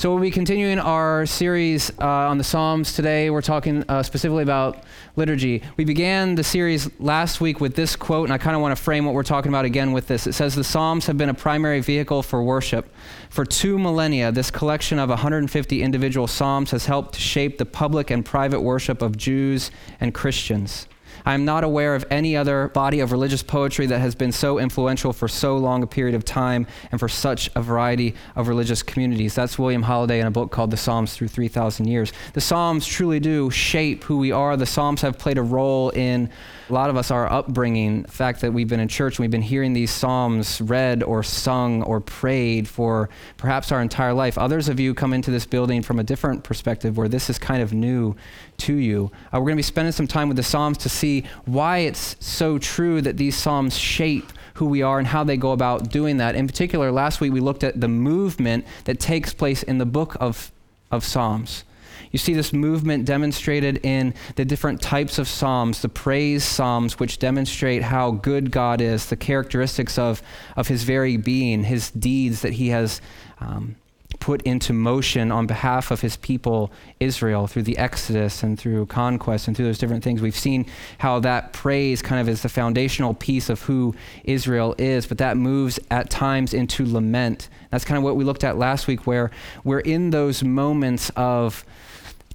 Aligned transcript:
So 0.00 0.10
we'll 0.10 0.22
be 0.22 0.30
continuing 0.30 0.78
our 0.78 1.26
series 1.26 1.90
uh, 2.00 2.06
on 2.06 2.38
the 2.38 2.44
Psalms 2.44 2.94
today. 2.94 3.28
We're 3.28 3.42
talking 3.42 3.84
uh, 3.86 4.02
specifically 4.02 4.42
about 4.42 4.84
liturgy. 5.14 5.62
We 5.76 5.84
began 5.84 6.36
the 6.36 6.42
series 6.42 6.88
last 6.98 7.42
week 7.42 7.60
with 7.60 7.74
this 7.74 7.96
quote, 7.96 8.24
and 8.24 8.32
I 8.32 8.38
kind 8.38 8.56
of 8.56 8.62
want 8.62 8.74
to 8.74 8.82
frame 8.82 9.04
what 9.04 9.12
we're 9.12 9.22
talking 9.24 9.50
about 9.50 9.66
again 9.66 9.92
with 9.92 10.06
this. 10.06 10.26
It 10.26 10.32
says, 10.32 10.54
The 10.54 10.64
Psalms 10.64 11.04
have 11.04 11.18
been 11.18 11.28
a 11.28 11.34
primary 11.34 11.80
vehicle 11.80 12.22
for 12.22 12.42
worship. 12.42 12.90
For 13.28 13.44
two 13.44 13.78
millennia, 13.78 14.32
this 14.32 14.50
collection 14.50 14.98
of 14.98 15.10
150 15.10 15.82
individual 15.82 16.26
Psalms 16.26 16.70
has 16.70 16.86
helped 16.86 17.12
to 17.16 17.20
shape 17.20 17.58
the 17.58 17.66
public 17.66 18.10
and 18.10 18.24
private 18.24 18.62
worship 18.62 19.02
of 19.02 19.18
Jews 19.18 19.70
and 20.00 20.14
Christians. 20.14 20.86
I 21.24 21.34
am 21.34 21.44
not 21.44 21.64
aware 21.64 21.94
of 21.94 22.04
any 22.10 22.36
other 22.36 22.68
body 22.68 23.00
of 23.00 23.12
religious 23.12 23.42
poetry 23.42 23.86
that 23.86 24.00
has 24.00 24.14
been 24.14 24.32
so 24.32 24.58
influential 24.58 25.12
for 25.12 25.28
so 25.28 25.56
long 25.56 25.82
a 25.82 25.86
period 25.86 26.14
of 26.14 26.24
time 26.24 26.66
and 26.90 26.98
for 26.98 27.08
such 27.08 27.50
a 27.54 27.62
variety 27.62 28.14
of 28.36 28.48
religious 28.48 28.82
communities. 28.82 29.34
That's 29.34 29.58
William 29.58 29.84
Holladay 29.84 30.20
in 30.20 30.26
a 30.26 30.30
book 30.30 30.50
called 30.50 30.70
The 30.70 30.76
Psalms 30.76 31.14
Through 31.14 31.28
3,000 31.28 31.86
Years. 31.86 32.12
The 32.32 32.40
Psalms 32.40 32.86
truly 32.86 33.20
do 33.20 33.50
shape 33.50 34.04
who 34.04 34.18
we 34.18 34.32
are. 34.32 34.56
The 34.56 34.66
Psalms 34.66 35.02
have 35.02 35.18
played 35.18 35.38
a 35.38 35.42
role 35.42 35.90
in 35.90 36.30
a 36.70 36.74
lot 36.74 36.90
of 36.90 36.96
us, 36.96 37.10
our 37.10 37.30
upbringing, 37.30 38.02
the 38.02 38.10
fact 38.10 38.40
that 38.40 38.52
we've 38.52 38.68
been 38.68 38.80
in 38.80 38.88
church 38.88 39.18
and 39.18 39.24
we've 39.24 39.30
been 39.30 39.42
hearing 39.42 39.72
these 39.72 39.90
Psalms 39.90 40.60
read 40.60 41.02
or 41.02 41.22
sung 41.22 41.82
or 41.82 42.00
prayed 42.00 42.68
for 42.68 43.08
perhaps 43.36 43.72
our 43.72 43.82
entire 43.82 44.12
life. 44.12 44.38
Others 44.38 44.68
of 44.68 44.78
you 44.78 44.94
come 44.94 45.12
into 45.12 45.30
this 45.30 45.46
building 45.46 45.82
from 45.82 45.98
a 45.98 46.04
different 46.04 46.44
perspective 46.44 46.96
where 46.96 47.08
this 47.08 47.28
is 47.28 47.38
kind 47.38 47.62
of 47.62 47.72
new 47.72 48.14
to 48.58 48.74
you. 48.74 49.10
Uh, 49.26 49.38
we're 49.38 49.46
going 49.46 49.56
to 49.56 49.56
be 49.56 49.62
spending 49.62 49.92
some 49.92 50.06
time 50.06 50.28
with 50.28 50.36
the 50.36 50.42
Psalms 50.42 50.78
to 50.78 50.88
see 50.88 51.24
why 51.44 51.78
it's 51.78 52.16
so 52.20 52.58
true 52.58 53.02
that 53.02 53.16
these 53.16 53.36
Psalms 53.36 53.76
shape 53.76 54.32
who 54.54 54.66
we 54.66 54.82
are 54.82 54.98
and 54.98 55.08
how 55.08 55.24
they 55.24 55.36
go 55.36 55.52
about 55.52 55.90
doing 55.90 56.18
that. 56.18 56.34
In 56.34 56.46
particular, 56.46 56.92
last 56.92 57.20
week 57.20 57.32
we 57.32 57.40
looked 57.40 57.64
at 57.64 57.80
the 57.80 57.88
movement 57.88 58.64
that 58.84 59.00
takes 59.00 59.32
place 59.32 59.62
in 59.62 59.78
the 59.78 59.86
book 59.86 60.16
of, 60.20 60.52
of 60.90 61.04
Psalms. 61.04 61.64
You 62.10 62.18
see 62.18 62.34
this 62.34 62.52
movement 62.52 63.04
demonstrated 63.04 63.84
in 63.84 64.14
the 64.36 64.44
different 64.44 64.80
types 64.80 65.18
of 65.18 65.28
psalms, 65.28 65.82
the 65.82 65.88
praise 65.88 66.44
psalms, 66.44 66.98
which 66.98 67.18
demonstrate 67.18 67.82
how 67.82 68.10
good 68.10 68.50
God 68.50 68.80
is, 68.80 69.06
the 69.06 69.16
characteristics 69.16 69.98
of, 69.98 70.22
of 70.56 70.68
his 70.68 70.82
very 70.82 71.16
being, 71.16 71.64
his 71.64 71.90
deeds 71.90 72.42
that 72.42 72.54
he 72.54 72.68
has 72.68 73.00
um, 73.38 73.76
put 74.18 74.42
into 74.42 74.72
motion 74.72 75.30
on 75.30 75.46
behalf 75.46 75.90
of 75.90 76.00
his 76.00 76.16
people, 76.16 76.70
Israel, 76.98 77.46
through 77.46 77.62
the 77.62 77.78
Exodus 77.78 78.42
and 78.42 78.58
through 78.58 78.86
conquest 78.86 79.46
and 79.46 79.56
through 79.56 79.66
those 79.66 79.78
different 79.78 80.04
things. 80.04 80.20
We've 80.20 80.36
seen 80.36 80.66
how 80.98 81.20
that 81.20 81.52
praise 81.52 82.02
kind 82.02 82.20
of 82.20 82.28
is 82.28 82.42
the 82.42 82.48
foundational 82.48 83.14
piece 83.14 83.48
of 83.48 83.62
who 83.62 83.94
Israel 84.24 84.74
is, 84.78 85.06
but 85.06 85.18
that 85.18 85.36
moves 85.36 85.78
at 85.90 86.10
times 86.10 86.52
into 86.52 86.84
lament. 86.84 87.48
That's 87.70 87.84
kind 87.84 87.96
of 87.96 88.04
what 88.04 88.16
we 88.16 88.24
looked 88.24 88.44
at 88.44 88.58
last 88.58 88.86
week, 88.86 89.06
where 89.06 89.30
we're 89.64 89.80
in 89.80 90.10
those 90.10 90.42
moments 90.42 91.10
of 91.16 91.64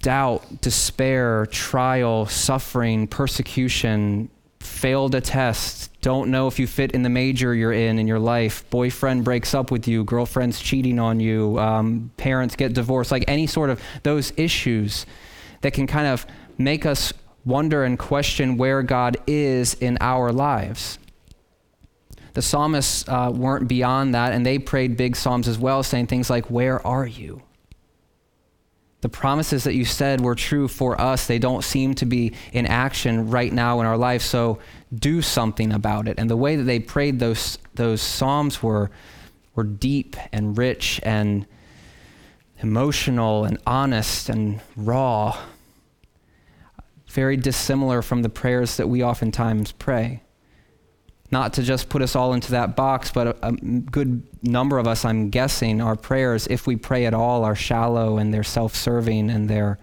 doubt, 0.06 0.60
despair, 0.60 1.46
trial, 1.46 2.26
suffering, 2.26 3.08
persecution, 3.08 4.30
failed 4.60 5.16
a 5.16 5.20
test, 5.20 5.90
don't 6.00 6.30
know 6.30 6.46
if 6.46 6.60
you 6.60 6.66
fit 6.68 6.92
in 6.92 7.02
the 7.02 7.08
major 7.08 7.52
you're 7.52 7.72
in 7.72 7.98
in 7.98 8.06
your 8.06 8.20
life, 8.20 8.70
boyfriend 8.70 9.24
breaks 9.24 9.52
up 9.52 9.72
with 9.72 9.88
you, 9.88 10.04
girlfriend's 10.04 10.60
cheating 10.60 11.00
on 11.00 11.18
you, 11.18 11.58
um, 11.58 12.12
parents 12.18 12.54
get 12.54 12.72
divorced, 12.72 13.10
like 13.10 13.24
any 13.26 13.48
sort 13.48 13.68
of 13.68 13.82
those 14.04 14.32
issues 14.36 15.06
that 15.62 15.72
can 15.72 15.88
kind 15.88 16.06
of 16.06 16.24
make 16.56 16.86
us 16.86 17.12
wonder 17.44 17.82
and 17.82 17.98
question 17.98 18.56
where 18.56 18.84
God 18.84 19.16
is 19.26 19.74
in 19.74 19.98
our 20.00 20.30
lives. 20.30 21.00
The 22.34 22.42
psalmists 22.42 23.08
uh, 23.08 23.32
weren't 23.34 23.66
beyond 23.66 24.14
that, 24.14 24.32
and 24.32 24.46
they 24.46 24.60
prayed 24.60 24.96
big 24.96 25.16
psalms 25.16 25.48
as 25.48 25.58
well, 25.58 25.82
saying 25.82 26.06
things 26.06 26.30
like, 26.30 26.48
Where 26.48 26.86
are 26.86 27.08
you? 27.08 27.42
The 29.06 29.10
promises 29.10 29.62
that 29.62 29.74
you 29.74 29.84
said 29.84 30.20
were 30.20 30.34
true 30.34 30.66
for 30.66 31.00
us, 31.00 31.28
they 31.28 31.38
don't 31.38 31.62
seem 31.62 31.94
to 31.94 32.04
be 32.04 32.32
in 32.52 32.66
action 32.66 33.30
right 33.30 33.52
now 33.52 33.78
in 33.78 33.86
our 33.86 33.96
life. 33.96 34.20
So 34.20 34.58
do 34.92 35.22
something 35.22 35.72
about 35.72 36.08
it. 36.08 36.18
And 36.18 36.28
the 36.28 36.36
way 36.36 36.56
that 36.56 36.64
they 36.64 36.80
prayed 36.80 37.20
those, 37.20 37.56
those 37.76 38.02
Psalms 38.02 38.64
were, 38.64 38.90
were 39.54 39.62
deep 39.62 40.16
and 40.32 40.58
rich 40.58 40.98
and 41.04 41.46
emotional 42.58 43.44
and 43.44 43.58
honest 43.64 44.28
and 44.28 44.60
raw. 44.74 45.38
Very 47.08 47.36
dissimilar 47.36 48.02
from 48.02 48.22
the 48.22 48.28
prayers 48.28 48.76
that 48.76 48.88
we 48.88 49.04
oftentimes 49.04 49.70
pray 49.70 50.20
not 51.30 51.54
to 51.54 51.62
just 51.62 51.88
put 51.88 52.02
us 52.02 52.14
all 52.14 52.32
into 52.34 52.52
that 52.52 52.76
box, 52.76 53.10
but 53.10 53.26
a, 53.26 53.48
a, 53.48 53.52
good 53.52 54.22
number 54.42 54.78
of 54.78 54.86
us, 54.86 55.04
I'm 55.04 55.28
guessing, 55.30 55.80
our 55.80 55.96
prayers, 55.96 56.46
if 56.46 56.66
we 56.66 56.76
pray 56.76 57.06
at 57.06 57.14
all, 57.14 57.44
are 57.44 57.56
shallow 57.56 58.16
and 58.18 58.32
they're 58.32 58.44
self 58.44 58.74
serving 58.76 59.30
and 59.30 59.48
they're 59.48 59.78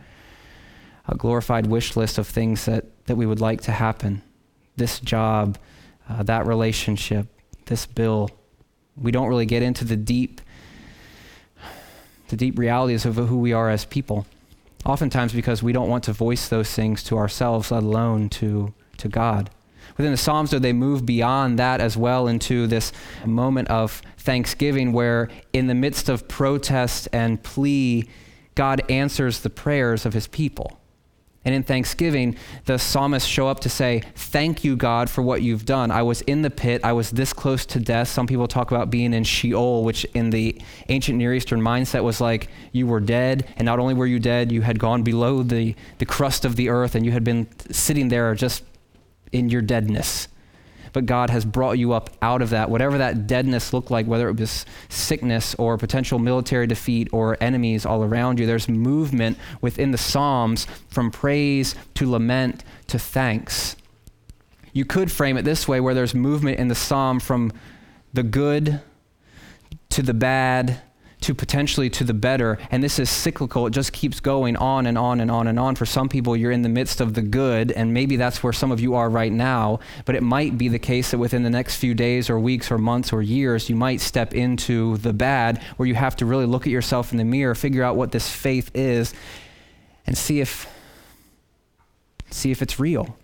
a 1.07 1.15
glorified 1.15 1.67
wish 1.67 1.95
list 1.95 2.17
of 2.17 2.27
things 2.27 2.65
that, 2.65 2.85
that 3.07 3.15
we 3.15 3.25
would 3.25 3.41
like 3.41 3.61
to 3.61 3.71
happen. 3.71 4.21
This 4.77 4.99
job, 4.99 5.57
uh, 6.09 6.23
that 6.23 6.45
relationship, 6.45 7.27
this 7.65 7.85
bill. 7.85 8.29
We 8.95 9.11
don't 9.11 9.27
really 9.27 9.45
get 9.45 9.63
into 9.63 9.83
the 9.85 9.97
deep, 9.97 10.39
the 12.29 12.37
deep 12.37 12.57
realities 12.57 13.05
of 13.05 13.15
who 13.15 13.37
we 13.39 13.51
are 13.51 13.69
as 13.69 13.85
people. 13.85 14.25
Oftentimes 14.85 15.33
because 15.33 15.63
we 15.63 15.73
don't 15.73 15.89
want 15.89 16.03
to 16.05 16.13
voice 16.13 16.47
those 16.47 16.71
things 16.73 17.03
to 17.03 17.17
ourselves, 17.17 17.71
let 17.71 17.83
alone 17.83 18.29
to, 18.29 18.73
to 18.97 19.07
God. 19.07 19.49
Within 19.97 20.11
the 20.11 20.17
Psalms, 20.17 20.51
though, 20.51 20.59
they 20.59 20.73
move 20.73 21.05
beyond 21.05 21.59
that 21.59 21.81
as 21.81 21.95
well 21.95 22.27
into 22.27 22.67
this 22.67 22.91
moment 23.25 23.67
of 23.69 24.01
thanksgiving 24.17 24.93
where, 24.93 25.29
in 25.51 25.67
the 25.67 25.75
midst 25.75 26.09
of 26.09 26.27
protest 26.27 27.07
and 27.13 27.41
plea, 27.43 28.07
God 28.55 28.81
answers 28.89 29.39
the 29.41 29.49
prayers 29.49 30.05
of 30.05 30.13
his 30.13 30.27
people. 30.27 30.79
And 31.45 31.53
in 31.53 31.63
thanksgiving, 31.63 32.37
the 32.65 32.79
psalmists 32.79 33.27
show 33.27 33.49
up 33.49 33.59
to 33.61 33.69
say, 33.69 34.03
Thank 34.15 34.63
you, 34.63 34.77
God, 34.77 35.09
for 35.09 35.21
what 35.21 35.41
you've 35.41 35.65
done. 35.65 35.91
I 35.91 36.01
was 36.01 36.21
in 36.21 36.41
the 36.41 36.49
pit. 36.49 36.81
I 36.85 36.93
was 36.93 37.11
this 37.11 37.33
close 37.33 37.65
to 37.67 37.79
death. 37.79 38.07
Some 38.07 38.27
people 38.27 38.47
talk 38.47 38.71
about 38.71 38.89
being 38.89 39.13
in 39.13 39.25
Sheol, 39.25 39.83
which 39.83 40.05
in 40.13 40.29
the 40.29 40.61
ancient 40.87 41.17
Near 41.17 41.33
Eastern 41.33 41.61
mindset 41.61 42.03
was 42.03 42.21
like 42.21 42.47
you 42.71 42.87
were 42.87 43.01
dead. 43.01 43.45
And 43.57 43.65
not 43.65 43.79
only 43.79 43.93
were 43.93 44.07
you 44.07 44.19
dead, 44.19 44.53
you 44.53 44.61
had 44.61 44.79
gone 44.79 45.03
below 45.03 45.43
the, 45.43 45.75
the 45.97 46.05
crust 46.05 46.45
of 46.45 46.55
the 46.55 46.69
earth 46.69 46.95
and 46.95 47.05
you 47.05 47.11
had 47.11 47.25
been 47.25 47.47
sitting 47.71 48.07
there 48.07 48.33
just 48.35 48.63
in 49.33 49.49
your 49.49 49.61
deadness. 49.61 50.27
But 50.93 51.07
God 51.07 51.31
has 51.31 51.43
brought 51.43 51.79
you 51.79 51.91
up 51.91 52.11
out 52.21 52.43
of 52.43 52.51
that, 52.51 52.69
whatever 52.69 52.99
that 52.99 53.25
deadness 53.25 53.73
looked 53.73 53.89
like, 53.89 54.05
whether 54.05 54.29
it 54.29 54.39
was 54.39 54.65
sickness 54.89 55.55
or 55.55 55.77
potential 55.77 56.19
military 56.19 56.67
defeat 56.67 57.09
or 57.11 57.35
enemies 57.41 57.85
all 57.85 58.03
around 58.03 58.39
you. 58.39 58.45
There's 58.45 58.69
movement 58.69 59.39
within 59.59 59.89
the 59.89 59.97
Psalms 59.97 60.67
from 60.89 61.09
praise 61.09 61.73
to 61.95 62.09
lament 62.09 62.63
to 62.87 62.99
thanks. 62.99 63.75
You 64.71 64.85
could 64.85 65.11
frame 65.11 65.35
it 65.37 65.43
this 65.43 65.67
way 65.67 65.79
where 65.79 65.95
there's 65.95 66.13
movement 66.13 66.59
in 66.59 66.67
the 66.67 66.75
Psalm 66.75 67.19
from 67.19 67.51
the 68.13 68.23
good 68.23 68.79
to 69.89 70.01
the 70.03 70.13
bad 70.13 70.81
to 71.23 71.33
potentially 71.33 71.89
to 71.89 72.03
the 72.03 72.13
better. 72.13 72.57
And 72.71 72.83
this 72.83 72.99
is 72.99 73.09
cyclical. 73.09 73.67
It 73.67 73.71
just 73.71 73.93
keeps 73.93 74.19
going 74.19 74.55
on 74.57 74.85
and 74.85 74.97
on 74.97 75.19
and 75.19 75.31
on 75.31 75.47
and 75.47 75.59
on. 75.59 75.75
For 75.75 75.85
some 75.85 76.09
people, 76.09 76.35
you're 76.35 76.51
in 76.51 76.61
the 76.61 76.69
midst 76.69 77.01
of 77.01 77.13
the 77.13 77.21
good, 77.21 77.71
and 77.71 77.93
maybe 77.93 78.15
that's 78.15 78.43
where 78.43 78.53
some 78.53 78.71
of 78.71 78.79
you 78.79 78.95
are 78.95 79.09
right 79.09 79.31
now. 79.31 79.79
But 80.05 80.15
it 80.15 80.23
might 80.23 80.57
be 80.57 80.67
the 80.67 80.79
case 80.79 81.11
that 81.11 81.17
within 81.17 81.43
the 81.43 81.49
next 81.49 81.77
few 81.77 81.93
days 81.93 82.29
or 82.29 82.39
weeks 82.39 82.71
or 82.71 82.77
months 82.77 83.11
or 83.11 83.21
years, 83.21 83.69
you 83.69 83.75
might 83.75 84.01
step 84.01 84.33
into 84.33 84.97
the 84.97 85.13
bad 85.13 85.63
where 85.77 85.87
you 85.87 85.95
have 85.95 86.15
to 86.17 86.25
really 86.25 86.45
look 86.45 86.67
at 86.67 86.71
yourself 86.71 87.11
in 87.11 87.17
the 87.17 87.23
mirror, 87.23 87.55
figure 87.55 87.83
out 87.83 87.95
what 87.95 88.11
this 88.11 88.29
faith 88.29 88.71
is, 88.73 89.13
and 90.05 90.17
see 90.17 90.39
if 90.39 90.67
see 92.29 92.49
if 92.49 92.63
it's 92.63 92.79
real 92.79 93.15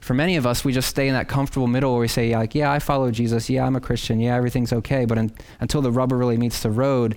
for 0.00 0.14
many 0.14 0.36
of 0.36 0.46
us, 0.46 0.64
we 0.64 0.72
just 0.72 0.88
stay 0.88 1.08
in 1.08 1.14
that 1.14 1.28
comfortable 1.28 1.66
middle 1.66 1.92
where 1.92 2.00
we 2.00 2.08
say, 2.08 2.34
like, 2.34 2.54
yeah, 2.54 2.70
I 2.70 2.78
follow 2.78 3.10
Jesus. 3.10 3.48
Yeah, 3.48 3.66
I'm 3.66 3.76
a 3.76 3.80
Christian. 3.80 4.20
Yeah, 4.20 4.36
everything's 4.36 4.72
okay. 4.72 5.04
But 5.04 5.18
until 5.60 5.82
the 5.82 5.92
rubber 5.92 6.16
really 6.16 6.36
meets 6.36 6.62
the 6.62 6.70
road, 6.70 7.16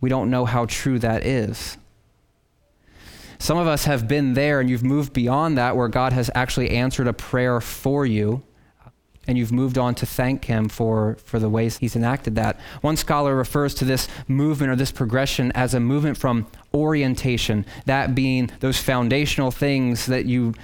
we 0.00 0.08
don't 0.08 0.30
know 0.30 0.44
how 0.44 0.66
true 0.66 0.98
that 0.98 1.24
is. 1.24 1.76
Some 3.38 3.58
of 3.58 3.66
us 3.66 3.84
have 3.84 4.08
been 4.08 4.34
there 4.34 4.60
and 4.60 4.68
you've 4.68 4.84
moved 4.84 5.12
beyond 5.12 5.58
that 5.58 5.76
where 5.76 5.88
God 5.88 6.12
has 6.12 6.30
actually 6.34 6.70
answered 6.70 7.06
a 7.06 7.12
prayer 7.12 7.60
for 7.60 8.04
you 8.04 8.42
and 9.28 9.36
you've 9.36 9.52
moved 9.52 9.76
on 9.76 9.94
to 9.96 10.06
thank 10.06 10.46
him 10.46 10.68
for, 10.68 11.18
for 11.22 11.38
the 11.38 11.50
ways 11.50 11.76
he's 11.76 11.94
enacted 11.94 12.34
that. 12.36 12.58
One 12.80 12.96
scholar 12.96 13.36
refers 13.36 13.74
to 13.74 13.84
this 13.84 14.08
movement 14.26 14.72
or 14.72 14.76
this 14.76 14.90
progression 14.90 15.52
as 15.52 15.74
a 15.74 15.80
movement 15.80 16.16
from 16.16 16.46
orientation, 16.72 17.66
that 17.84 18.14
being 18.14 18.50
those 18.60 18.80
foundational 18.80 19.50
things 19.50 20.06
that 20.06 20.24
you 20.24 20.54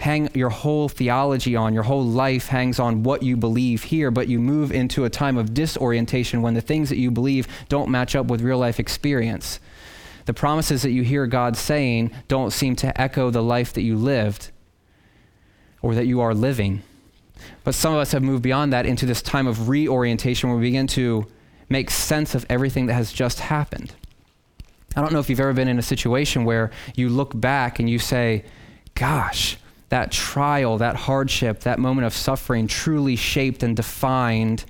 hang 0.00 0.30
your 0.34 0.48
whole 0.48 0.88
theology 0.88 1.54
on, 1.54 1.74
your 1.74 1.82
whole 1.82 2.04
life 2.04 2.46
hangs 2.46 2.78
on 2.78 3.02
what 3.02 3.22
you 3.22 3.36
believe 3.36 3.84
here, 3.84 4.10
but 4.10 4.28
you 4.28 4.38
move 4.38 4.72
into 4.72 5.04
a 5.04 5.10
time 5.10 5.36
of 5.36 5.52
disorientation 5.52 6.40
when 6.40 6.54
the 6.54 6.60
things 6.62 6.88
that 6.88 6.96
you 6.96 7.10
believe 7.10 7.46
don't 7.68 7.90
match 7.90 8.16
up 8.16 8.26
with 8.26 8.40
real 8.40 8.56
life 8.56 8.80
experience. 8.80 9.60
The 10.24 10.32
promises 10.32 10.82
that 10.82 10.92
you 10.92 11.02
hear 11.02 11.26
God 11.26 11.54
saying 11.54 12.12
don't 12.28 12.50
seem 12.50 12.76
to 12.76 12.98
echo 12.98 13.30
the 13.30 13.42
life 13.42 13.74
that 13.74 13.82
you 13.82 13.94
lived 13.94 14.50
or 15.82 15.94
that 15.94 16.06
you 16.06 16.20
are 16.22 16.32
living. 16.32 16.82
But 17.62 17.74
some 17.74 17.92
of 17.92 18.00
us 18.00 18.12
have 18.12 18.22
moved 18.22 18.42
beyond 18.42 18.72
that 18.72 18.86
into 18.86 19.04
this 19.04 19.20
time 19.20 19.46
of 19.46 19.68
reorientation 19.68 20.48
where 20.48 20.58
we 20.58 20.68
begin 20.68 20.86
to 20.88 21.26
make 21.68 21.90
sense 21.90 22.34
of 22.34 22.46
everything 22.48 22.86
that 22.86 22.94
has 22.94 23.12
just 23.12 23.40
happened. 23.40 23.94
I 24.96 25.02
don't 25.02 25.12
know 25.12 25.20
if 25.20 25.28
you've 25.28 25.40
ever 25.40 25.52
been 25.52 25.68
in 25.68 25.78
a 25.78 25.82
situation 25.82 26.44
where 26.44 26.70
you 26.96 27.10
look 27.10 27.38
back 27.38 27.78
and 27.78 27.88
you 27.88 27.98
say, 27.98 28.44
gosh, 28.94 29.56
that 29.90 30.10
trial, 30.10 30.78
that 30.78 30.96
hardship, 30.96 31.60
that 31.60 31.78
moment 31.78 32.06
of 32.06 32.14
suffering 32.14 32.66
truly 32.66 33.16
shaped 33.16 33.62
and 33.62 33.76
defined 33.76 34.64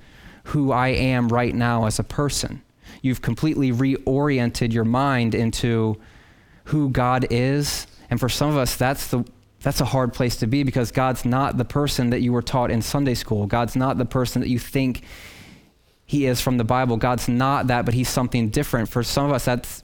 who 0.45 0.71
I 0.71 0.89
am 0.89 1.29
right 1.29 1.53
now 1.53 1.85
as 1.85 1.99
a 1.99 2.03
person. 2.03 2.61
You've 3.01 3.21
completely 3.21 3.71
reoriented 3.71 4.73
your 4.73 4.83
mind 4.83 5.33
into 5.33 5.97
who 6.65 6.89
God 6.89 7.27
is. 7.29 7.87
And 8.09 8.19
for 8.19 8.29
some 8.29 8.49
of 8.49 8.57
us, 8.57 8.75
that's 8.75 9.07
the 9.07 9.25
that's 9.61 9.79
a 9.79 9.85
hard 9.85 10.11
place 10.11 10.37
to 10.37 10.47
be 10.47 10.63
because 10.63 10.91
God's 10.91 11.23
not 11.23 11.55
the 11.55 11.65
person 11.65 12.09
that 12.09 12.21
you 12.21 12.33
were 12.33 12.41
taught 12.41 12.71
in 12.71 12.81
Sunday 12.81 13.13
school. 13.13 13.45
God's 13.45 13.75
not 13.75 13.99
the 13.99 14.05
person 14.05 14.41
that 14.41 14.49
you 14.49 14.57
think 14.57 15.03
he 16.05 16.25
is 16.25 16.41
from 16.41 16.57
the 16.57 16.63
Bible. 16.63 16.97
God's 16.97 17.29
not 17.29 17.67
that, 17.67 17.85
but 17.85 17.93
he's 17.93 18.09
something 18.09 18.49
different. 18.49 18.89
For 18.89 19.03
some 19.03 19.27
of 19.27 19.31
us, 19.31 19.45
that's 19.45 19.83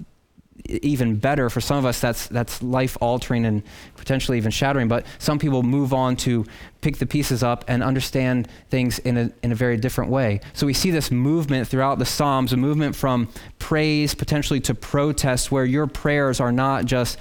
even 0.68 1.16
better. 1.16 1.50
For 1.50 1.62
some 1.62 1.78
of 1.78 1.86
us, 1.86 2.00
that's, 2.00 2.28
that's 2.28 2.62
life 2.62 2.98
altering 3.02 3.46
and 3.46 3.64
potentially 3.96 4.38
even 4.38 4.52
shattering. 4.52 4.88
But 4.88 5.06
some 5.20 5.40
people 5.40 5.64
move 5.64 5.94
on 5.94 6.16
to 6.18 6.46
pick 6.82 6.98
the 6.98 7.06
pieces 7.06 7.44
up 7.44 7.66
and 7.68 7.84
understand 7.84 8.48
things 8.70 9.00
in 9.00 9.18
a, 9.18 9.32
in 9.44 9.52
a 9.52 9.56
very 9.56 9.78
different 9.78 10.12
way. 10.12 10.42
So 10.54 10.66
we 10.66 10.74
see 10.74 10.92
this 10.92 11.12
movement 11.12 11.68
throughout 11.68 12.00
the 12.00 12.06
Psalms, 12.06 12.54
a 12.54 12.58
movement 12.58 12.96
from 12.96 13.30
praise 13.60 14.14
potentially 14.16 14.60
to 14.62 14.76
protest, 14.76 15.52
where 15.52 15.66
your 15.66 15.88
prayers 15.88 16.40
are 16.40 16.52
not 16.52 16.86
just, 16.86 17.18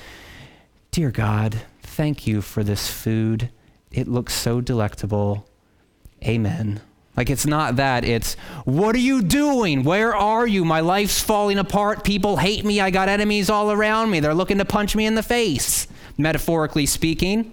Dear 0.91 1.11
God, 1.11 1.61
thank 1.83 2.27
you 2.27 2.41
for 2.41 2.65
this 2.65 2.89
food. 2.89 3.51
It 3.91 4.09
looks 4.09 4.33
so 4.33 4.63
delectable. 4.63 5.47
Amen. 6.25 6.81
Like 7.17 7.31
it's 7.31 7.47
not 7.47 7.77
that. 7.77 8.05
It's, 8.05 8.35
what 8.65 8.95
are 8.95 9.01
you 9.01 9.23
doing? 9.23 9.85
Where 9.85 10.15
are 10.15 10.47
you? 10.47 10.65
My 10.65 10.81
life's 10.81 11.21
falling 11.21 11.59
apart. 11.59 12.05
People 12.05 12.37
hate 12.37 12.65
me. 12.65 12.81
I 12.81 12.91
got 12.91 13.09
enemies 13.09 13.49
all 13.49 13.73
around 13.73 14.11
me. 14.11 14.21
They're 14.21 14.35
looking 14.35 14.59
to 14.59 14.65
punch 14.65 14.95
me 14.95 15.07
in 15.07 15.15
the 15.15 15.23
face, 15.23 15.89
metaphorically 16.19 16.85
speaking. 16.85 17.53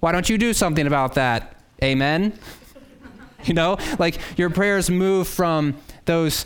Why 0.00 0.12
don't 0.12 0.28
you 0.28 0.36
do 0.36 0.52
something 0.52 0.86
about 0.86 1.14
that? 1.14 1.56
Amen? 1.82 2.36
you 3.44 3.54
know, 3.54 3.78
like 3.98 4.18
your 4.36 4.50
prayers 4.50 4.90
move 4.90 5.28
from 5.28 5.76
those 6.04 6.44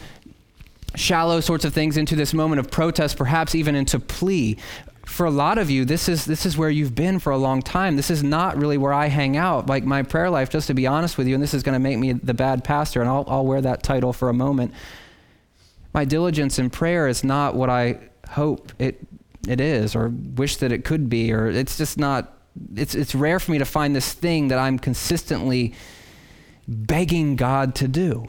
shallow 0.94 1.40
sorts 1.40 1.64
of 1.64 1.72
things 1.72 1.96
into 1.96 2.16
this 2.16 2.34
moment 2.34 2.60
of 2.60 2.70
protest, 2.70 3.16
perhaps 3.16 3.54
even 3.54 3.74
into 3.74 3.98
plea 3.98 4.58
for 5.08 5.24
a 5.24 5.30
lot 5.30 5.56
of 5.56 5.70
you, 5.70 5.86
this 5.86 6.06
is 6.06 6.26
this 6.26 6.44
is 6.44 6.58
where 6.58 6.68
you've 6.68 6.94
been 6.94 7.18
for 7.18 7.32
a 7.32 7.38
long 7.38 7.62
time. 7.62 7.96
This 7.96 8.10
is 8.10 8.22
not 8.22 8.58
really 8.58 8.76
where 8.76 8.92
I 8.92 9.06
hang 9.06 9.38
out. 9.38 9.66
Like 9.66 9.82
my 9.82 10.02
prayer 10.02 10.28
life, 10.28 10.50
just 10.50 10.66
to 10.66 10.74
be 10.74 10.86
honest 10.86 11.16
with 11.16 11.26
you, 11.26 11.34
and 11.34 11.42
this 11.42 11.54
is 11.54 11.62
going 11.62 11.72
to 11.72 11.78
make 11.78 11.98
me 11.98 12.12
the 12.12 12.34
bad 12.34 12.62
pastor, 12.62 13.00
and 13.00 13.08
I'll, 13.08 13.24
I'll 13.26 13.46
wear 13.46 13.62
that 13.62 13.82
title 13.82 14.12
for 14.12 14.28
a 14.28 14.34
moment. 14.34 14.74
My 15.94 16.04
diligence 16.04 16.58
in 16.58 16.68
prayer 16.68 17.08
is 17.08 17.24
not 17.24 17.54
what 17.54 17.70
I 17.70 17.98
hope 18.28 18.70
it 18.78 19.00
it 19.48 19.60
is, 19.60 19.96
or 19.96 20.08
wish 20.08 20.56
that 20.58 20.72
it 20.72 20.84
could 20.84 21.08
be, 21.08 21.32
or 21.32 21.48
it's 21.48 21.78
just 21.78 21.96
not. 21.96 22.34
It's 22.76 22.94
it's 22.94 23.14
rare 23.14 23.40
for 23.40 23.50
me 23.50 23.58
to 23.58 23.64
find 23.64 23.96
this 23.96 24.12
thing 24.12 24.48
that 24.48 24.58
I'm 24.58 24.78
consistently 24.78 25.72
begging 26.68 27.34
God 27.34 27.74
to 27.76 27.88
do, 27.88 28.28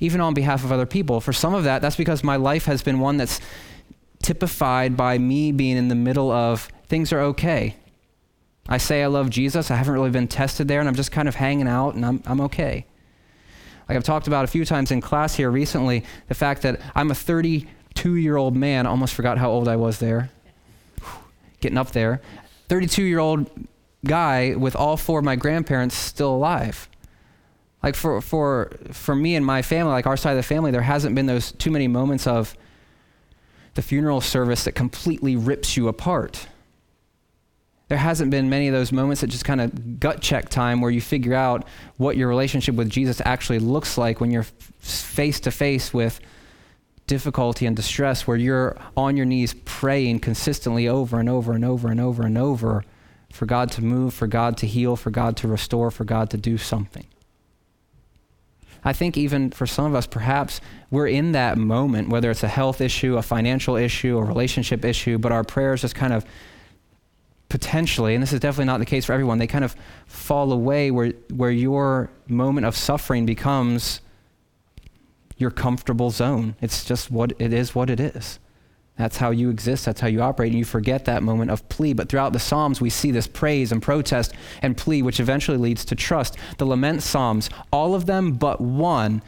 even 0.00 0.20
on 0.20 0.34
behalf 0.34 0.64
of 0.64 0.70
other 0.70 0.86
people. 0.86 1.22
For 1.22 1.32
some 1.32 1.54
of 1.54 1.64
that, 1.64 1.80
that's 1.80 1.96
because 1.96 2.22
my 2.22 2.36
life 2.36 2.66
has 2.66 2.82
been 2.82 3.00
one 3.00 3.16
that's 3.16 3.40
typified 4.22 4.96
by 4.96 5.18
me 5.18 5.52
being 5.52 5.76
in 5.76 5.88
the 5.88 5.94
middle 5.94 6.30
of 6.30 6.68
things 6.86 7.12
are 7.12 7.20
okay. 7.20 7.76
I 8.68 8.78
say 8.78 9.02
I 9.02 9.06
love 9.06 9.30
Jesus. 9.30 9.70
I 9.70 9.76
haven't 9.76 9.94
really 9.94 10.10
been 10.10 10.28
tested 10.28 10.68
there, 10.68 10.80
and 10.80 10.88
I'm 10.88 10.94
just 10.94 11.10
kind 11.10 11.28
of 11.28 11.34
hanging 11.34 11.68
out, 11.68 11.94
and 11.94 12.04
I'm, 12.04 12.22
I'm 12.26 12.40
okay. 12.42 12.84
Like 13.88 13.96
I've 13.96 14.04
talked 14.04 14.26
about 14.26 14.44
a 14.44 14.48
few 14.48 14.64
times 14.64 14.90
in 14.90 15.00
class 15.00 15.34
here 15.34 15.50
recently, 15.50 16.04
the 16.28 16.34
fact 16.34 16.62
that 16.62 16.80
I'm 16.94 17.10
a 17.10 17.14
32 17.14 18.16
year 18.16 18.36
old 18.36 18.54
man. 18.54 18.86
Almost 18.86 19.14
forgot 19.14 19.38
how 19.38 19.50
old 19.50 19.66
I 19.66 19.76
was 19.76 19.98
there. 19.98 20.30
Getting 21.60 21.78
up 21.78 21.92
there. 21.92 22.20
32 22.68 23.02
year 23.02 23.18
old 23.18 23.50
guy 24.04 24.54
with 24.54 24.76
all 24.76 24.96
four 24.98 25.20
of 25.20 25.24
my 25.24 25.36
grandparents 25.36 25.96
still 25.96 26.34
alive. 26.34 26.88
Like 27.82 27.94
for, 27.94 28.20
for, 28.20 28.72
for 28.92 29.14
me 29.14 29.36
and 29.36 29.46
my 29.46 29.62
family, 29.62 29.92
like 29.92 30.06
our 30.06 30.16
side 30.16 30.32
of 30.32 30.36
the 30.36 30.42
family, 30.42 30.70
there 30.70 30.82
hasn't 30.82 31.14
been 31.14 31.26
those 31.26 31.52
too 31.52 31.70
many 31.70 31.88
moments 31.88 32.26
of, 32.26 32.54
the 33.78 33.82
funeral 33.82 34.20
service 34.20 34.64
that 34.64 34.72
completely 34.72 35.36
rips 35.36 35.76
you 35.76 35.86
apart. 35.86 36.48
There 37.86 37.96
hasn't 37.96 38.28
been 38.28 38.50
many 38.50 38.66
of 38.66 38.74
those 38.74 38.90
moments 38.90 39.20
that 39.20 39.28
just 39.28 39.44
kind 39.44 39.60
of 39.60 40.00
gut 40.00 40.20
check 40.20 40.48
time 40.48 40.80
where 40.80 40.90
you 40.90 41.00
figure 41.00 41.32
out 41.32 41.64
what 41.96 42.16
your 42.16 42.26
relationship 42.26 42.74
with 42.74 42.90
Jesus 42.90 43.22
actually 43.24 43.60
looks 43.60 43.96
like 43.96 44.20
when 44.20 44.32
you're 44.32 44.46
face 44.80 45.38
to 45.38 45.52
face 45.52 45.94
with 45.94 46.18
difficulty 47.06 47.66
and 47.66 47.76
distress, 47.76 48.26
where 48.26 48.36
you're 48.36 48.76
on 48.96 49.16
your 49.16 49.26
knees 49.26 49.54
praying 49.64 50.18
consistently 50.18 50.88
over 50.88 51.20
and 51.20 51.28
over 51.28 51.52
and 51.52 51.64
over 51.64 51.88
and 51.88 52.00
over 52.00 52.24
and 52.24 52.36
over 52.36 52.84
for 53.32 53.46
God 53.46 53.70
to 53.70 53.84
move, 53.84 54.12
for 54.12 54.26
God 54.26 54.56
to 54.56 54.66
heal, 54.66 54.96
for 54.96 55.10
God 55.10 55.36
to 55.36 55.46
restore, 55.46 55.92
for 55.92 56.02
God 56.02 56.30
to 56.30 56.36
do 56.36 56.58
something. 56.58 57.06
I 58.84 58.92
think 58.92 59.16
even 59.16 59.50
for 59.50 59.66
some 59.66 59.86
of 59.86 59.94
us, 59.94 60.06
perhaps 60.06 60.60
we're 60.90 61.08
in 61.08 61.32
that 61.32 61.58
moment, 61.58 62.08
whether 62.08 62.30
it's 62.30 62.42
a 62.42 62.48
health 62.48 62.80
issue, 62.80 63.16
a 63.16 63.22
financial 63.22 63.76
issue, 63.76 64.18
a 64.18 64.22
relationship 64.22 64.84
issue, 64.84 65.18
but 65.18 65.32
our 65.32 65.44
prayers 65.44 65.82
just 65.82 65.94
kind 65.94 66.12
of 66.12 66.24
potentially, 67.48 68.14
and 68.14 68.22
this 68.22 68.32
is 68.32 68.40
definitely 68.40 68.66
not 68.66 68.78
the 68.78 68.86
case 68.86 69.06
for 69.06 69.12
everyone, 69.12 69.38
they 69.38 69.46
kind 69.46 69.64
of 69.64 69.74
fall 70.06 70.52
away 70.52 70.90
where, 70.90 71.12
where 71.34 71.50
your 71.50 72.10
moment 72.28 72.66
of 72.66 72.76
suffering 72.76 73.26
becomes 73.26 74.00
your 75.38 75.50
comfortable 75.50 76.10
zone. 76.10 76.56
It's 76.60 76.84
just 76.84 77.10
what 77.10 77.32
it 77.38 77.52
is, 77.52 77.74
what 77.74 77.90
it 77.90 78.00
is. 78.00 78.38
That's 78.98 79.16
how 79.16 79.30
you 79.30 79.48
exist. 79.48 79.84
That's 79.84 80.00
how 80.00 80.08
you 80.08 80.20
operate. 80.20 80.50
And 80.50 80.58
you 80.58 80.64
forget 80.64 81.04
that 81.04 81.22
moment 81.22 81.52
of 81.52 81.66
plea. 81.68 81.92
But 81.92 82.08
throughout 82.08 82.32
the 82.32 82.40
Psalms, 82.40 82.80
we 82.80 82.90
see 82.90 83.12
this 83.12 83.28
praise 83.28 83.70
and 83.70 83.80
protest 83.80 84.34
and 84.60 84.76
plea, 84.76 85.02
which 85.02 85.20
eventually 85.20 85.56
leads 85.56 85.84
to 85.86 85.94
trust. 85.94 86.36
The 86.58 86.66
lament 86.66 87.02
Psalms, 87.02 87.48
all 87.72 87.94
of 87.94 88.06
them 88.06 88.32
but 88.32 88.60
one, 88.60 89.22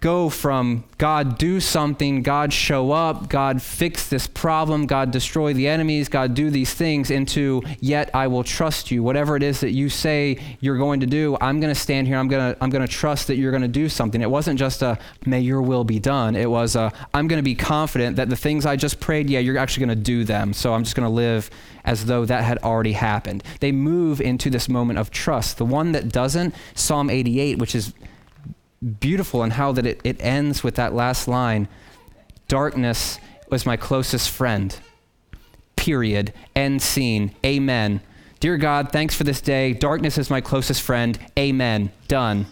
go 0.00 0.30
from 0.30 0.82
God 0.96 1.36
do 1.36 1.60
something, 1.60 2.22
God 2.22 2.52
show 2.52 2.90
up, 2.90 3.28
God 3.28 3.60
fix 3.60 4.08
this 4.08 4.26
problem, 4.26 4.86
God 4.86 5.10
destroy 5.10 5.52
the 5.52 5.68
enemies, 5.68 6.08
God 6.08 6.34
do 6.34 6.48
these 6.48 6.72
things 6.72 7.10
into 7.10 7.62
yet 7.80 8.10
I 8.14 8.26
will 8.26 8.42
trust 8.42 8.90
you. 8.90 9.02
Whatever 9.02 9.36
it 9.36 9.42
is 9.42 9.60
that 9.60 9.72
you 9.72 9.90
say 9.90 10.38
you're 10.60 10.78
going 10.78 11.00
to 11.00 11.06
do, 11.06 11.36
I'm 11.40 11.60
going 11.60 11.72
to 11.72 11.78
stand 11.78 12.06
here. 12.06 12.16
I'm 12.16 12.28
going 12.28 12.54
to 12.54 12.64
I'm 12.64 12.70
going 12.70 12.86
to 12.86 12.92
trust 12.92 13.26
that 13.26 13.36
you're 13.36 13.50
going 13.50 13.62
to 13.62 13.68
do 13.68 13.88
something. 13.88 14.22
It 14.22 14.30
wasn't 14.30 14.58
just 14.58 14.80
a 14.80 14.98
may 15.26 15.40
your 15.40 15.60
will 15.60 15.84
be 15.84 15.98
done. 15.98 16.34
It 16.34 16.50
was 16.50 16.76
a 16.76 16.92
I'm 17.12 17.28
going 17.28 17.38
to 17.38 17.44
be 17.44 17.54
confident 17.54 18.16
that 18.16 18.30
the 18.30 18.36
things 18.36 18.64
I 18.64 18.76
just 18.76 19.00
prayed, 19.00 19.28
yeah, 19.28 19.40
you're 19.40 19.58
actually 19.58 19.86
going 19.86 19.98
to 19.98 20.04
do 20.04 20.24
them. 20.24 20.54
So 20.54 20.72
I'm 20.72 20.84
just 20.84 20.96
going 20.96 21.06
to 21.06 21.14
live 21.14 21.50
as 21.84 22.06
though 22.06 22.24
that 22.24 22.44
had 22.44 22.58
already 22.58 22.92
happened. 22.92 23.42
They 23.60 23.72
move 23.72 24.20
into 24.20 24.48
this 24.48 24.68
moment 24.68 24.98
of 24.98 25.10
trust. 25.10 25.58
The 25.58 25.64
one 25.64 25.92
that 25.92 26.08
doesn't, 26.08 26.54
Psalm 26.74 27.10
88, 27.10 27.58
which 27.58 27.74
is 27.74 27.92
beautiful 28.80 29.42
in 29.42 29.50
how 29.50 29.72
that 29.72 29.86
it, 29.86 30.00
it 30.04 30.16
ends 30.20 30.64
with 30.64 30.74
that 30.76 30.94
last 30.94 31.28
line 31.28 31.68
darkness 32.48 33.18
was 33.50 33.66
my 33.66 33.76
closest 33.76 34.30
friend 34.30 34.78
period 35.76 36.32
end 36.54 36.80
scene 36.80 37.34
amen. 37.44 38.00
Dear 38.38 38.56
god 38.56 38.90
thanks 38.90 39.14
for 39.14 39.24
this 39.24 39.40
day. 39.40 39.74
Darkness 39.74 40.16
is 40.16 40.30
my 40.30 40.40
closest 40.40 40.80
friend 40.80 41.18
amen 41.38 41.92
done 42.08 42.46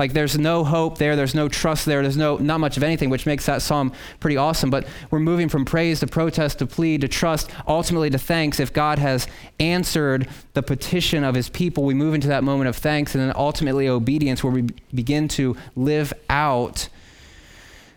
like 0.00 0.14
there's 0.14 0.38
no 0.38 0.64
hope 0.64 0.96
there, 0.96 1.14
there's 1.14 1.34
no 1.34 1.46
trust 1.46 1.84
there, 1.84 2.00
there's 2.00 2.16
no 2.16 2.38
not 2.38 2.58
much 2.58 2.78
of 2.78 2.82
anything, 2.82 3.10
which 3.10 3.26
makes 3.26 3.44
that 3.44 3.60
psalm 3.60 3.92
pretty 4.18 4.38
awesome. 4.38 4.70
But 4.70 4.86
we're 5.10 5.20
moving 5.20 5.50
from 5.50 5.66
praise 5.66 6.00
to 6.00 6.06
protest 6.06 6.60
to 6.60 6.66
plea 6.66 6.96
to 6.96 7.06
trust, 7.06 7.50
ultimately 7.68 8.08
to 8.08 8.16
thanks. 8.16 8.60
If 8.60 8.72
God 8.72 8.98
has 8.98 9.28
answered 9.58 10.26
the 10.54 10.62
petition 10.62 11.22
of 11.22 11.34
his 11.34 11.50
people, 11.50 11.84
we 11.84 11.92
move 11.92 12.14
into 12.14 12.28
that 12.28 12.42
moment 12.42 12.70
of 12.70 12.76
thanks 12.76 13.14
and 13.14 13.22
then 13.22 13.34
ultimately 13.36 13.88
obedience 13.88 14.42
where 14.42 14.54
we 14.54 14.62
begin 14.94 15.28
to 15.28 15.54
live 15.76 16.14
out 16.30 16.88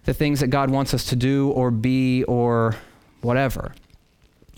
the 0.04 0.14
things 0.14 0.42
that 0.42 0.48
God 0.48 0.70
wants 0.70 0.94
us 0.94 1.06
to 1.06 1.16
do 1.16 1.52
or 1.52 1.72
be 1.72 2.26
or 2.26 2.76
whatever 3.22 3.74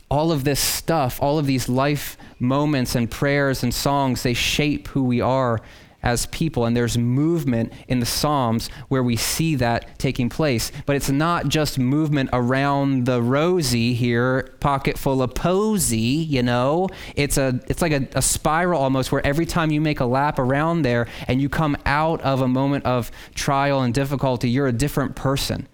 all 0.09 0.31
of 0.31 0.43
this 0.43 0.59
stuff, 0.59 1.21
all 1.21 1.39
of 1.39 1.47
these 1.47 1.67
life 1.67 2.15
moments 2.39 2.95
and 2.95 3.09
prayers 3.09 3.63
and 3.63 3.73
songs, 3.73 4.21
they 4.21 4.35
shape 4.35 4.87
who 4.89 5.03
we 5.03 5.19
are 5.19 5.59
as 6.05 6.27
people. 6.27 6.65
And 6.65 6.77
there's 6.77 6.97
movement 6.97 7.73
in 7.87 7.99
the 7.99 8.05
Psalms 8.05 8.69
where 8.87 9.03
we 9.03 9.17
see 9.17 9.55
that 9.55 9.99
taking 9.99 10.29
place. 10.29 10.71
But 10.85 10.95
it's 10.95 11.09
not 11.09 11.49
just 11.49 11.77
movement 11.77 12.29
around 12.31 13.05
the 13.05 13.21
rosy 13.21 13.93
here, 13.93 14.53
pocket 14.59 14.97
full 14.97 15.21
of 15.21 15.33
posy, 15.33 15.97
you 15.97 16.43
know. 16.43 16.87
It's 17.15 17.37
a 17.37 17.59
it's 17.67 17.81
like 17.81 17.91
a, 17.91 18.07
a 18.13 18.21
spiral 18.21 18.81
almost 18.81 19.11
where 19.11 19.25
every 19.25 19.45
time 19.45 19.71
you 19.71 19.81
make 19.81 19.99
a 19.99 20.05
lap 20.05 20.39
around 20.39 20.83
there 20.83 21.07
and 21.27 21.41
you 21.41 21.49
come 21.49 21.75
out 21.85 22.21
of 22.21 22.41
a 22.41 22.47
moment 22.47 22.85
of 22.85 23.11
trial 23.33 23.81
and 23.81 23.93
difficulty, 23.93 24.49
you're 24.49 24.67
a 24.67 24.71
different 24.71 25.15
person. 25.15 25.67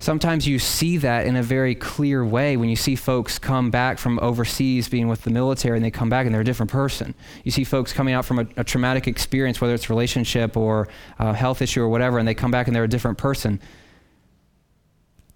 Sometimes 0.00 0.46
you 0.46 0.60
see 0.60 0.96
that 0.98 1.26
in 1.26 1.34
a 1.34 1.42
very 1.42 1.74
clear 1.74 2.24
way 2.24 2.56
when 2.56 2.68
you 2.68 2.76
see 2.76 2.94
folks 2.94 3.36
come 3.38 3.70
back 3.70 3.98
from 3.98 4.18
overseas 4.20 4.88
being 4.88 5.08
with 5.08 5.22
the 5.22 5.30
military 5.30 5.76
and 5.76 5.84
they 5.84 5.90
come 5.90 6.08
back 6.08 6.24
and 6.24 6.32
they're 6.32 6.42
a 6.42 6.44
different 6.44 6.70
person. 6.70 7.14
You 7.42 7.50
see 7.50 7.64
folks 7.64 7.92
coming 7.92 8.14
out 8.14 8.24
from 8.24 8.38
a, 8.38 8.46
a 8.56 8.64
traumatic 8.64 9.08
experience, 9.08 9.60
whether 9.60 9.74
it's 9.74 9.90
relationship 9.90 10.56
or 10.56 10.86
a 11.18 11.34
health 11.34 11.60
issue 11.62 11.82
or 11.82 11.88
whatever, 11.88 12.18
and 12.18 12.28
they 12.28 12.34
come 12.34 12.52
back 12.52 12.68
and 12.68 12.76
they're 12.76 12.84
a 12.84 12.88
different 12.88 13.18
person. 13.18 13.60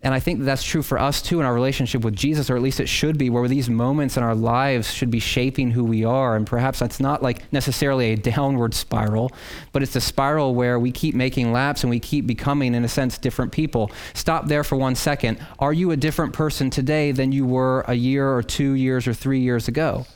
And 0.04 0.12
I 0.12 0.18
think 0.18 0.40
that 0.40 0.44
that's 0.46 0.64
true 0.64 0.82
for 0.82 0.98
us 0.98 1.22
too 1.22 1.38
in 1.38 1.46
our 1.46 1.54
relationship 1.54 2.02
with 2.02 2.16
Jesus, 2.16 2.50
or 2.50 2.56
at 2.56 2.62
least 2.62 2.80
it 2.80 2.88
should 2.88 3.18
be, 3.18 3.30
where 3.30 3.46
these 3.46 3.70
moments 3.70 4.16
in 4.16 4.24
our 4.24 4.34
lives 4.34 4.92
should 4.92 5.12
be 5.12 5.20
shaping 5.20 5.70
who 5.70 5.84
we 5.84 6.04
are. 6.04 6.34
And 6.34 6.44
perhaps 6.44 6.80
that's 6.80 6.98
not 6.98 7.22
like 7.22 7.50
necessarily 7.52 8.12
a 8.12 8.16
downward 8.32 8.74
spiral, 8.74 9.30
but 9.70 9.82
it's 9.82 9.94
a 9.94 10.00
spiral 10.00 10.56
where 10.56 10.78
we 10.80 10.90
keep 10.90 11.14
making 11.14 11.52
laps 11.52 11.84
and 11.84 11.90
we 11.90 12.00
keep 12.00 12.26
becoming, 12.26 12.74
in 12.74 12.84
a 12.84 12.88
sense, 12.88 13.16
different 13.16 13.52
people. 13.52 13.92
Stop 14.12 14.48
there 14.48 14.64
for 14.64 14.74
one 14.74 14.96
second. 14.96 15.38
Are 15.60 15.72
you 15.72 15.92
a 15.92 15.96
different 15.96 16.32
person 16.32 16.68
today 16.68 17.12
than 17.12 17.30
you 17.30 17.46
were 17.46 17.84
a 17.86 17.94
year 17.94 18.28
or 18.28 18.42
two 18.42 18.72
years 18.72 19.06
or 19.06 19.14
three 19.14 19.40
years 19.40 19.68
ago? 19.68 20.06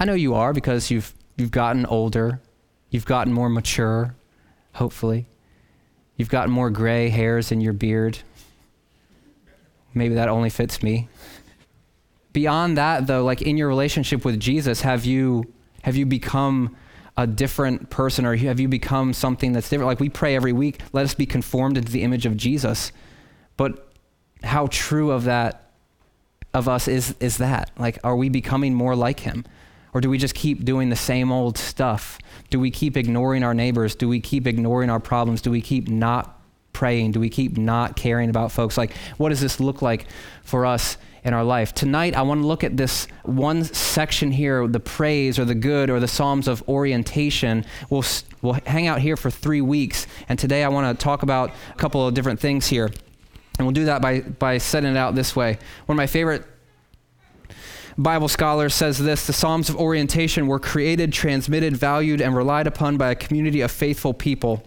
I 0.00 0.04
know 0.04 0.14
you 0.14 0.34
are 0.34 0.52
because 0.52 0.90
you've, 0.90 1.14
you've 1.36 1.52
gotten 1.52 1.86
older, 1.86 2.40
you've 2.90 3.06
gotten 3.06 3.32
more 3.32 3.48
mature, 3.48 4.16
hopefully. 4.74 5.26
You've 6.16 6.30
got 6.30 6.48
more 6.48 6.70
gray 6.70 7.08
hairs 7.08 7.52
in 7.52 7.60
your 7.60 7.72
beard. 7.72 8.18
Maybe 9.94 10.14
that 10.14 10.28
only 10.28 10.50
fits 10.50 10.82
me. 10.82 11.08
Beyond 12.32 12.76
that, 12.76 13.06
though, 13.06 13.24
like 13.24 13.42
in 13.42 13.56
your 13.56 13.68
relationship 13.68 14.24
with 14.24 14.38
Jesus, 14.38 14.82
have 14.82 15.04
you, 15.04 15.44
have 15.82 15.96
you 15.96 16.04
become 16.04 16.76
a 17.16 17.26
different 17.26 17.88
person 17.88 18.26
or 18.26 18.36
have 18.36 18.60
you 18.60 18.68
become 18.68 19.12
something 19.12 19.52
that's 19.52 19.68
different? 19.70 19.88
Like 19.88 20.00
we 20.00 20.10
pray 20.10 20.36
every 20.36 20.52
week, 20.52 20.80
let 20.92 21.04
us 21.04 21.14
be 21.14 21.24
conformed 21.24 21.78
into 21.78 21.90
the 21.90 22.02
image 22.02 22.26
of 22.26 22.36
Jesus. 22.36 22.92
But 23.56 23.90
how 24.42 24.68
true 24.70 25.10
of 25.10 25.24
that, 25.24 25.70
of 26.52 26.68
us 26.68 26.88
is, 26.88 27.14
is 27.20 27.38
that? 27.38 27.70
Like, 27.78 27.98
are 28.04 28.16
we 28.16 28.28
becoming 28.28 28.74
more 28.74 28.94
like 28.94 29.20
him? 29.20 29.44
Or 29.96 30.00
do 30.02 30.10
we 30.10 30.18
just 30.18 30.34
keep 30.34 30.66
doing 30.66 30.90
the 30.90 30.94
same 30.94 31.32
old 31.32 31.56
stuff? 31.56 32.18
Do 32.50 32.60
we 32.60 32.70
keep 32.70 32.98
ignoring 32.98 33.42
our 33.42 33.54
neighbors? 33.54 33.94
Do 33.94 34.10
we 34.10 34.20
keep 34.20 34.46
ignoring 34.46 34.90
our 34.90 35.00
problems? 35.00 35.40
Do 35.40 35.50
we 35.50 35.62
keep 35.62 35.88
not 35.88 36.38
praying? 36.74 37.12
Do 37.12 37.20
we 37.20 37.30
keep 37.30 37.56
not 37.56 37.96
caring 37.96 38.28
about 38.28 38.52
folks? 38.52 38.76
Like, 38.76 38.94
what 39.16 39.30
does 39.30 39.40
this 39.40 39.58
look 39.58 39.80
like 39.80 40.04
for 40.42 40.66
us 40.66 40.98
in 41.24 41.32
our 41.32 41.42
life? 41.42 41.72
Tonight, 41.72 42.14
I 42.14 42.20
want 42.20 42.42
to 42.42 42.46
look 42.46 42.62
at 42.62 42.76
this 42.76 43.06
one 43.22 43.64
section 43.64 44.32
here 44.32 44.68
the 44.68 44.80
praise 44.80 45.38
or 45.38 45.46
the 45.46 45.54
good 45.54 45.88
or 45.88 45.98
the 45.98 46.08
Psalms 46.08 46.46
of 46.46 46.62
orientation. 46.68 47.64
We'll, 47.88 48.04
we'll 48.42 48.58
hang 48.66 48.88
out 48.88 49.00
here 49.00 49.16
for 49.16 49.30
three 49.30 49.62
weeks. 49.62 50.06
And 50.28 50.38
today, 50.38 50.62
I 50.62 50.68
want 50.68 50.98
to 50.98 51.02
talk 51.02 51.22
about 51.22 51.52
a 51.70 51.78
couple 51.78 52.06
of 52.06 52.12
different 52.12 52.38
things 52.38 52.66
here. 52.66 52.90
And 53.58 53.66
we'll 53.66 53.72
do 53.72 53.86
that 53.86 54.02
by, 54.02 54.20
by 54.20 54.58
setting 54.58 54.90
it 54.90 54.98
out 54.98 55.14
this 55.14 55.34
way. 55.34 55.58
One 55.86 55.94
of 55.94 55.96
my 55.96 56.06
favorite 56.06 56.44
Bible 57.98 58.28
scholar 58.28 58.68
says 58.68 58.98
this 58.98 59.26
the 59.26 59.32
Psalms 59.32 59.70
of 59.70 59.76
orientation 59.76 60.46
were 60.46 60.58
created, 60.58 61.12
transmitted, 61.12 61.76
valued, 61.76 62.20
and 62.20 62.36
relied 62.36 62.66
upon 62.66 62.98
by 62.98 63.10
a 63.10 63.14
community 63.14 63.62
of 63.62 63.70
faithful 63.70 64.12
people. 64.12 64.62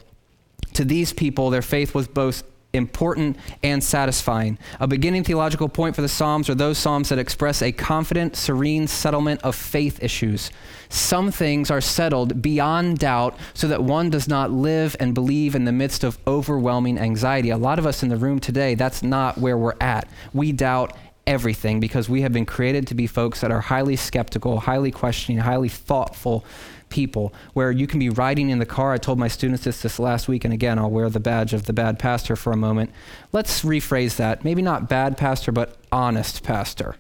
To 0.73 0.83
these 0.83 1.13
people, 1.13 1.49
their 1.49 1.61
faith 1.61 1.93
was 1.93 2.07
both 2.07 2.43
important 2.73 3.37
and 3.63 3.83
satisfying. 3.83 4.57
A 4.79 4.87
beginning 4.87 5.23
theological 5.23 5.69
point 5.69 5.95
for 5.95 6.01
the 6.01 6.09
Psalms 6.09 6.49
are 6.49 6.55
those 6.55 6.77
Psalms 6.77 7.09
that 7.09 7.17
express 7.17 7.61
a 7.61 7.71
confident, 7.71 8.35
serene 8.35 8.87
settlement 8.87 9.41
of 9.41 9.55
faith 9.55 10.03
issues. 10.03 10.51
Some 10.89 11.31
things 11.31 11.71
are 11.71 11.81
settled 11.81 12.41
beyond 12.41 12.99
doubt 12.99 13.37
so 13.53 13.67
that 13.67 13.83
one 13.83 14.09
does 14.09 14.27
not 14.27 14.51
live 14.51 14.95
and 14.99 15.15
believe 15.15 15.55
in 15.55 15.65
the 15.65 15.71
midst 15.71 16.03
of 16.03 16.19
overwhelming 16.27 16.99
anxiety. 16.99 17.49
A 17.49 17.57
lot 17.57 17.79
of 17.79 17.85
us 17.85 18.03
in 18.03 18.09
the 18.09 18.17
room 18.17 18.39
today, 18.39 18.75
that's 18.75 19.01
not 19.01 19.37
where 19.37 19.57
we're 19.57 19.75
at. 19.81 20.07
We 20.33 20.51
doubt 20.51 20.95
everything 21.29 21.79
because 21.79 22.09
we 22.09 22.23
have 22.23 22.33
been 22.33 22.45
created 22.45 22.87
to 22.87 22.95
be 22.95 23.05
folks 23.05 23.39
that 23.41 23.51
are 23.51 23.61
highly 23.61 23.95
skeptical, 23.95 24.61
highly 24.61 24.89
questioning, 24.89 25.37
highly 25.37 25.69
thoughtful 25.69 26.43
people. 26.89 27.31
Where 27.53 27.71
you 27.71 27.85
can 27.85 27.99
be 27.99 28.09
riding 28.09 28.49
in 28.49 28.57
the 28.57 28.65
car. 28.65 28.93
I 28.93 28.97
told 28.97 29.19
my 29.19 29.27
students 29.27 29.63
this 29.63 29.83
this 29.83 29.99
last 29.99 30.27
week, 30.27 30.43
and 30.43 30.51
again, 30.51 30.79
I'll 30.79 30.89
wear 30.89 31.07
the 31.07 31.19
badge 31.19 31.53
of 31.53 31.65
the 31.65 31.73
bad 31.73 31.99
pastor 31.99 32.35
for 32.35 32.51
a 32.51 32.57
moment. 32.57 32.89
Let's 33.31 33.61
rephrase 33.61 34.15
that. 34.15 34.43
Maybe 34.43 34.63
not 34.63 34.89
bad 34.89 35.17
pastor, 35.17 35.51
but 35.51 35.77
honest 35.91 36.43
pastor. 36.43 36.95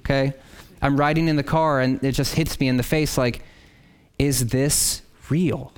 Okay? 0.00 0.32
I'm 0.80 0.96
riding 0.96 1.26
in 1.26 1.34
the 1.34 1.42
car, 1.42 1.80
and 1.80 2.02
it 2.04 2.12
just 2.12 2.36
hits 2.36 2.60
me 2.60 2.68
in 2.68 2.76
the 2.76 2.84
face 2.84 3.18
like, 3.18 3.42
is 4.16 4.46
this 4.46 5.02
real? 5.28 5.72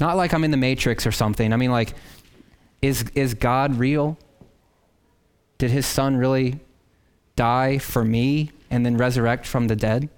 Not 0.00 0.16
like 0.16 0.34
I'm 0.34 0.42
in 0.42 0.50
the 0.50 0.56
Matrix 0.56 1.06
or 1.06 1.12
something. 1.12 1.52
I 1.52 1.56
mean, 1.56 1.70
like, 1.70 1.94
is, 2.82 3.04
is 3.14 3.34
God 3.34 3.76
real? 3.76 4.18
Did 5.58 5.70
his 5.70 5.86
son 5.86 6.16
really 6.16 6.60
die 7.36 7.78
for 7.78 8.04
me 8.04 8.52
and 8.70 8.84
then 8.86 8.96
resurrect 8.96 9.46
from 9.46 9.68
the 9.68 9.76
dead? 9.76 10.08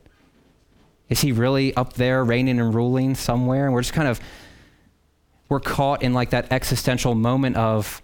Is 1.09 1.23
he 1.23 1.33
really 1.33 1.75
up 1.75 1.95
there 1.95 2.25
reigning 2.25 2.61
and 2.61 2.75
ruling 2.75 3.15
somewhere? 3.15 3.65
And 3.65 3.75
we're 3.75 3.83
just 3.83 3.95
kind 3.95 4.09
of, 4.09 4.21
we're 5.49 5.61
caught 5.61 6.03
in 6.03 6.15
like 6.15 6.31
that 6.31 6.53
existential 6.53 7.15
moment 7.15 7.57
of, 7.57 8.03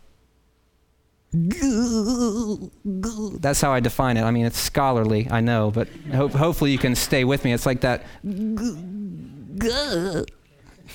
that's 3.35 3.61
how 3.61 3.73
I 3.73 3.81
define 3.81 4.17
it. 4.17 4.23
I 4.23 4.31
mean, 4.31 4.47
it's 4.47 4.59
scholarly, 4.59 5.29
I 5.31 5.41
know, 5.41 5.71
but 5.71 5.89
ho- 6.13 6.29
hopefully 6.29 6.73
you 6.73 6.79
can 6.79 6.95
stay 6.95 7.25
with 7.25 7.45
me. 7.45 7.53
It's 7.53 7.67
like 7.67 7.83
that. 7.83 8.05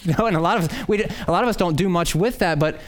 You 0.03 0.13
know, 0.17 0.25
and 0.25 0.37
a 0.37 0.39
lot 0.39 0.57
of 0.57 0.89
we, 0.89 1.03
a 1.03 1.31
lot 1.31 1.43
of 1.43 1.49
us 1.49 1.57
don't 1.57 1.75
do 1.75 1.89
much 1.89 2.15
with 2.15 2.39
that, 2.39 2.57
but 2.57 2.79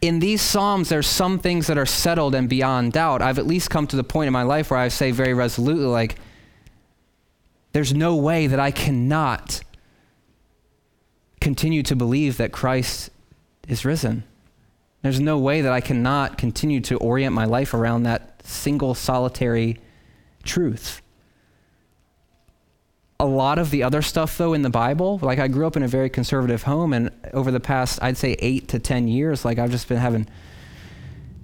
in 0.00 0.18
these 0.18 0.42
Psalms, 0.42 0.88
there's 0.88 1.06
some 1.06 1.38
things 1.38 1.66
that 1.66 1.78
are 1.78 1.86
settled 1.86 2.34
and 2.34 2.48
beyond 2.48 2.92
doubt. 2.92 3.22
I've 3.22 3.38
at 3.38 3.46
least 3.46 3.70
come 3.70 3.86
to 3.88 3.96
the 3.96 4.04
point 4.04 4.26
in 4.26 4.32
my 4.32 4.42
life 4.42 4.70
where 4.70 4.78
I 4.78 4.88
say 4.88 5.10
very 5.10 5.34
resolutely, 5.34 5.86
like, 5.86 6.16
there's 7.72 7.92
no 7.92 8.16
way 8.16 8.46
that 8.46 8.60
I 8.60 8.70
cannot 8.70 9.60
continue 11.40 11.82
to 11.84 11.96
believe 11.96 12.36
that 12.38 12.52
Christ 12.52 13.10
is 13.68 13.84
risen. 13.84 14.24
There's 15.02 15.20
no 15.20 15.38
way 15.38 15.60
that 15.60 15.72
I 15.72 15.80
cannot 15.80 16.38
continue 16.38 16.80
to 16.82 16.96
orient 16.96 17.34
my 17.34 17.44
life 17.44 17.74
around 17.74 18.04
that 18.04 18.42
single 18.44 18.94
solitary 18.94 19.78
truth 20.42 21.02
a 23.18 23.26
lot 23.26 23.58
of 23.58 23.70
the 23.70 23.82
other 23.82 24.02
stuff 24.02 24.36
though 24.36 24.52
in 24.52 24.62
the 24.62 24.70
bible. 24.70 25.18
Like 25.22 25.38
i 25.38 25.48
grew 25.48 25.66
up 25.66 25.76
in 25.76 25.82
a 25.82 25.88
very 25.88 26.10
conservative 26.10 26.62
home 26.64 26.92
and 26.92 27.10
over 27.32 27.50
the 27.50 27.60
past 27.60 27.98
i'd 28.02 28.16
say 28.16 28.36
eight 28.40 28.68
to 28.68 28.78
ten 28.78 29.08
years 29.08 29.44
like 29.44 29.58
i've 29.58 29.70
just 29.70 29.88
been 29.88 29.98
having 29.98 30.26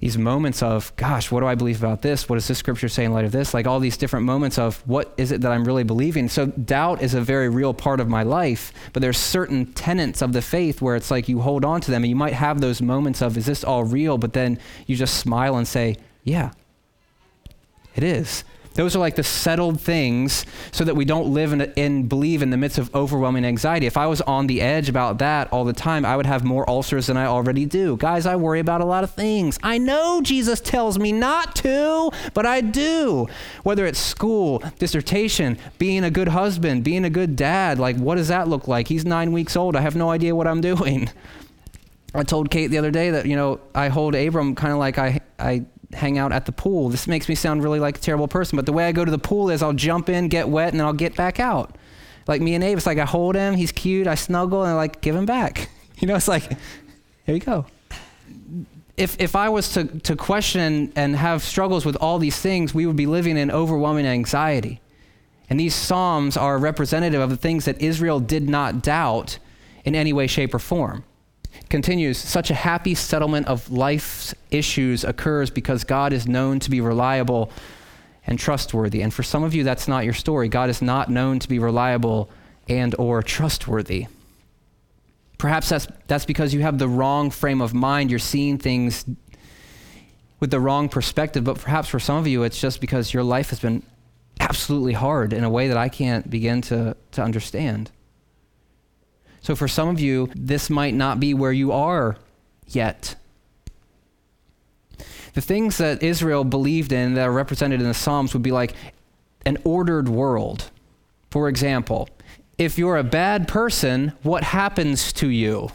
these 0.00 0.18
moments 0.18 0.62
of 0.62 0.94
gosh 0.96 1.30
what 1.30 1.40
do 1.40 1.46
i 1.46 1.54
believe 1.54 1.82
about 1.82 2.02
this? 2.02 2.28
What 2.28 2.36
does 2.36 2.48
this 2.48 2.58
scripture 2.58 2.88
say 2.88 3.04
in 3.04 3.12
light 3.12 3.24
of 3.24 3.32
this? 3.32 3.54
Like 3.54 3.66
all 3.66 3.78
these 3.80 3.96
different 3.96 4.26
moments 4.26 4.58
of 4.58 4.86
what 4.86 5.14
is 5.16 5.32
it 5.32 5.40
that 5.42 5.52
i'm 5.52 5.64
really 5.64 5.84
believing? 5.84 6.28
So 6.28 6.46
doubt 6.46 7.02
is 7.02 7.14
a 7.14 7.20
very 7.20 7.48
real 7.48 7.72
part 7.72 8.00
of 8.00 8.08
my 8.08 8.22
life 8.22 8.72
but 8.92 9.00
there's 9.00 9.18
certain 9.18 9.72
tenets 9.72 10.20
of 10.20 10.32
the 10.32 10.42
faith 10.42 10.82
where 10.82 10.96
it's 10.96 11.10
like 11.10 11.28
you 11.28 11.40
hold 11.40 11.64
on 11.64 11.80
to 11.82 11.90
them 11.90 12.02
and 12.02 12.10
you 12.10 12.16
might 12.16 12.34
have 12.34 12.60
those 12.60 12.82
moments 12.82 13.22
of 13.22 13.38
is 13.38 13.46
this 13.46 13.64
all 13.64 13.84
real? 13.84 14.18
But 14.18 14.34
then 14.34 14.58
you 14.86 14.96
just 14.96 15.18
smile 15.18 15.56
and 15.56 15.66
say 15.66 15.96
yeah 16.24 16.50
it 17.94 18.02
is 18.02 18.44
those 18.74 18.96
are 18.96 18.98
like 18.98 19.16
the 19.16 19.22
settled 19.22 19.80
things 19.80 20.46
so 20.70 20.84
that 20.84 20.94
we 20.94 21.04
don't 21.04 21.28
live 21.32 21.52
and 21.52 22.08
believe 22.08 22.42
in 22.42 22.50
the 22.50 22.56
midst 22.56 22.78
of 22.78 22.94
overwhelming 22.94 23.44
anxiety. 23.44 23.86
If 23.86 23.96
I 23.96 24.06
was 24.06 24.20
on 24.22 24.46
the 24.46 24.60
edge 24.60 24.88
about 24.88 25.18
that 25.18 25.52
all 25.52 25.64
the 25.64 25.72
time, 25.72 26.04
I 26.04 26.16
would 26.16 26.26
have 26.26 26.44
more 26.44 26.68
ulcers 26.68 27.06
than 27.06 27.16
I 27.16 27.26
already 27.26 27.66
do. 27.66 27.96
Guys, 27.96 28.26
I 28.26 28.36
worry 28.36 28.60
about 28.60 28.80
a 28.80 28.84
lot 28.84 29.04
of 29.04 29.10
things. 29.10 29.58
I 29.62 29.78
know 29.78 30.20
Jesus 30.22 30.60
tells 30.60 30.98
me 30.98 31.12
not 31.12 31.54
to, 31.56 32.10
but 32.34 32.46
I 32.46 32.60
do. 32.60 33.28
Whether 33.62 33.86
it's 33.86 33.98
school, 33.98 34.62
dissertation, 34.78 35.58
being 35.78 36.04
a 36.04 36.10
good 36.10 36.28
husband, 36.28 36.84
being 36.84 37.04
a 37.04 37.10
good 37.10 37.36
dad, 37.36 37.78
like 37.78 37.96
what 37.96 38.16
does 38.16 38.28
that 38.28 38.48
look 38.48 38.68
like? 38.68 38.88
He's 38.88 39.04
nine 39.04 39.32
weeks 39.32 39.56
old. 39.56 39.76
I 39.76 39.80
have 39.80 39.96
no 39.96 40.10
idea 40.10 40.34
what 40.34 40.46
I'm 40.46 40.60
doing. 40.60 41.10
I 42.14 42.24
told 42.24 42.50
Kate 42.50 42.66
the 42.66 42.78
other 42.78 42.90
day 42.90 43.10
that, 43.10 43.26
you 43.26 43.36
know, 43.36 43.60
I 43.74 43.88
hold 43.88 44.14
Abram 44.14 44.54
kind 44.54 44.72
of 44.72 44.78
like 44.78 44.98
I, 44.98 45.20
I 45.38 45.64
hang 45.92 46.18
out 46.18 46.32
at 46.32 46.46
the 46.46 46.52
pool. 46.52 46.88
This 46.88 47.06
makes 47.06 47.28
me 47.28 47.34
sound 47.34 47.62
really 47.62 47.80
like 47.80 47.98
a 47.98 48.00
terrible 48.00 48.28
person, 48.28 48.56
but 48.56 48.66
the 48.66 48.72
way 48.72 48.86
I 48.86 48.92
go 48.92 49.04
to 49.04 49.10
the 49.10 49.18
pool 49.18 49.50
is 49.50 49.62
I'll 49.62 49.72
jump 49.72 50.08
in, 50.08 50.28
get 50.28 50.48
wet, 50.48 50.70
and 50.70 50.80
then 50.80 50.86
I'll 50.86 50.92
get 50.92 51.16
back 51.16 51.40
out. 51.40 51.76
Like 52.26 52.40
me 52.40 52.54
and 52.54 52.62
Abe, 52.62 52.76
it's 52.76 52.86
like 52.86 52.98
I 52.98 53.04
hold 53.04 53.34
him, 53.34 53.54
he's 53.54 53.72
cute, 53.72 54.06
I 54.06 54.14
snuggle, 54.14 54.62
and 54.62 54.72
I 54.72 54.74
like 54.74 55.00
give 55.00 55.14
him 55.14 55.26
back. 55.26 55.68
You 55.98 56.08
know, 56.08 56.16
it's 56.16 56.26
like, 56.26 56.42
here 57.26 57.36
you 57.36 57.38
go. 57.38 57.64
If, 58.96 59.20
if 59.20 59.36
I 59.36 59.50
was 59.50 59.72
to, 59.74 59.84
to 59.84 60.16
question 60.16 60.92
and 60.96 61.14
have 61.14 61.44
struggles 61.44 61.86
with 61.86 61.94
all 62.00 62.18
these 62.18 62.36
things, 62.36 62.74
we 62.74 62.86
would 62.86 62.96
be 62.96 63.06
living 63.06 63.36
in 63.36 63.52
overwhelming 63.52 64.04
anxiety. 64.04 64.80
And 65.48 65.60
these 65.60 65.76
Psalms 65.76 66.36
are 66.36 66.58
representative 66.58 67.20
of 67.20 67.30
the 67.30 67.36
things 67.36 67.66
that 67.66 67.80
Israel 67.80 68.18
did 68.18 68.48
not 68.48 68.82
doubt 68.82 69.38
in 69.84 69.94
any 69.94 70.12
way, 70.12 70.26
shape, 70.26 70.54
or 70.54 70.58
form 70.58 71.04
continues 71.72 72.18
such 72.18 72.50
a 72.50 72.54
happy 72.54 72.94
settlement 72.94 73.46
of 73.46 73.70
life's 73.70 74.34
issues 74.50 75.04
occurs 75.04 75.48
because 75.48 75.84
God 75.84 76.12
is 76.12 76.28
known 76.28 76.60
to 76.60 76.68
be 76.68 76.82
reliable 76.82 77.50
and 78.26 78.38
trustworthy. 78.38 79.00
And 79.00 79.12
for 79.12 79.22
some 79.22 79.42
of 79.42 79.54
you 79.54 79.64
that's 79.64 79.88
not 79.88 80.04
your 80.04 80.12
story. 80.12 80.50
God 80.50 80.68
is 80.68 80.82
not 80.82 81.08
known 81.08 81.38
to 81.38 81.48
be 81.48 81.58
reliable 81.58 82.28
and 82.68 82.94
or 82.98 83.22
trustworthy. 83.22 84.06
Perhaps 85.38 85.70
that's, 85.70 85.88
that's 86.08 86.26
because 86.26 86.52
you 86.52 86.60
have 86.60 86.76
the 86.76 86.86
wrong 86.86 87.30
frame 87.30 87.62
of 87.62 87.72
mind. 87.72 88.10
You're 88.10 88.18
seeing 88.18 88.58
things 88.58 89.06
with 90.40 90.50
the 90.50 90.60
wrong 90.60 90.90
perspective. 90.90 91.42
But 91.42 91.58
perhaps 91.58 91.88
for 91.88 91.98
some 91.98 92.18
of 92.18 92.26
you, 92.26 92.42
it's 92.42 92.60
just 92.60 92.82
because 92.82 93.14
your 93.14 93.22
life 93.22 93.48
has 93.48 93.60
been 93.60 93.82
absolutely 94.40 94.92
hard 94.92 95.32
in 95.32 95.42
a 95.42 95.48
way 95.48 95.68
that 95.68 95.78
I 95.78 95.88
can't 95.88 96.28
begin 96.28 96.60
to, 96.62 96.98
to 97.12 97.22
understand. 97.22 97.90
So 99.42 99.56
for 99.56 99.68
some 99.68 99.88
of 99.88 100.00
you, 100.00 100.30
this 100.34 100.70
might 100.70 100.94
not 100.94 101.20
be 101.20 101.34
where 101.34 101.52
you 101.52 101.72
are 101.72 102.16
yet. 102.68 103.16
The 105.34 105.40
things 105.40 105.78
that 105.78 106.02
Israel 106.02 106.44
believed 106.44 106.92
in 106.92 107.14
that 107.14 107.28
are 107.28 107.32
represented 107.32 107.80
in 107.80 107.88
the 107.88 107.94
Psalms 107.94 108.32
would 108.32 108.42
be 108.42 108.52
like 108.52 108.74
an 109.44 109.58
ordered 109.64 110.08
world. 110.08 110.70
For 111.30 111.48
example, 111.48 112.08
if 112.58 112.78
you're 112.78 112.98
a 112.98 113.04
bad 113.04 113.48
person, 113.48 114.12
what 114.22 114.44
happens 114.44 115.12
to 115.14 115.28
you? 115.28 115.70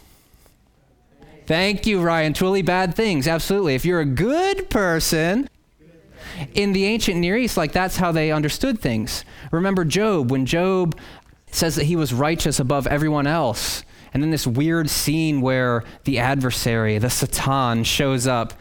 Thank 1.48 1.88
you, 1.88 2.02
Ryan. 2.02 2.34
Truly 2.34 2.62
bad 2.62 2.96
things. 2.96 3.28
Absolutely. 3.28 3.76
If 3.76 3.84
you're 3.84 4.02
a 4.02 4.06
good 4.06 4.70
person, 4.70 5.50
in 6.54 6.74
the 6.74 6.86
ancient 6.86 7.18
Near 7.18 7.38
East, 7.38 7.58
like 7.58 7.72
that's 7.72 7.98
how 7.98 8.12
they 8.12 8.32
understood 8.32 8.80
things. 8.80 9.24
Remember 9.52 9.86
Job, 9.86 10.30
when 10.32 10.46
Job 10.46 10.98
says 11.52 11.76
that 11.76 11.86
he 11.86 11.96
was 11.96 12.14
righteous 12.14 12.60
above 12.60 12.88
everyone 12.88 13.28
else. 13.28 13.84
And 14.14 14.24
then 14.24 14.32
this 14.32 14.48
weird 14.48 14.90
scene 14.90 15.42
where 15.42 15.84
the 16.06 16.20
adversary, 16.20 16.98
the 16.98 17.10
Satan, 17.10 17.84
shows 17.84 18.28
up, 18.28 18.54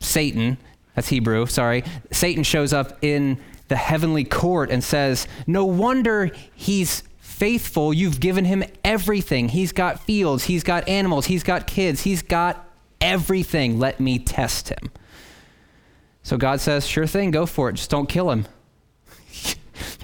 Satan, 0.00 0.58
that's 0.94 1.08
Hebrew, 1.08 1.46
sorry, 1.46 1.84
Satan 2.10 2.42
shows 2.42 2.72
up 2.72 2.98
in 3.02 3.40
the 3.68 3.76
heavenly 3.76 4.24
court 4.24 4.70
and 4.70 4.82
says, 4.82 5.28
No 5.46 5.64
wonder 5.64 6.30
he's 6.54 7.02
faithful. 7.18 7.94
You've 7.94 8.18
given 8.18 8.44
him 8.44 8.64
everything. 8.84 9.48
He's 9.50 9.72
got 9.72 10.00
fields, 10.00 10.44
he's 10.44 10.64
got 10.64 10.88
animals, 10.88 11.26
he's 11.26 11.44
got 11.44 11.66
kids, 11.66 12.02
he's 12.02 12.22
got 12.22 12.68
everything. 13.00 13.78
Let 13.78 14.00
me 14.00 14.18
test 14.18 14.70
him. 14.70 14.90
So 16.22 16.36
God 16.36 16.60
says, 16.60 16.86
Sure 16.86 17.06
thing, 17.06 17.30
go 17.30 17.46
for 17.46 17.70
it. 17.70 17.74
Just 17.74 17.90
don't 17.90 18.08
kill 18.08 18.30
him. 18.30 18.46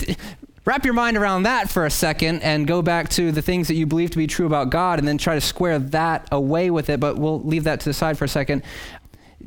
Wrap 0.64 0.86
your 0.86 0.94
mind 0.94 1.18
around 1.18 1.42
that 1.42 1.68
for 1.68 1.84
a 1.84 1.90
second 1.90 2.42
and 2.42 2.66
go 2.66 2.80
back 2.80 3.10
to 3.10 3.30
the 3.30 3.42
things 3.42 3.68
that 3.68 3.74
you 3.74 3.84
believe 3.84 4.10
to 4.12 4.16
be 4.16 4.26
true 4.26 4.46
about 4.46 4.70
God 4.70 4.98
and 4.98 5.06
then 5.06 5.18
try 5.18 5.34
to 5.34 5.40
square 5.40 5.78
that 5.78 6.26
away 6.32 6.70
with 6.70 6.88
it, 6.88 7.00
but 7.00 7.18
we'll 7.18 7.42
leave 7.42 7.64
that 7.64 7.80
to 7.80 7.84
the 7.90 7.92
side 7.92 8.16
for 8.16 8.24
a 8.24 8.28
second. 8.28 8.62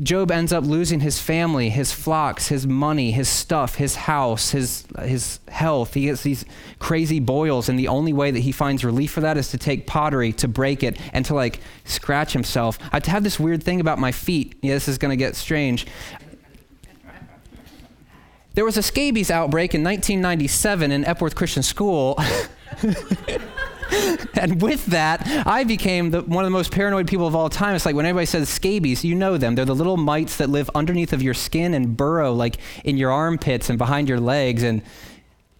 Job 0.03 0.29
ends 0.29 0.53
up 0.53 0.63
losing 0.63 0.99
his 0.99 1.19
family, 1.19 1.69
his 1.69 1.91
flocks, 1.91 2.49
his 2.49 2.67
money, 2.67 3.09
his 3.09 3.27
stuff, 3.27 3.75
his 3.75 3.95
house, 3.95 4.51
his, 4.51 4.85
his 5.01 5.39
health. 5.47 5.95
He 5.95 6.03
gets 6.03 6.21
these 6.21 6.45
crazy 6.77 7.19
boils, 7.19 7.67
and 7.67 7.79
the 7.79 7.87
only 7.87 8.13
way 8.13 8.29
that 8.29 8.41
he 8.41 8.51
finds 8.51 8.85
relief 8.85 9.09
for 9.09 9.21
that 9.21 9.37
is 9.37 9.49
to 9.49 9.57
take 9.57 9.87
pottery, 9.87 10.33
to 10.33 10.47
break 10.47 10.83
it, 10.83 10.99
and 11.13 11.25
to 11.25 11.33
like 11.33 11.61
scratch 11.85 12.33
himself. 12.33 12.77
I 12.91 13.01
have 13.05 13.23
this 13.23 13.39
weird 13.39 13.63
thing 13.63 13.79
about 13.81 13.97
my 13.97 14.11
feet. 14.11 14.55
Yeah, 14.61 14.75
this 14.75 14.87
is 14.87 14.99
going 14.99 15.17
to 15.17 15.17
get 15.17 15.35
strange. 15.35 15.87
There 18.57 18.65
was 18.65 18.75
a 18.75 18.81
scabies 18.81 19.29
outbreak 19.29 19.75
in 19.75 19.83
1997 19.83 20.91
in 20.91 21.05
Epworth 21.05 21.35
Christian 21.35 21.61
School. 21.61 22.17
and 24.33 24.59
with 24.59 24.87
that, 24.87 25.21
I 25.45 25.63
became 25.63 26.09
the, 26.09 26.23
one 26.23 26.43
of 26.43 26.47
the 26.47 26.57
most 26.57 26.71
paranoid 26.71 27.07
people 27.07 27.27
of 27.27 27.35
all 27.35 27.51
time. 27.51 27.75
It's 27.75 27.85
like 27.85 27.93
when 27.93 28.07
everybody 28.07 28.25
says 28.25 28.49
scabies, 28.49 29.05
you 29.05 29.13
know 29.13 29.37
them. 29.37 29.53
They're 29.53 29.63
the 29.63 29.75
little 29.75 29.95
mites 29.95 30.37
that 30.37 30.49
live 30.49 30.71
underneath 30.73 31.13
of 31.13 31.21
your 31.21 31.35
skin 31.35 31.75
and 31.75 31.95
burrow 31.95 32.33
like 32.33 32.57
in 32.83 32.97
your 32.97 33.11
armpits 33.11 33.69
and 33.69 33.77
behind 33.77 34.09
your 34.09 34.19
legs 34.19 34.63
and 34.63 34.81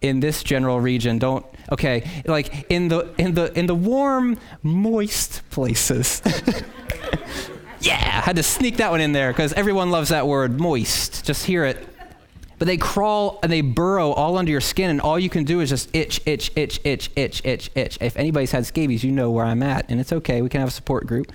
in 0.00 0.18
this 0.18 0.42
general 0.42 0.80
region. 0.80 1.20
Don't 1.20 1.46
okay, 1.70 2.04
like 2.26 2.66
in 2.68 2.88
the 2.88 3.14
in 3.16 3.34
the 3.34 3.56
in 3.56 3.66
the 3.66 3.76
warm, 3.76 4.36
moist 4.64 5.48
places. 5.50 6.20
yeah, 7.80 7.94
I 7.94 8.22
had 8.22 8.34
to 8.34 8.42
sneak 8.42 8.78
that 8.78 8.90
one 8.90 9.00
in 9.00 9.12
there 9.12 9.30
because 9.30 9.52
everyone 9.52 9.92
loves 9.92 10.08
that 10.08 10.26
word, 10.26 10.58
moist. 10.58 11.24
Just 11.24 11.46
hear 11.46 11.64
it. 11.64 11.87
But 12.58 12.66
they 12.66 12.76
crawl 12.76 13.38
and 13.42 13.52
they 13.52 13.60
burrow 13.60 14.10
all 14.10 14.36
under 14.36 14.50
your 14.50 14.60
skin, 14.60 14.90
and 14.90 15.00
all 15.00 15.18
you 15.18 15.30
can 15.30 15.44
do 15.44 15.60
is 15.60 15.70
just 15.70 15.94
itch, 15.94 16.20
itch, 16.26 16.50
itch, 16.56 16.80
itch, 16.84 17.10
itch, 17.14 17.40
itch, 17.44 17.70
itch. 17.74 17.98
If 18.00 18.16
anybody's 18.16 18.50
had 18.50 18.66
scabies, 18.66 19.04
you 19.04 19.12
know 19.12 19.30
where 19.30 19.44
I'm 19.44 19.62
at, 19.62 19.88
and 19.88 20.00
it's 20.00 20.12
okay. 20.12 20.42
We 20.42 20.48
can 20.48 20.60
have 20.60 20.68
a 20.68 20.72
support 20.72 21.06
group. 21.06 21.30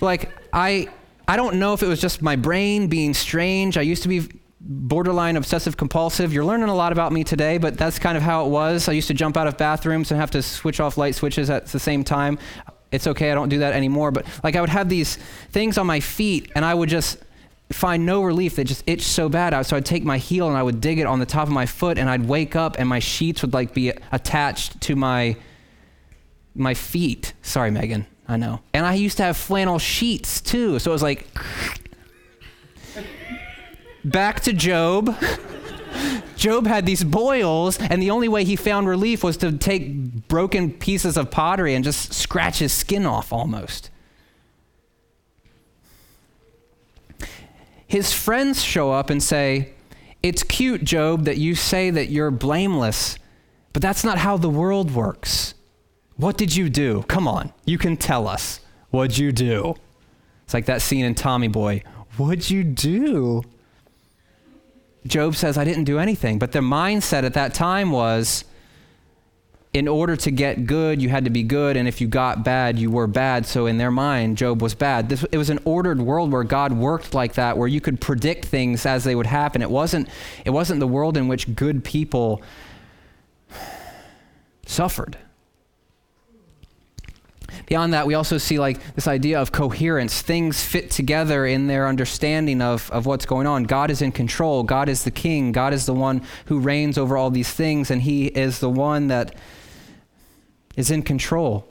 Like, 0.00 0.30
I, 0.52 0.88
I 1.28 1.36
don't 1.36 1.60
know 1.60 1.72
if 1.72 1.82
it 1.82 1.86
was 1.86 2.00
just 2.00 2.20
my 2.20 2.34
brain 2.34 2.88
being 2.88 3.14
strange. 3.14 3.78
I 3.78 3.82
used 3.82 4.02
to 4.02 4.08
be 4.08 4.28
borderline 4.60 5.36
obsessive 5.36 5.76
compulsive. 5.76 6.32
You're 6.32 6.44
learning 6.44 6.68
a 6.68 6.74
lot 6.74 6.92
about 6.92 7.12
me 7.12 7.24
today, 7.24 7.58
but 7.58 7.78
that's 7.78 7.98
kind 7.98 8.16
of 8.16 8.22
how 8.22 8.46
it 8.46 8.48
was. 8.48 8.88
I 8.88 8.92
used 8.92 9.08
to 9.08 9.14
jump 9.14 9.36
out 9.36 9.46
of 9.46 9.56
bathrooms 9.56 10.10
and 10.10 10.20
have 10.20 10.30
to 10.32 10.42
switch 10.42 10.80
off 10.80 10.96
light 10.96 11.14
switches 11.14 11.50
at 11.50 11.66
the 11.66 11.78
same 11.78 12.04
time. 12.04 12.38
It's 12.90 13.06
okay, 13.06 13.30
I 13.30 13.34
don't 13.34 13.48
do 13.48 13.60
that 13.60 13.72
anymore. 13.72 14.10
But 14.10 14.26
like, 14.42 14.56
I 14.56 14.60
would 14.60 14.70
have 14.70 14.88
these 14.88 15.16
things 15.50 15.78
on 15.78 15.86
my 15.86 16.00
feet, 16.00 16.50
and 16.54 16.64
I 16.64 16.74
would 16.74 16.88
just 16.88 17.18
find 17.72 18.06
no 18.06 18.22
relief. 18.22 18.56
They 18.56 18.64
just 18.64 18.84
itched 18.86 19.06
so 19.06 19.28
bad. 19.28 19.60
So 19.66 19.76
I'd 19.76 19.86
take 19.86 20.04
my 20.04 20.18
heel 20.18 20.48
and 20.48 20.56
I 20.56 20.62
would 20.62 20.80
dig 20.80 20.98
it 20.98 21.06
on 21.06 21.18
the 21.18 21.26
top 21.26 21.46
of 21.46 21.52
my 21.52 21.66
foot, 21.66 21.98
and 21.98 22.08
I'd 22.08 22.26
wake 22.26 22.56
up 22.56 22.76
and 22.78 22.88
my 22.88 22.98
sheets 22.98 23.42
would 23.42 23.52
like 23.52 23.74
be 23.74 23.92
attached 24.10 24.80
to 24.82 24.96
my 24.96 25.36
my 26.54 26.74
feet. 26.74 27.32
Sorry, 27.42 27.70
Megan. 27.70 28.06
I 28.28 28.36
know. 28.36 28.60
And 28.72 28.86
I 28.86 28.94
used 28.94 29.16
to 29.18 29.22
have 29.24 29.36
flannel 29.36 29.78
sheets 29.78 30.40
too. 30.40 30.78
So 30.78 30.90
it 30.90 30.94
was 30.94 31.02
like 31.02 31.26
back 34.04 34.40
to 34.40 34.52
Job. 34.52 35.16
Job 36.36 36.66
had 36.66 36.86
these 36.86 37.04
boils, 37.04 37.78
and 37.78 38.02
the 38.02 38.10
only 38.10 38.28
way 38.28 38.42
he 38.42 38.56
found 38.56 38.88
relief 38.88 39.22
was 39.22 39.36
to 39.38 39.52
take 39.52 40.26
broken 40.26 40.72
pieces 40.72 41.16
of 41.16 41.30
pottery 41.30 41.74
and 41.74 41.84
just 41.84 42.12
scratch 42.12 42.58
his 42.58 42.72
skin 42.72 43.06
off 43.06 43.32
almost. 43.32 43.90
His 47.92 48.10
friends 48.10 48.64
show 48.64 48.90
up 48.90 49.10
and 49.10 49.22
say, 49.22 49.74
It's 50.22 50.42
cute, 50.42 50.82
Job, 50.82 51.26
that 51.26 51.36
you 51.36 51.54
say 51.54 51.90
that 51.90 52.08
you're 52.08 52.30
blameless, 52.30 53.18
but 53.74 53.82
that's 53.82 54.02
not 54.02 54.16
how 54.16 54.38
the 54.38 54.48
world 54.48 54.94
works. 54.94 55.52
What 56.16 56.38
did 56.38 56.56
you 56.56 56.70
do? 56.70 57.02
Come 57.02 57.28
on, 57.28 57.52
you 57.66 57.76
can 57.76 57.98
tell 57.98 58.26
us. 58.26 58.60
What'd 58.88 59.18
you 59.18 59.30
do? 59.30 59.74
It's 60.44 60.54
like 60.54 60.64
that 60.66 60.80
scene 60.80 61.04
in 61.04 61.14
Tommy 61.14 61.48
Boy. 61.48 61.82
What'd 62.16 62.48
you 62.48 62.64
do? 62.64 63.42
Job 65.06 65.36
says, 65.36 65.58
I 65.58 65.64
didn't 65.64 65.84
do 65.84 65.98
anything. 65.98 66.38
But 66.38 66.52
the 66.52 66.60
mindset 66.60 67.24
at 67.24 67.34
that 67.34 67.52
time 67.52 67.90
was, 67.90 68.46
in 69.74 69.88
order 69.88 70.16
to 70.16 70.30
get 70.30 70.66
good, 70.66 71.00
you 71.00 71.08
had 71.08 71.24
to 71.24 71.30
be 71.30 71.42
good, 71.42 71.78
and 71.78 71.88
if 71.88 71.98
you 72.00 72.06
got 72.06 72.44
bad, 72.44 72.78
you 72.78 72.90
were 72.90 73.06
bad. 73.06 73.46
So 73.46 73.64
in 73.64 73.78
their 73.78 73.90
mind, 73.90 74.36
Job 74.36 74.60
was 74.60 74.74
bad. 74.74 75.08
This, 75.08 75.24
it 75.32 75.38
was 75.38 75.48
an 75.48 75.60
ordered 75.64 76.00
world 76.02 76.30
where 76.30 76.44
God 76.44 76.74
worked 76.74 77.14
like 77.14 77.34
that, 77.34 77.56
where 77.56 77.68
you 77.68 77.80
could 77.80 77.98
predict 77.98 78.44
things 78.44 78.84
as 78.84 79.04
they 79.04 79.14
would 79.14 79.26
happen. 79.26 79.62
It 79.62 79.70
wasn't, 79.70 80.10
it 80.44 80.50
wasn't 80.50 80.80
the 80.80 80.86
world 80.86 81.16
in 81.16 81.26
which 81.26 81.54
good 81.54 81.84
people 81.84 82.42
suffered. 84.66 85.16
Beyond 87.64 87.94
that, 87.94 88.06
we 88.06 88.12
also 88.12 88.36
see 88.36 88.58
like 88.58 88.94
this 88.94 89.08
idea 89.08 89.40
of 89.40 89.52
coherence. 89.52 90.20
Things 90.20 90.62
fit 90.62 90.90
together 90.90 91.46
in 91.46 91.66
their 91.66 91.88
understanding 91.88 92.60
of, 92.60 92.90
of 92.90 93.06
what's 93.06 93.24
going 93.24 93.46
on. 93.46 93.64
God 93.64 93.90
is 93.90 94.02
in 94.02 94.12
control. 94.12 94.64
God 94.64 94.90
is 94.90 95.04
the 95.04 95.10
king. 95.10 95.52
God 95.52 95.72
is 95.72 95.86
the 95.86 95.94
one 95.94 96.22
who 96.46 96.60
reigns 96.60 96.98
over 96.98 97.16
all 97.16 97.30
these 97.30 97.50
things, 97.50 97.90
and 97.90 98.02
he 98.02 98.26
is 98.26 98.58
the 98.60 98.70
one 98.70 99.08
that 99.08 99.34
is 100.76 100.90
in 100.90 101.02
control. 101.02 101.66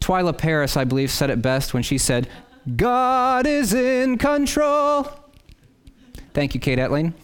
Twila 0.00 0.36
Paris, 0.36 0.76
I 0.76 0.84
believe, 0.84 1.10
said 1.10 1.30
it 1.30 1.40
best 1.40 1.72
when 1.72 1.82
she 1.82 1.98
said, 1.98 2.28
God 2.76 3.46
is 3.46 3.72
in 3.74 4.18
control. 4.18 5.08
Thank 6.32 6.54
you, 6.54 6.60
Kate 6.60 6.78
Etling. 6.78 7.14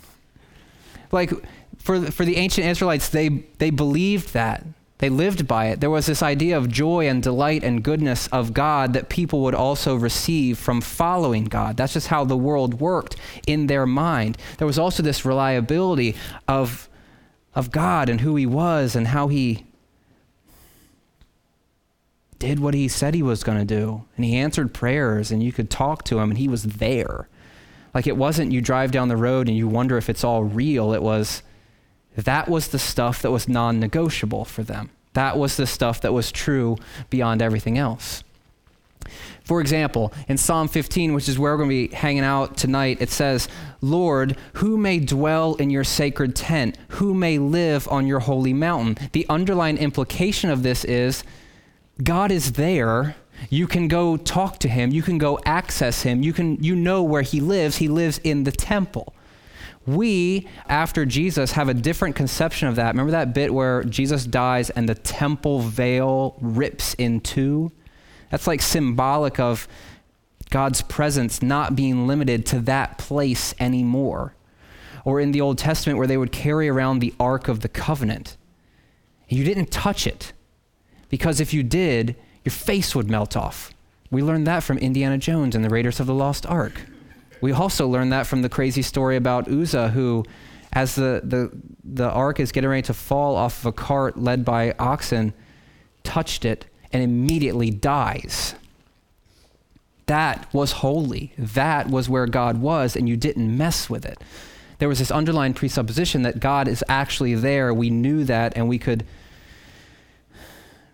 Like, 1.13 1.33
for, 1.79 2.01
for 2.11 2.25
the 2.25 2.37
ancient 2.37 2.67
Israelites, 2.67 3.09
they, 3.09 3.45
they 3.59 3.71
believed 3.71 4.33
that. 4.35 4.65
They 4.99 5.09
lived 5.09 5.49
by 5.49 5.69
it. 5.69 5.81
There 5.81 5.89
was 5.89 6.05
this 6.05 6.23
idea 6.23 6.59
of 6.59 6.69
joy 6.69 7.09
and 7.09 7.23
delight 7.23 7.65
and 7.65 7.83
goodness 7.83 8.27
of 8.29 8.53
God 8.53 8.93
that 8.93 9.09
people 9.09 9.41
would 9.41 9.55
also 9.55 9.97
receive 9.97 10.59
from 10.59 10.83
following 10.83 11.45
God. 11.45 11.79
That's 11.79 11.95
just 11.95 12.09
how 12.09 12.25
the 12.25 12.37
world 12.37 12.81
worked 12.81 13.17
in 13.47 13.67
their 13.67 13.87
mind. 13.87 14.37
There 14.59 14.67
was 14.67 14.79
also 14.79 15.03
this 15.03 15.25
reliability 15.25 16.17
of, 16.47 16.91
of 17.55 17.71
God 17.71 18.11
and 18.11 18.21
who 18.21 18.37
He 18.37 18.45
was 18.45 18.95
and 18.95 19.09
how 19.09 19.29
He 19.29 19.65
did 22.41 22.59
what 22.59 22.75
he 22.75 22.89
said 22.89 23.15
he 23.15 23.23
was 23.23 23.45
going 23.45 23.59
to 23.59 23.65
do. 23.65 24.05
And 24.17 24.25
he 24.25 24.35
answered 24.37 24.75
prayers, 24.75 25.31
and 25.31 25.41
you 25.41 25.53
could 25.53 25.71
talk 25.71 26.03
to 26.07 26.19
him, 26.19 26.31
and 26.31 26.39
he 26.39 26.49
was 26.49 26.65
there. 26.65 27.29
Like 27.95 28.07
it 28.07 28.17
wasn't 28.17 28.53
you 28.53 28.61
drive 28.61 28.91
down 28.91 29.09
the 29.09 29.17
road 29.17 29.49
and 29.49 29.57
you 29.57 29.69
wonder 29.69 29.97
if 29.97 30.09
it's 30.09 30.25
all 30.25 30.45
real. 30.45 30.93
It 30.93 31.03
was 31.03 31.43
that 32.17 32.49
was 32.49 32.69
the 32.69 32.79
stuff 32.79 33.23
that 33.23 33.31
was 33.31 33.49
non 33.49 33.81
negotiable 33.81 34.45
for 34.45 34.63
them. 34.63 34.91
That 35.15 35.37
was 35.37 35.57
the 35.57 35.67
stuff 35.67 36.01
that 36.03 36.13
was 36.13 36.31
true 36.31 36.77
beyond 37.09 37.43
everything 37.43 37.79
else. 37.79 38.23
For 39.43 39.61
example, 39.61 40.13
in 40.29 40.37
Psalm 40.37 40.69
15, 40.69 41.15
which 41.15 41.29
is 41.29 41.37
where 41.37 41.53
we're 41.53 41.65
going 41.65 41.71
to 41.71 41.89
be 41.89 41.95
hanging 41.97 42.23
out 42.23 42.57
tonight, 42.57 42.99
it 43.01 43.11
says, 43.11 43.49
Lord, 43.81 44.37
who 44.55 44.77
may 44.77 45.01
dwell 45.01 45.55
in 45.57 45.71
your 45.71 45.83
sacred 45.83 46.37
tent? 46.37 46.79
Who 46.91 47.15
may 47.15 47.39
live 47.39 47.89
on 47.89 48.07
your 48.07 48.21
holy 48.21 48.53
mountain? 48.53 49.09
The 49.11 49.27
underlying 49.29 49.79
implication 49.79 50.51
of 50.51 50.63
this 50.63 50.85
is 50.85 51.25
God 52.03 52.31
is 52.31 52.53
there. 52.53 53.17
You 53.49 53.67
can 53.67 53.89
go 53.89 54.17
talk 54.17 54.59
to 54.61 54.69
him. 54.69 54.91
You 54.91 55.03
can 55.03 55.19
go 55.19 55.39
access 55.45 56.03
him. 56.03 56.23
You 56.23 56.33
can 56.33 56.63
you 56.63 56.77
know 56.77 57.03
where 57.03 57.23
he 57.23 57.41
lives. 57.41 57.77
He 57.77 57.89
lives 57.89 58.19
in 58.19 58.45
the 58.45 58.53
temple. 58.53 59.15
We, 59.87 60.47
after 60.69 61.07
Jesus, 61.07 61.53
have 61.53 61.69
a 61.69 61.75
different 61.75 62.15
conception 62.15 62.69
of 62.69 62.77
that. 62.77 62.89
Remember 62.89 63.13
that 63.13 63.33
bit 63.33 63.53
where 63.53 63.83
Jesus 63.85 64.27
dies 64.27 64.71
and 64.71 64.89
the 64.89 64.95
temple 64.95 65.61
veil 65.61 66.37
rips 66.41 66.95
in 66.95 67.21
two? 67.21 67.73
That's 68.31 68.47
like 68.47 68.61
symbolic 68.61 69.41
of 69.41 69.67
God's 70.51 70.83
presence 70.83 71.43
not 71.43 71.75
being 71.75 72.07
limited 72.07 72.45
to 72.47 72.61
that 72.61 72.99
place 72.99 73.55
anymore. 73.59 74.35
Or 75.05 75.19
in 75.19 75.33
the 75.33 75.41
Old 75.41 75.57
Testament, 75.57 75.97
where 75.97 76.07
they 76.07 76.19
would 76.19 76.33
carry 76.33 76.69
around 76.69 76.99
the 76.99 77.15
Ark 77.19 77.49
of 77.49 77.61
the 77.61 77.69
Covenant. 77.69 78.37
You 79.29 79.45
didn't 79.45 79.71
touch 79.71 80.07
it, 80.07 80.33
because 81.11 81.41
if 81.41 81.53
you 81.53 81.63
did, 81.63 82.17
your 82.45 82.53
face 82.53 82.95
would 82.95 83.11
melt 83.11 83.37
off. 83.37 83.73
We 84.11 84.23
learned 84.23 84.47
that 84.47 84.63
from 84.63 84.79
Indiana 84.79 85.19
Jones 85.19 85.55
and 85.55 85.65
the 85.65 85.69
Raiders 85.69 86.01
of 86.01 86.07
the 86.07 86.15
Lost 86.15 86.47
Ark. 86.47 86.81
We 87.41 87.53
also 87.53 87.87
learned 87.87 88.13
that 88.13 88.27
from 88.27 88.43
the 88.43 88.49
crazy 88.49 88.83
story 88.83 89.17
about 89.17 89.49
Uzzah, 89.49 89.89
who, 89.91 90.25
as 90.73 90.95
the, 90.95 91.21
the, 91.23 91.51
the 91.85 92.11
ark 92.11 92.41
is 92.41 92.53
getting 92.53 92.71
ready 92.71 92.83
to 92.83 92.95
fall 92.95 93.37
off 93.37 93.61
of 93.61 93.67
a 93.67 93.73
cart 93.73 94.19
led 94.19 94.45
by 94.45 94.75
oxen, 94.79 95.33
touched 96.03 96.45
it 96.45 96.67
and 96.93 97.03
immediately 97.03 97.71
dies. 97.71 98.55
That 100.07 100.53
was 100.53 100.73
holy. 100.73 101.33
That 101.39 101.89
was 101.89 102.09
where 102.09 102.27
God 102.27 102.61
was, 102.61 102.97
and 102.97 103.09
you 103.09 103.17
didn't 103.17 103.57
mess 103.57 103.89
with 103.89 104.05
it. 104.05 104.21
There 104.79 104.89
was 104.89 104.99
this 104.99 105.13
underlying 105.13 105.55
presupposition 105.55 106.23
that 106.23 106.41
God 106.41 106.67
is 106.67 106.83
actually 106.89 107.37
there. 107.37 107.73
We 107.73 107.91
knew 107.91 108.25
that, 108.25 108.57
and 108.57 108.69
we 108.69 108.79
could 108.79 109.07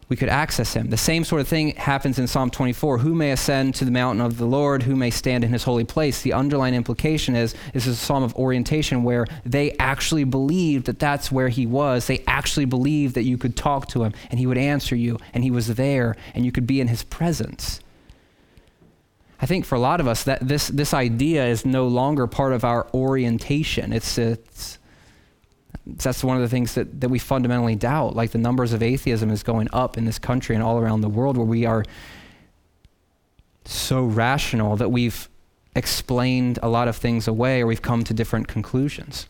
we 0.08 0.16
could 0.16 0.28
access 0.28 0.74
him. 0.74 0.90
The 0.90 0.96
same 0.96 1.24
sort 1.24 1.40
of 1.40 1.48
thing 1.48 1.70
happens 1.74 2.18
in 2.18 2.28
Psalm 2.28 2.50
24. 2.50 2.98
Who 2.98 3.14
may 3.14 3.32
ascend 3.32 3.74
to 3.76 3.84
the 3.84 3.90
mountain 3.90 4.24
of 4.24 4.38
the 4.38 4.46
Lord? 4.46 4.84
Who 4.84 4.94
may 4.94 5.10
stand 5.10 5.42
in 5.42 5.52
his 5.52 5.64
holy 5.64 5.84
place? 5.84 6.22
The 6.22 6.32
underlying 6.32 6.74
implication 6.74 7.34
is 7.34 7.54
this 7.72 7.86
is 7.86 7.94
a 7.94 8.04
psalm 8.04 8.22
of 8.22 8.34
orientation 8.36 9.02
where 9.02 9.26
they 9.44 9.72
actually 9.78 10.22
believed 10.22 10.86
that 10.86 11.00
that's 11.00 11.32
where 11.32 11.48
he 11.48 11.66
was. 11.66 12.06
They 12.06 12.22
actually 12.28 12.66
believed 12.66 13.16
that 13.16 13.24
you 13.24 13.36
could 13.36 13.56
talk 13.56 13.88
to 13.88 14.04
him 14.04 14.12
and 14.30 14.38
he 14.38 14.46
would 14.46 14.58
answer 14.58 14.94
you 14.94 15.18
and 15.34 15.42
he 15.42 15.50
was 15.50 15.74
there 15.74 16.16
and 16.34 16.44
you 16.44 16.52
could 16.52 16.68
be 16.68 16.80
in 16.80 16.86
his 16.86 17.02
presence. 17.02 17.80
I 19.40 19.46
think 19.46 19.64
for 19.64 19.74
a 19.74 19.80
lot 19.80 20.00
of 20.00 20.06
us 20.06 20.22
that 20.22 20.46
this, 20.46 20.68
this 20.68 20.94
idea 20.94 21.46
is 21.46 21.66
no 21.66 21.88
longer 21.88 22.26
part 22.28 22.52
of 22.52 22.64
our 22.64 22.86
orientation. 22.94 23.92
It's, 23.92 24.16
it's 24.18 24.78
that's 25.86 26.24
one 26.24 26.36
of 26.36 26.42
the 26.42 26.48
things 26.48 26.74
that, 26.74 27.00
that 27.00 27.08
we 27.08 27.18
fundamentally 27.18 27.76
doubt. 27.76 28.16
Like 28.16 28.32
the 28.32 28.38
numbers 28.38 28.72
of 28.72 28.82
atheism 28.82 29.30
is 29.30 29.42
going 29.42 29.68
up 29.72 29.96
in 29.96 30.04
this 30.04 30.18
country 30.18 30.54
and 30.56 30.64
all 30.64 30.78
around 30.78 31.00
the 31.00 31.08
world 31.08 31.36
where 31.36 31.46
we 31.46 31.64
are 31.64 31.84
so 33.64 34.04
rational 34.04 34.76
that 34.76 34.90
we've 34.90 35.28
explained 35.76 36.58
a 36.62 36.68
lot 36.68 36.88
of 36.88 36.96
things 36.96 37.28
away 37.28 37.62
or 37.62 37.66
we've 37.66 37.82
come 37.82 38.02
to 38.04 38.14
different 38.14 38.48
conclusions. 38.48 39.26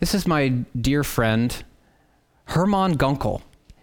This 0.00 0.14
is 0.14 0.26
my 0.26 0.48
dear 0.80 1.04
friend, 1.04 1.64
Hermann 2.46 2.96
Gunkel. 2.96 3.42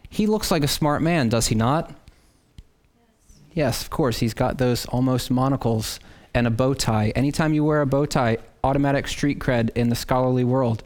He 0.10 0.28
looks 0.28 0.52
like 0.52 0.64
a 0.64 0.68
smart 0.68 1.02
man, 1.02 1.30
does 1.30 1.48
he 1.48 1.56
not? 1.56 1.90
Yes, 1.90 3.56
yes 3.56 3.82
of 3.84 3.90
course. 3.90 4.20
He's 4.20 4.34
got 4.34 4.58
those 4.58 4.86
almost 4.88 5.30
monocles 5.30 6.00
and 6.34 6.48
a 6.48 6.52
bow 6.52 6.74
tie. 6.74 7.12
Anytime 7.16 7.54
you 7.54 7.64
wear 7.64 7.82
a 7.82 7.86
bow 7.86 8.06
tie, 8.06 8.38
automatic 8.64 9.08
street 9.08 9.40
cred 9.40 9.70
in 9.76 9.90
the 9.90 9.96
scholarly 9.96 10.44
world. 10.44 10.84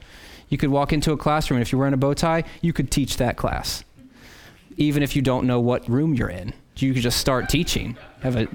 You 0.50 0.58
could 0.58 0.70
walk 0.70 0.94
into 0.94 1.12
a 1.12 1.18
classroom, 1.18 1.58
and 1.58 1.62
if 1.62 1.72
you're 1.72 1.80
wearing 1.80 1.94
a 1.94 1.98
bow 1.98 2.13
tie, 2.13 2.44
you 2.62 2.74
could 2.74 2.90
teach 2.90 3.18
that 3.18 3.38
class. 3.38 3.84
Even 4.78 5.04
if 5.04 5.16
you 5.16 5.22
don't 5.22 5.46
know 5.46 5.60
what 5.60 5.88
room 5.90 6.13
you're 6.13 6.30
in, 6.30 6.54
you 6.78 6.94
could 6.94 7.04
just 7.04 7.20
start 7.20 7.50
teaching. 7.50 7.98
Have 8.22 8.36
a, 8.36 8.48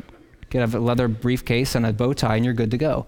get 0.50 0.72
a 0.72 0.78
leather 0.78 1.08
briefcase 1.08 1.74
and 1.74 1.84
a 1.84 1.92
bow 1.92 2.12
tie, 2.12 2.36
and 2.36 2.44
you're 2.44 2.54
good 2.54 2.70
to 2.70 2.78
go. 2.78 3.06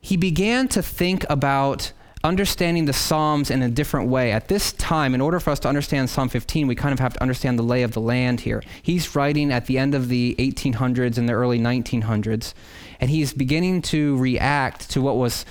He 0.00 0.16
began 0.16 0.68
to 0.68 0.82
think 0.82 1.24
about 1.30 1.92
understanding 2.24 2.86
the 2.86 2.92
Psalms 2.92 3.50
in 3.50 3.62
a 3.62 3.68
different 3.68 4.08
way. 4.08 4.32
At 4.32 4.48
this 4.48 4.72
time, 4.72 5.14
in 5.14 5.20
order 5.20 5.38
for 5.38 5.50
us 5.50 5.60
to 5.60 5.68
understand 5.68 6.08
Psalm 6.08 6.30
15, 6.30 6.66
we 6.66 6.74
kind 6.74 6.92
of 6.92 6.98
have 6.98 7.12
to 7.12 7.22
understand 7.22 7.58
the 7.58 7.62
lay 7.62 7.82
of 7.82 7.92
the 7.92 8.00
land 8.00 8.40
here. 8.40 8.62
He's 8.82 9.14
writing 9.14 9.52
at 9.52 9.66
the 9.66 9.78
end 9.78 9.94
of 9.94 10.08
the 10.08 10.34
1800s 10.38 11.18
and 11.18 11.28
the 11.28 11.34
early 11.34 11.58
1900s, 11.58 12.54
and 13.04 13.10
he's 13.10 13.34
beginning 13.34 13.82
to 13.82 14.16
react 14.16 14.88
to 14.92 15.02
what 15.02 15.18
was 15.18 15.44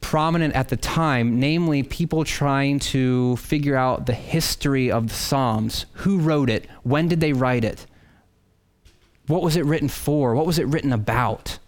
prominent 0.00 0.54
at 0.54 0.70
the 0.70 0.76
time, 0.78 1.38
namely 1.38 1.82
people 1.82 2.24
trying 2.24 2.78
to 2.78 3.36
figure 3.36 3.76
out 3.76 4.06
the 4.06 4.14
history 4.14 4.90
of 4.90 5.08
the 5.08 5.14
Psalms. 5.14 5.84
Who 5.96 6.16
wrote 6.16 6.48
it? 6.48 6.66
When 6.82 7.08
did 7.08 7.20
they 7.20 7.34
write 7.34 7.62
it? 7.62 7.84
What 9.26 9.42
was 9.42 9.54
it 9.54 9.66
written 9.66 9.90
for? 9.90 10.34
What 10.34 10.46
was 10.46 10.58
it 10.58 10.66
written 10.66 10.94
about? 10.94 11.58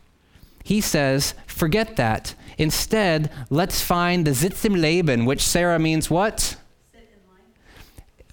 He 0.63 0.81
says, 0.81 1.35
forget 1.47 1.97
that. 1.97 2.35
Instead, 2.57 3.31
let's 3.51 3.83
find 3.83 4.27
the 4.27 4.35
Sitz 4.35 4.65
im 4.65 4.73
Leben, 4.73 5.27
which 5.27 5.43
Sarah 5.43 5.79
means 5.79 6.09
what? 6.09 6.57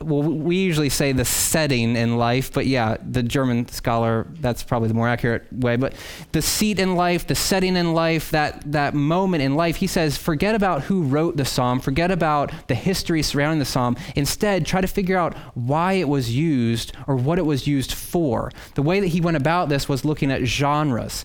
Well, 0.04 0.24
we 0.24 0.58
usually 0.58 0.90
say 0.90 1.12
the 1.12 1.26
setting 1.26 1.96
in 1.96 2.18
life, 2.18 2.52
but 2.52 2.66
yeah, 2.66 2.98
the 3.04 3.24
German 3.24 3.68
scholar, 3.70 4.28
that's 4.40 4.64
probably 4.64 4.88
the 4.88 4.94
more 4.94 5.08
accurate 5.08 5.52
way. 5.52 5.76
But 5.76 5.94
the 6.32 6.42
seat 6.42 6.80
in 6.80 6.96
life, 6.96 7.28
the 7.28 7.36
setting 7.36 7.76
in 7.76 7.94
life, 7.94 8.32
that, 8.32 8.72
that 8.72 8.94
moment 8.94 9.44
in 9.44 9.56
life, 9.56 9.78
he 9.78 9.88
says, 9.88 10.18
forget 10.18 10.56
about 10.56 10.84
who 10.84 11.04
wrote 11.04 11.38
the 11.38 11.46
psalm, 11.46 11.80
forget 11.80 12.12
about 12.12 12.52
the 12.68 12.76
history 12.76 13.22
surrounding 13.22 13.60
the 13.60 13.66
psalm. 13.66 13.96
Instead, 14.16 14.66
try 14.66 14.82
to 14.82 14.88
figure 14.88 15.18
out 15.18 15.36
why 15.56 15.94
it 15.94 16.08
was 16.08 16.36
used 16.36 16.94
or 17.08 17.16
what 17.16 17.40
it 17.40 17.46
was 17.46 17.68
used 17.68 17.94
for. 17.94 18.52
The 18.76 18.82
way 18.82 19.00
that 19.00 19.08
he 19.08 19.22
went 19.22 19.38
about 19.38 19.70
this 19.70 19.88
was 19.88 20.06
looking 20.06 20.32
at 20.32 20.44
genres 20.46 21.24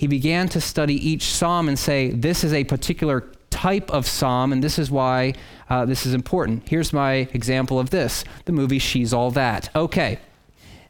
he 0.00 0.06
began 0.06 0.48
to 0.48 0.62
study 0.62 0.94
each 0.94 1.24
psalm 1.24 1.68
and 1.68 1.78
say, 1.78 2.08
this 2.08 2.42
is 2.42 2.54
a 2.54 2.64
particular 2.64 3.30
type 3.50 3.90
of 3.90 4.06
psalm, 4.06 4.50
and 4.50 4.64
this 4.64 4.78
is 4.78 4.90
why 4.90 5.34
uh, 5.70 5.84
this 5.84 6.04
is 6.04 6.12
important. 6.12 6.68
Here's 6.68 6.92
my 6.92 7.28
example 7.32 7.78
of 7.78 7.90
this 7.90 8.24
the 8.44 8.52
movie 8.52 8.78
She's 8.78 9.14
All 9.14 9.30
That. 9.30 9.70
Okay. 9.74 10.18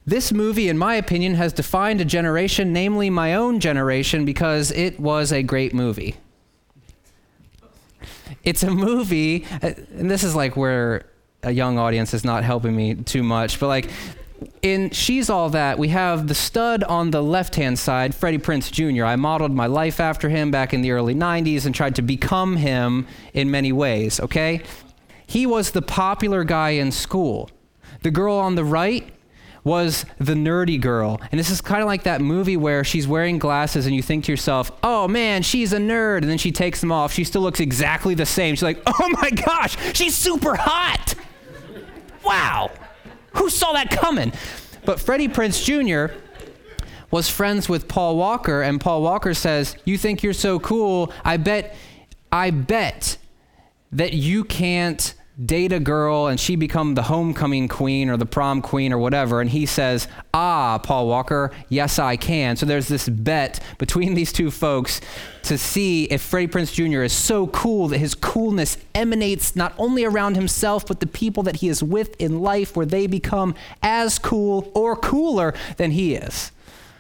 This 0.06 0.32
movie, 0.32 0.68
in 0.68 0.78
my 0.78 0.94
opinion, 0.94 1.34
has 1.34 1.52
defined 1.52 2.00
a 2.00 2.04
generation, 2.06 2.72
namely 2.72 3.10
my 3.10 3.34
own 3.34 3.60
generation, 3.60 4.24
because 4.24 4.72
it 4.72 4.98
was 4.98 5.30
a 5.30 5.42
great 5.42 5.74
movie. 5.74 6.16
It's 8.42 8.62
a 8.62 8.70
movie, 8.70 9.44
uh, 9.62 9.72
and 9.96 10.10
this 10.10 10.24
is 10.24 10.34
like 10.34 10.56
where 10.56 11.04
a 11.42 11.50
young 11.50 11.78
audience 11.78 12.14
is 12.14 12.24
not 12.24 12.44
helping 12.44 12.74
me 12.74 12.94
too 12.94 13.22
much, 13.22 13.60
but 13.60 13.68
like 13.68 13.90
in 14.62 14.90
She's 14.90 15.30
All 15.30 15.50
That, 15.50 15.78
we 15.78 15.88
have 15.88 16.28
the 16.28 16.34
stud 16.34 16.84
on 16.84 17.10
the 17.10 17.22
left 17.22 17.56
hand 17.56 17.78
side, 17.78 18.14
Freddie 18.14 18.38
Prinze 18.38 18.70
Jr. 18.70 19.04
I 19.04 19.16
modeled 19.16 19.52
my 19.52 19.66
life 19.66 20.00
after 20.00 20.28
him 20.28 20.50
back 20.50 20.74
in 20.74 20.82
the 20.82 20.90
early 20.92 21.14
90s 21.14 21.66
and 21.66 21.74
tried 21.74 21.96
to 21.96 22.02
become 22.02 22.56
him 22.56 23.06
in 23.32 23.50
many 23.50 23.72
ways, 23.72 24.20
okay? 24.20 24.62
He 25.26 25.46
was 25.46 25.70
the 25.70 25.82
popular 25.82 26.44
guy 26.44 26.70
in 26.70 26.92
school. 26.92 27.50
The 28.02 28.10
girl 28.10 28.34
on 28.36 28.54
the 28.54 28.64
right 28.64 29.12
was 29.62 30.06
the 30.18 30.34
nerdy 30.34 30.80
girl. 30.80 31.20
And 31.30 31.38
this 31.38 31.50
is 31.50 31.60
kind 31.60 31.82
of 31.82 31.86
like 31.86 32.04
that 32.04 32.20
movie 32.20 32.56
where 32.56 32.82
she's 32.82 33.06
wearing 33.06 33.38
glasses 33.38 33.86
and 33.86 33.94
you 33.94 34.02
think 34.02 34.24
to 34.24 34.32
yourself, 34.32 34.72
oh 34.82 35.06
man, 35.06 35.42
she's 35.42 35.72
a 35.72 35.78
nerd. 35.78 36.18
And 36.18 36.30
then 36.30 36.38
she 36.38 36.50
takes 36.50 36.80
them 36.80 36.90
off. 36.90 37.12
She 37.12 37.24
still 37.24 37.42
looks 37.42 37.60
exactly 37.60 38.14
the 38.14 38.26
same. 38.26 38.54
She's 38.54 38.62
like, 38.62 38.82
oh 38.86 39.08
my 39.20 39.30
gosh, 39.30 39.76
she's 39.94 40.16
super 40.16 40.54
hot. 40.54 41.14
Wow. 42.24 42.70
Who 43.34 43.50
saw 43.50 43.72
that 43.72 43.90
coming? 43.90 44.32
But 44.84 45.00
Freddie 45.00 45.28
Prinze 45.28 45.62
Jr. 45.62 46.14
was 47.10 47.28
friends 47.28 47.68
with 47.68 47.88
Paul 47.88 48.16
Walker, 48.16 48.62
and 48.62 48.80
Paul 48.80 49.02
Walker 49.02 49.34
says, 49.34 49.76
You 49.84 49.98
think 49.98 50.22
you're 50.22 50.32
so 50.32 50.58
cool? 50.58 51.12
I 51.24 51.36
bet, 51.36 51.76
I 52.32 52.50
bet 52.50 53.18
that 53.92 54.12
you 54.12 54.44
can't 54.44 55.14
date 55.44 55.72
a 55.72 55.80
girl 55.80 56.26
and 56.26 56.38
she 56.38 56.56
become 56.56 56.94
the 56.94 57.02
homecoming 57.02 57.68
queen 57.68 58.10
or 58.10 58.16
the 58.16 58.26
prom 58.26 58.60
queen 58.60 58.92
or 58.92 58.98
whatever 58.98 59.40
and 59.40 59.50
he 59.50 59.64
says 59.64 60.06
ah 60.34 60.78
paul 60.78 61.06
walker 61.06 61.50
yes 61.68 61.98
i 61.98 62.16
can. 62.16 62.56
So 62.56 62.66
there's 62.66 62.88
this 62.88 63.08
bet 63.08 63.60
between 63.78 64.14
these 64.20 64.32
two 64.32 64.50
folks 64.50 65.00
to 65.44 65.56
see 65.56 66.04
if 66.04 66.20
freddie 66.20 66.48
prinze 66.48 66.72
jr 66.72 67.02
is 67.02 67.12
so 67.12 67.46
cool 67.48 67.88
that 67.88 67.98
his 67.98 68.14
coolness 68.14 68.76
emanates 68.94 69.56
not 69.56 69.72
only 69.78 70.04
around 70.04 70.34
himself 70.34 70.86
but 70.86 71.00
the 71.00 71.06
people 71.06 71.42
that 71.44 71.56
he 71.56 71.68
is 71.68 71.82
with 71.82 72.20
in 72.20 72.40
life 72.40 72.76
where 72.76 72.86
they 72.86 73.06
become 73.06 73.54
as 73.82 74.18
cool 74.18 74.70
or 74.74 74.96
cooler 74.96 75.54
than 75.76 75.92
he 75.92 76.14
is. 76.14 76.52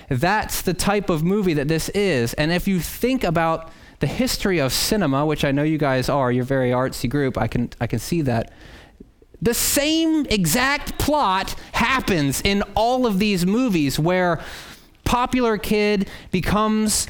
That's 0.08 0.62
the 0.62 0.74
type 0.74 1.08
of 1.08 1.22
movie 1.22 1.54
that 1.54 1.68
this 1.68 1.88
is. 1.90 2.34
And 2.34 2.50
if 2.50 2.66
you 2.66 2.80
think 2.80 3.22
about 3.22 3.70
the 4.00 4.06
history 4.06 4.58
of 4.58 4.72
cinema, 4.72 5.24
which 5.24 5.44
I 5.44 5.52
know 5.52 5.62
you 5.62 5.78
guys 5.78 6.08
are, 6.08 6.32
you're 6.32 6.42
a 6.42 6.46
very 6.46 6.70
artsy 6.70 7.08
group, 7.08 7.38
I 7.38 7.46
can, 7.46 7.70
I 7.80 7.86
can 7.86 7.98
see 7.98 8.22
that. 8.22 8.52
The 9.42 9.54
same 9.54 10.26
exact 10.26 10.98
plot 10.98 11.54
happens 11.72 12.40
in 12.42 12.62
all 12.74 13.06
of 13.06 13.18
these 13.18 13.46
movies 13.46 13.98
where 13.98 14.40
popular 15.04 15.56
kid 15.56 16.08
becomes 16.30 17.06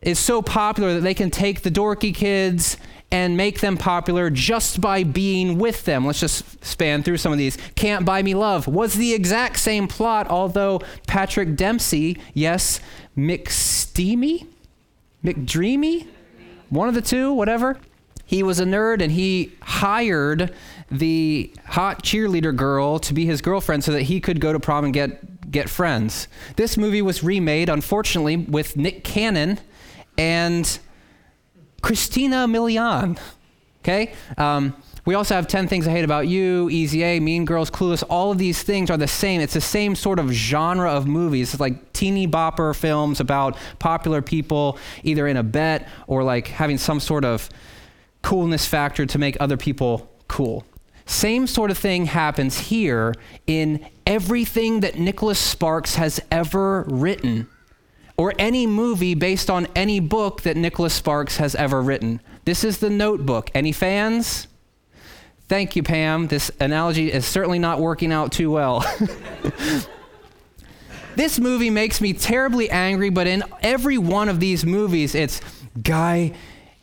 is 0.00 0.18
so 0.18 0.42
popular 0.42 0.94
that 0.94 1.00
they 1.00 1.14
can 1.14 1.30
take 1.30 1.62
the 1.62 1.70
dorky 1.70 2.14
kids 2.14 2.76
and 3.10 3.36
make 3.36 3.60
them 3.60 3.76
popular 3.76 4.30
just 4.30 4.80
by 4.80 5.04
being 5.04 5.58
with 5.58 5.84
them. 5.84 6.06
Let's 6.06 6.20
just 6.20 6.64
span 6.64 7.02
through 7.02 7.18
some 7.18 7.30
of 7.30 7.36
these. 7.38 7.58
Can't 7.74 8.06
Buy 8.06 8.22
Me 8.22 8.34
Love 8.34 8.66
was 8.66 8.94
the 8.94 9.12
exact 9.12 9.58
same 9.58 9.86
plot, 9.86 10.28
although 10.28 10.80
Patrick 11.06 11.56
Dempsey, 11.56 12.18
yes, 12.32 12.80
McSteamy? 13.16 14.46
McDreamy? 15.22 16.06
One 16.72 16.88
of 16.88 16.94
the 16.94 17.02
two, 17.02 17.34
whatever. 17.34 17.76
He 18.24 18.42
was 18.42 18.58
a 18.58 18.64
nerd 18.64 19.02
and 19.02 19.12
he 19.12 19.52
hired 19.60 20.54
the 20.90 21.52
hot 21.66 22.02
cheerleader 22.02 22.56
girl 22.56 22.98
to 23.00 23.12
be 23.12 23.26
his 23.26 23.42
girlfriend 23.42 23.84
so 23.84 23.92
that 23.92 24.04
he 24.04 24.22
could 24.22 24.40
go 24.40 24.54
to 24.54 24.58
prom 24.58 24.86
and 24.86 24.94
get, 24.94 25.50
get 25.50 25.68
friends. 25.68 26.28
This 26.56 26.78
movie 26.78 27.02
was 27.02 27.22
remade, 27.22 27.68
unfortunately, 27.68 28.38
with 28.38 28.74
Nick 28.74 29.04
Cannon 29.04 29.60
and 30.16 30.78
Christina 31.82 32.46
Milian. 32.48 33.18
Okay? 33.82 34.14
Um, 34.38 34.74
we 35.04 35.14
also 35.14 35.34
have 35.34 35.48
10 35.48 35.66
Things 35.66 35.88
I 35.88 35.90
Hate 35.90 36.04
About 36.04 36.28
You, 36.28 36.70
Easy 36.70 37.02
A, 37.02 37.18
Mean 37.18 37.44
Girls, 37.44 37.70
Clueless. 37.70 38.04
All 38.08 38.30
of 38.30 38.38
these 38.38 38.62
things 38.62 38.88
are 38.90 38.96
the 38.96 39.08
same. 39.08 39.40
It's 39.40 39.54
the 39.54 39.60
same 39.60 39.96
sort 39.96 40.18
of 40.18 40.30
genre 40.30 40.90
of 40.90 41.06
movies. 41.06 41.52
It's 41.54 41.60
like 41.60 41.92
teeny 41.92 42.28
bopper 42.28 42.74
films 42.74 43.18
about 43.18 43.56
popular 43.80 44.22
people, 44.22 44.78
either 45.02 45.26
in 45.26 45.36
a 45.36 45.42
bet 45.42 45.88
or 46.06 46.22
like 46.22 46.46
having 46.48 46.78
some 46.78 47.00
sort 47.00 47.24
of 47.24 47.48
coolness 48.22 48.66
factor 48.66 49.04
to 49.04 49.18
make 49.18 49.36
other 49.40 49.56
people 49.56 50.08
cool. 50.28 50.64
Same 51.04 51.48
sort 51.48 51.72
of 51.72 51.78
thing 51.78 52.06
happens 52.06 52.58
here 52.58 53.12
in 53.48 53.84
everything 54.06 54.80
that 54.80 54.98
Nicholas 54.98 55.38
Sparks 55.38 55.96
has 55.96 56.20
ever 56.30 56.84
written 56.88 57.48
or 58.16 58.32
any 58.38 58.68
movie 58.68 59.14
based 59.14 59.50
on 59.50 59.66
any 59.74 59.98
book 59.98 60.42
that 60.42 60.56
Nicholas 60.56 60.94
Sparks 60.94 61.38
has 61.38 61.56
ever 61.56 61.82
written. 61.82 62.20
This 62.44 62.62
is 62.62 62.78
the 62.78 62.90
notebook. 62.90 63.50
Any 63.52 63.72
fans? 63.72 64.46
Thank 65.48 65.76
you, 65.76 65.82
Pam. 65.82 66.28
This 66.28 66.50
analogy 66.60 67.12
is 67.12 67.26
certainly 67.26 67.58
not 67.58 67.80
working 67.80 68.12
out 68.12 68.32
too 68.32 68.50
well. 68.50 68.80
this 71.16 71.38
movie 71.38 71.70
makes 71.70 72.00
me 72.00 72.12
terribly 72.12 72.70
angry, 72.70 73.10
but 73.10 73.26
in 73.26 73.42
every 73.60 73.98
one 73.98 74.28
of 74.28 74.40
these 74.40 74.64
movies, 74.64 75.14
it's 75.14 75.40
guy 75.82 76.32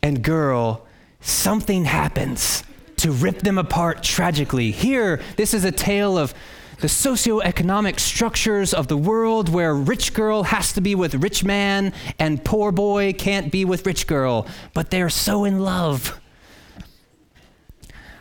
and 0.02 0.22
girl, 0.22 0.86
something 1.20 1.84
happens 1.84 2.62
to 2.96 3.10
rip 3.10 3.38
them 3.38 3.58
apart 3.58 4.02
tragically. 4.02 4.70
Here, 4.70 5.20
this 5.36 5.54
is 5.54 5.64
a 5.64 5.72
tale 5.72 6.18
of 6.18 6.34
the 6.80 6.86
socioeconomic 6.86 8.00
structures 8.00 8.72
of 8.72 8.88
the 8.88 8.96
world 8.96 9.48
where 9.48 9.74
rich 9.74 10.14
girl 10.14 10.44
has 10.44 10.72
to 10.72 10.80
be 10.80 10.94
with 10.94 11.14
rich 11.16 11.44
man 11.44 11.92
and 12.18 12.42
poor 12.42 12.72
boy 12.72 13.12
can't 13.12 13.52
be 13.52 13.64
with 13.64 13.86
rich 13.86 14.06
girl, 14.06 14.46
but 14.72 14.90
they're 14.90 15.10
so 15.10 15.44
in 15.44 15.60
love. 15.60 16.18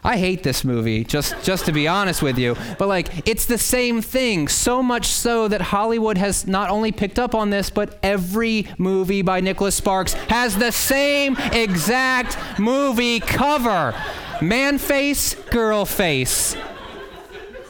I 0.03 0.17
hate 0.17 0.43
this 0.43 0.63
movie, 0.63 1.03
just, 1.03 1.35
just 1.43 1.65
to 1.65 1.71
be 1.71 1.87
honest 1.87 2.21
with 2.21 2.37
you. 2.37 2.55
But 2.77 2.87
like, 2.87 3.27
it's 3.27 3.45
the 3.45 3.57
same 3.57 4.01
thing, 4.01 4.47
so 4.47 4.81
much 4.81 5.07
so 5.07 5.47
that 5.47 5.61
Hollywood 5.61 6.17
has 6.17 6.47
not 6.47 6.69
only 6.69 6.91
picked 6.91 7.19
up 7.19 7.35
on 7.35 7.49
this, 7.49 7.69
but 7.69 7.99
every 8.01 8.67
movie 8.77 9.21
by 9.21 9.41
Nicholas 9.41 9.75
Sparks 9.75 10.13
has 10.13 10.57
the 10.57 10.71
same 10.71 11.35
exact 11.51 12.37
movie 12.59 13.19
cover 13.19 13.93
man 14.41 14.77
face, 14.77 15.35
girl 15.35 15.85
face. 15.85 16.55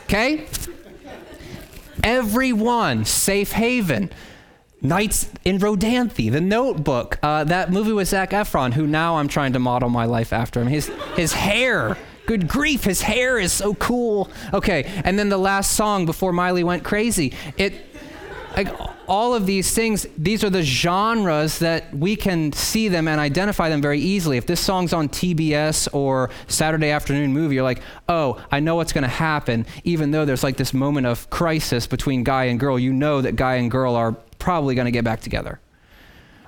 Okay? 0.04 0.46
Everyone, 2.04 3.06
Safe 3.06 3.52
Haven, 3.52 4.12
Nights 4.82 5.30
in 5.44 5.60
Rodanthe, 5.60 6.32
The 6.32 6.40
Notebook, 6.42 7.20
uh, 7.22 7.44
that 7.44 7.72
movie 7.72 7.92
with 7.92 8.08
Zac 8.08 8.32
Efron, 8.32 8.74
who 8.74 8.88
now 8.88 9.18
I'm 9.18 9.28
trying 9.28 9.54
to 9.54 9.60
model 9.60 9.90
my 9.90 10.06
life 10.06 10.32
after 10.32 10.62
him. 10.62 10.68
His, 10.68 10.88
his 11.16 11.34
hair, 11.34 11.98
good 12.30 12.48
grief, 12.48 12.84
his 12.84 13.02
hair 13.02 13.40
is 13.40 13.52
so 13.52 13.74
cool. 13.74 14.30
Okay, 14.54 14.84
and 15.04 15.18
then 15.18 15.30
the 15.30 15.38
last 15.38 15.72
song 15.72 16.06
before 16.06 16.32
Miley 16.32 16.64
went 16.64 16.84
crazy. 16.84 17.34
It, 17.58 17.74
like, 18.56 18.68
all 19.08 19.34
of 19.34 19.48
these 19.48 19.74
things, 19.74 20.06
these 20.16 20.44
are 20.44 20.52
the 20.52 20.62
genres 20.62 21.58
that 21.58 21.92
we 21.92 22.16
can 22.16 22.54
see 22.54 22.88
them 22.88 23.08
and 23.08 23.20
identify 23.20 23.70
them 23.70 23.82
very 23.82 24.00
easily. 24.00 24.38
If 24.38 24.46
this 24.46 24.60
song's 24.60 24.94
on 24.94 25.10
TBS 25.10 25.88
or 25.92 26.30
Saturday 26.48 26.92
afternoon 26.92 27.34
movie, 27.34 27.56
you're 27.56 27.64
like, 27.64 27.82
oh, 28.08 28.40
I 28.52 28.60
know 28.60 28.76
what's 28.76 28.94
going 28.94 29.06
to 29.06 29.08
happen. 29.08 29.66
Even 29.84 30.12
though 30.12 30.26
there's 30.26 30.44
like 30.44 30.58
this 30.58 30.72
moment 30.72 31.08
of 31.08 31.28
crisis 31.32 31.88
between 31.88 32.24
guy 32.24 32.44
and 32.44 32.60
girl, 32.60 32.78
you 32.78 32.94
know 32.94 33.22
that 33.22 33.38
guy 33.38 33.56
and 33.56 33.72
girl 33.72 33.96
are 33.96 34.12
probably 34.38 34.76
going 34.76 34.86
to 34.86 34.92
get 34.92 35.04
back 35.04 35.22
together, 35.22 35.60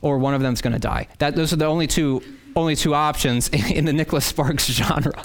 or 0.04 0.20
one 0.20 0.36
of 0.36 0.42
them's 0.42 0.62
going 0.62 0.74
to 0.74 0.80
die. 0.80 1.08
That 1.18 1.36
those 1.36 1.52
are 1.54 1.56
the 1.56 1.66
only 1.66 1.88
two 1.88 2.22
only 2.56 2.76
two 2.76 2.94
options 2.94 3.50
in 3.72 3.86
the 3.86 3.94
Nicholas 3.94 4.26
Sparks 4.26 4.66
genre. 4.72 5.24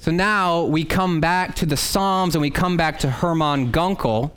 So 0.00 0.10
now 0.10 0.64
we 0.64 0.84
come 0.84 1.20
back 1.20 1.54
to 1.56 1.66
the 1.66 1.76
Psalms 1.76 2.34
and 2.34 2.42
we 2.42 2.50
come 2.50 2.76
back 2.76 2.98
to 3.00 3.10
Hermann 3.10 3.70
Gunkel 3.70 4.32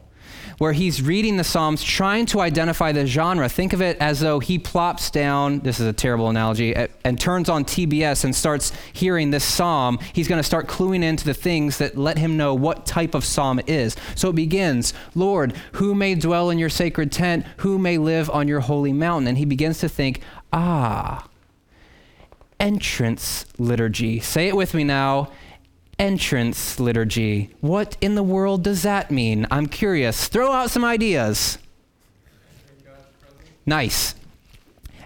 where 0.58 0.74
he's 0.74 1.02
reading 1.02 1.38
the 1.38 1.44
Psalms, 1.44 1.84
trying 1.84 2.26
to 2.28 2.40
identify 2.40 2.92
the 2.92 3.06
genre. 3.06 3.50
Think 3.50 3.74
of 3.74 3.82
it 3.82 3.98
as 4.00 4.20
though 4.20 4.40
he 4.40 4.60
plops 4.60 5.10
down, 5.10 5.60
this 5.60 5.80
is 5.80 5.88
a 5.88 5.94
terrible 5.94 6.30
analogy, 6.30 6.76
and 7.04 7.20
turns 7.20 7.50
on 7.50 7.66
TBS 7.66 8.24
and 8.24 8.36
starts 8.36 8.72
hearing 8.94 9.32
this 9.32 9.44
psalm. 9.44 10.00
He's 10.14 10.28
going 10.28 10.40
to 10.40 10.44
start 10.44 10.68
cluing 10.68 11.04
into 11.04 11.26
the 11.26 11.34
things 11.34 11.78
that 11.80 11.98
let 11.98 12.18
him 12.18 12.38
know 12.38 12.54
what 12.54 12.86
type 12.86 13.16
of 13.16 13.26
psalm 13.26 13.60
it 13.60 13.70
is. 13.70 13.96
So 14.16 14.30
it 14.30 14.36
begins 14.36 14.94
Lord, 15.16 15.54
who 15.74 15.96
may 15.96 16.16
dwell 16.16 16.50
in 16.50 16.60
your 16.60 16.70
sacred 16.70 17.12
tent? 17.12 17.46
Who 17.58 17.78
may 17.78 17.98
live 17.98 18.30
on 18.30 18.48
your 18.48 18.62
holy 18.62 18.94
mountain? 18.94 19.28
And 19.28 19.38
he 19.38 19.46
begins 19.46 19.80
to 19.80 19.90
think, 19.90 20.22
ah, 20.52 21.28
entrance 22.60 23.46
liturgy. 23.58 24.20
Say 24.20 24.48
it 24.48 24.56
with 24.56 24.74
me 24.74 24.84
now 24.84 25.30
entrance 26.00 26.80
liturgy. 26.80 27.54
What 27.62 27.98
in 28.02 28.16
the 28.16 28.24
world 28.24 28.64
does 28.64 28.84
that 28.84 29.12
mean? 29.12 29.48
I'm 29.52 29.68
curious. 29.68 30.28
Throw 30.28 30.52
out 30.52 30.72
some 30.72 30.84
ideas. 30.84 31.58
Nice. 33.66 34.16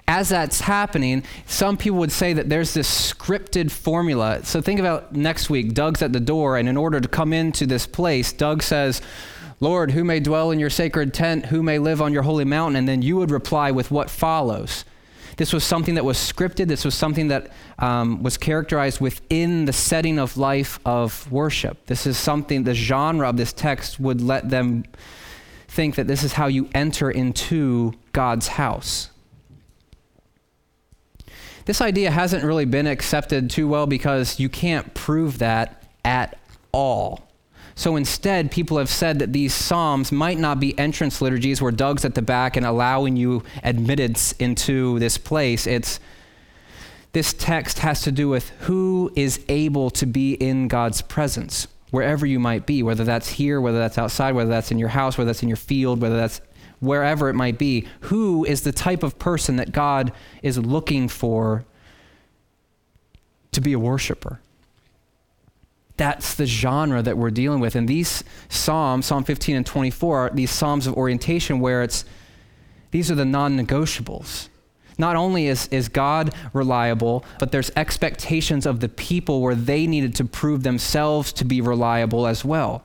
As 0.07 0.29
that's 0.29 0.61
happening, 0.61 1.23
some 1.45 1.75
people 1.75 1.99
would 1.99 2.13
say 2.13 2.31
that 2.31 2.47
there's 2.47 2.73
this 2.73 3.13
scripted 3.13 3.69
formula. 3.69 4.43
So 4.45 4.61
think 4.61 4.79
about 4.79 5.13
next 5.13 5.49
week. 5.49 5.73
Doug's 5.73 6.01
at 6.01 6.13
the 6.13 6.19
door, 6.21 6.57
and 6.57 6.69
in 6.69 6.77
order 6.77 7.01
to 7.01 7.07
come 7.09 7.33
into 7.33 7.65
this 7.65 7.85
place, 7.85 8.31
Doug 8.31 8.63
says, 8.63 9.01
Lord, 9.59 9.91
who 9.91 10.05
may 10.05 10.21
dwell 10.21 10.51
in 10.51 10.59
your 10.59 10.69
sacred 10.69 11.13
tent? 11.13 11.47
Who 11.47 11.61
may 11.61 11.77
live 11.77 12.01
on 12.01 12.13
your 12.13 12.23
holy 12.23 12.45
mountain? 12.45 12.77
And 12.77 12.87
then 12.87 13.01
you 13.01 13.17
would 13.17 13.31
reply 13.31 13.71
with 13.71 13.91
what 13.91 14.09
follows. 14.09 14.85
This 15.37 15.53
was 15.53 15.63
something 15.63 15.95
that 15.95 16.03
was 16.03 16.17
scripted. 16.17 16.67
This 16.67 16.83
was 16.83 16.95
something 16.95 17.27
that 17.27 17.51
um, 17.77 18.23
was 18.23 18.37
characterized 18.37 18.99
within 18.99 19.65
the 19.65 19.73
setting 19.73 20.17
of 20.17 20.35
life 20.35 20.79
of 20.83 21.31
worship. 21.31 21.85
This 21.85 22.07
is 22.07 22.17
something, 22.17 22.63
the 22.63 22.73
genre 22.73 23.29
of 23.29 23.37
this 23.37 23.53
text 23.53 23.99
would 23.99 24.19
let 24.19 24.49
them 24.49 24.83
think 25.67 25.95
that 25.95 26.07
this 26.07 26.23
is 26.23 26.33
how 26.33 26.47
you 26.47 26.67
enter 26.73 27.11
into 27.11 27.93
God's 28.13 28.47
house. 28.47 29.11
This 31.65 31.81
idea 31.81 32.09
hasn't 32.09 32.43
really 32.43 32.65
been 32.65 32.87
accepted 32.87 33.49
too 33.49 33.67
well 33.67 33.85
because 33.85 34.39
you 34.39 34.49
can't 34.49 34.93
prove 34.93 35.37
that 35.39 35.83
at 36.03 36.39
all. 36.71 37.26
So 37.77 37.95
instead, 37.95 38.49
people 38.49 38.79
have 38.79 38.89
said 38.89 39.19
that 39.19 39.33
these 39.33 39.53
psalms 39.53 40.11
might 40.11 40.39
not 40.39 40.59
be 40.59 40.77
entrance 40.79 41.21
liturgies 41.21 41.61
where 41.61 41.71
Doug's 41.71 42.03
at 42.05 42.15
the 42.15 42.23
back 42.23 42.57
and 42.57 42.65
allowing 42.65 43.15
you 43.15 43.43
admittance 43.63 44.31
into 44.33 44.97
this 44.97 45.19
place. 45.19 45.67
It's 45.67 45.99
this 47.13 47.33
text 47.33 47.77
has 47.79 48.01
to 48.01 48.11
do 48.11 48.29
with 48.29 48.49
who 48.61 49.11
is 49.15 49.45
able 49.47 49.91
to 49.91 50.07
be 50.07 50.33
in 50.33 50.67
God's 50.67 51.03
presence, 51.03 51.67
wherever 51.91 52.25
you 52.25 52.39
might 52.39 52.65
be, 52.65 52.81
whether 52.81 53.03
that's 53.03 53.29
here, 53.29 53.61
whether 53.61 53.77
that's 53.77 53.99
outside, 53.99 54.33
whether 54.33 54.49
that's 54.49 54.71
in 54.71 54.79
your 54.79 54.89
house, 54.89 55.15
whether 55.15 55.29
that's 55.29 55.43
in 55.43 55.47
your 55.47 55.55
field, 55.55 56.01
whether 56.01 56.17
that's 56.17 56.41
wherever 56.79 57.29
it 57.29 57.35
might 57.35 57.59
be. 57.59 57.87
Who 58.01 58.43
is 58.43 58.63
the 58.63 58.71
type 58.71 59.03
of 59.03 59.19
person 59.19 59.57
that 59.57 59.71
God 59.71 60.11
is 60.41 60.57
looking 60.57 61.07
for 61.07 61.63
to 63.51 63.61
be 63.61 63.73
a 63.73 63.79
worshiper? 63.79 64.39
That's 65.97 66.35
the 66.35 66.45
genre 66.45 67.01
that 67.01 67.17
we're 67.17 67.31
dealing 67.31 67.59
with. 67.59 67.75
And 67.75 67.87
these 67.87 68.23
Psalms, 68.49 69.07
Psalm 69.07 69.23
15 69.23 69.55
and 69.55 69.65
24, 69.65 70.17
are 70.17 70.29
these 70.29 70.51
Psalms 70.51 70.87
of 70.87 70.93
orientation 70.93 71.59
where 71.59 71.83
it's 71.83 72.05
these 72.91 73.11
are 73.11 73.15
the 73.15 73.25
non 73.25 73.57
negotiables. 73.57 74.49
Not 74.99 75.15
only 75.15 75.47
is, 75.47 75.67
is 75.67 75.89
God 75.89 76.33
reliable, 76.53 77.23
but 77.39 77.51
there's 77.51 77.71
expectations 77.75 78.65
of 78.65 78.79
the 78.79 78.89
people 78.89 79.41
where 79.41 79.55
they 79.55 79.85
needed 79.85 80.15
to 80.15 80.25
prove 80.25 80.63
themselves 80.63 81.31
to 81.33 81.45
be 81.45 81.61
reliable 81.61 82.25
as 82.25 82.43
well. 82.43 82.83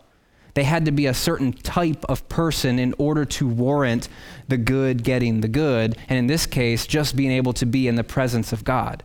They 0.55 0.65
had 0.65 0.85
to 0.85 0.93
be 0.93 1.07
a 1.07 1.15
certain 1.15 1.53
type 1.53 2.05
of 2.11 2.29
person 2.29 2.79
in 2.79 2.95
order 2.99 3.25
to 3.25 3.49
warrant 3.49 4.09
the 4.49 4.59
good 4.59 5.03
getting 5.03 5.41
the 5.41 5.49
good, 5.49 5.97
and 6.09 6.19
in 6.19 6.27
this 6.27 6.45
case, 6.45 6.87
just 6.87 7.17
being 7.17 7.31
able 7.31 7.55
to 7.55 7.65
be 7.65 7.89
in 7.89 7.95
the 7.95 8.05
presence 8.05 8.53
of 8.53 8.65
God. 8.65 9.03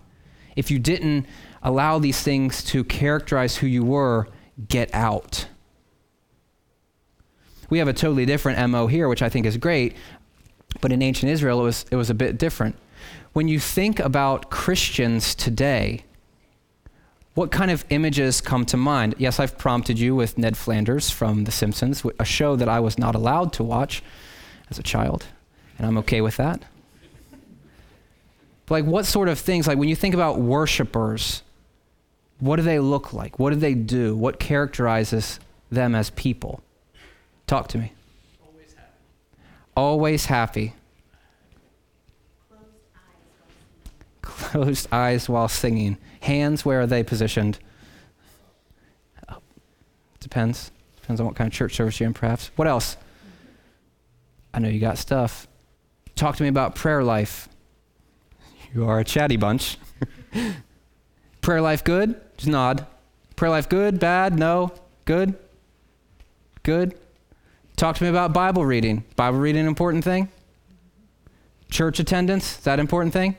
If 0.57 0.69
you 0.69 0.79
didn't 0.79 1.25
allow 1.61 1.99
these 1.99 2.21
things 2.21 2.63
to 2.65 2.83
characterize 2.83 3.57
who 3.57 3.67
you 3.67 3.83
were, 3.83 4.27
get 4.67 4.93
out. 4.93 5.47
We 7.69 7.79
have 7.79 7.87
a 7.87 7.93
totally 7.93 8.25
different 8.25 8.69
MO 8.69 8.87
here, 8.87 9.09
which 9.09 9.21
I 9.21 9.29
think 9.29 9.45
is 9.45 9.57
great, 9.57 9.95
but 10.81 10.91
in 10.91 11.01
ancient 11.01 11.31
Israel, 11.31 11.61
it 11.61 11.63
was, 11.63 11.85
it 11.91 11.95
was 11.95 12.09
a 12.09 12.13
bit 12.13 12.37
different. 12.37 12.75
When 13.33 13.47
you 13.47 13.59
think 13.59 13.99
about 13.99 14.49
Christians 14.49 15.35
today, 15.35 16.03
what 17.33 17.51
kind 17.51 17.69
of 17.69 17.85
images 17.89 18.41
come 18.41 18.65
to 18.65 18.77
mind? 18.77 19.15
Yes, 19.19 19.39
I've 19.39 19.57
prompted 19.57 19.99
you 19.99 20.15
with 20.15 20.37
Ned 20.39 20.57
Flanders 20.57 21.11
from 21.11 21.43
The 21.43 21.51
Simpsons, 21.51 22.03
a 22.19 22.25
show 22.25 22.55
that 22.55 22.67
I 22.67 22.79
was 22.79 22.97
not 22.97 23.13
allowed 23.13 23.53
to 23.53 23.63
watch 23.63 24.01
as 24.71 24.79
a 24.79 24.83
child, 24.83 25.25
and 25.77 25.85
I'm 25.85 25.97
okay 25.99 26.21
with 26.21 26.37
that. 26.37 26.63
But 28.65 28.73
like, 28.73 28.85
what 28.85 29.05
sort 29.05 29.29
of 29.29 29.37
things, 29.37 29.67
like 29.67 29.77
when 29.77 29.87
you 29.87 29.95
think 29.95 30.15
about 30.15 30.39
worshipers, 30.39 31.43
what 32.39 32.57
do 32.57 32.61
they 32.61 32.79
look 32.79 33.13
like? 33.13 33.39
What 33.39 33.51
do 33.51 33.55
they 33.55 33.73
do? 33.73 34.15
What 34.15 34.39
characterizes 34.39 35.39
them 35.71 35.95
as 35.95 36.09
people? 36.11 36.61
Talk 37.47 37.67
to 37.69 37.77
me. 37.77 37.93
Always 38.45 38.73
happy. 38.73 38.93
Always 39.75 40.25
happy. 40.25 40.73
Closed 44.21 44.87
eyes 44.91 45.27
while 45.27 45.47
singing. 45.47 45.97
Hands, 46.21 46.63
where 46.63 46.81
are 46.81 46.87
they 46.87 47.03
positioned? 47.03 47.59
Oh, 49.29 49.37
depends. 50.19 50.71
Depends 51.01 51.21
on 51.21 51.27
what 51.27 51.35
kind 51.35 51.47
of 51.47 51.53
church 51.53 51.75
service 51.75 51.99
you're 51.99 52.07
in, 52.07 52.13
perhaps. 52.13 52.51
What 52.55 52.67
else? 52.67 52.97
I 54.53 54.59
know 54.59 54.69
you 54.69 54.79
got 54.79 54.97
stuff. 54.97 55.47
Talk 56.15 56.35
to 56.35 56.43
me 56.43 56.49
about 56.49 56.75
prayer 56.75 57.03
life. 57.03 57.47
You 58.73 58.85
are 58.87 58.99
a 58.99 59.03
chatty 59.03 59.37
bunch. 59.37 59.77
prayer 61.41 61.61
life 61.61 61.83
good? 61.83 62.19
Just 62.37 62.49
nod. 62.49 62.85
Prayer 63.35 63.49
life 63.49 63.67
good? 63.67 63.99
Bad? 63.99 64.37
No? 64.37 64.71
Good? 65.05 65.35
Good? 66.63 66.97
Talk 67.75 67.95
to 67.97 68.03
me 68.03 68.09
about 68.09 68.33
Bible 68.33 68.65
reading. 68.65 69.03
Bible 69.15 69.39
reading 69.39 69.61
an 69.61 69.67
important 69.67 70.03
thing? 70.03 70.29
Church 71.69 71.99
attendance? 71.99 72.57
Is 72.57 72.63
that 72.63 72.79
important 72.79 73.13
thing? 73.13 73.35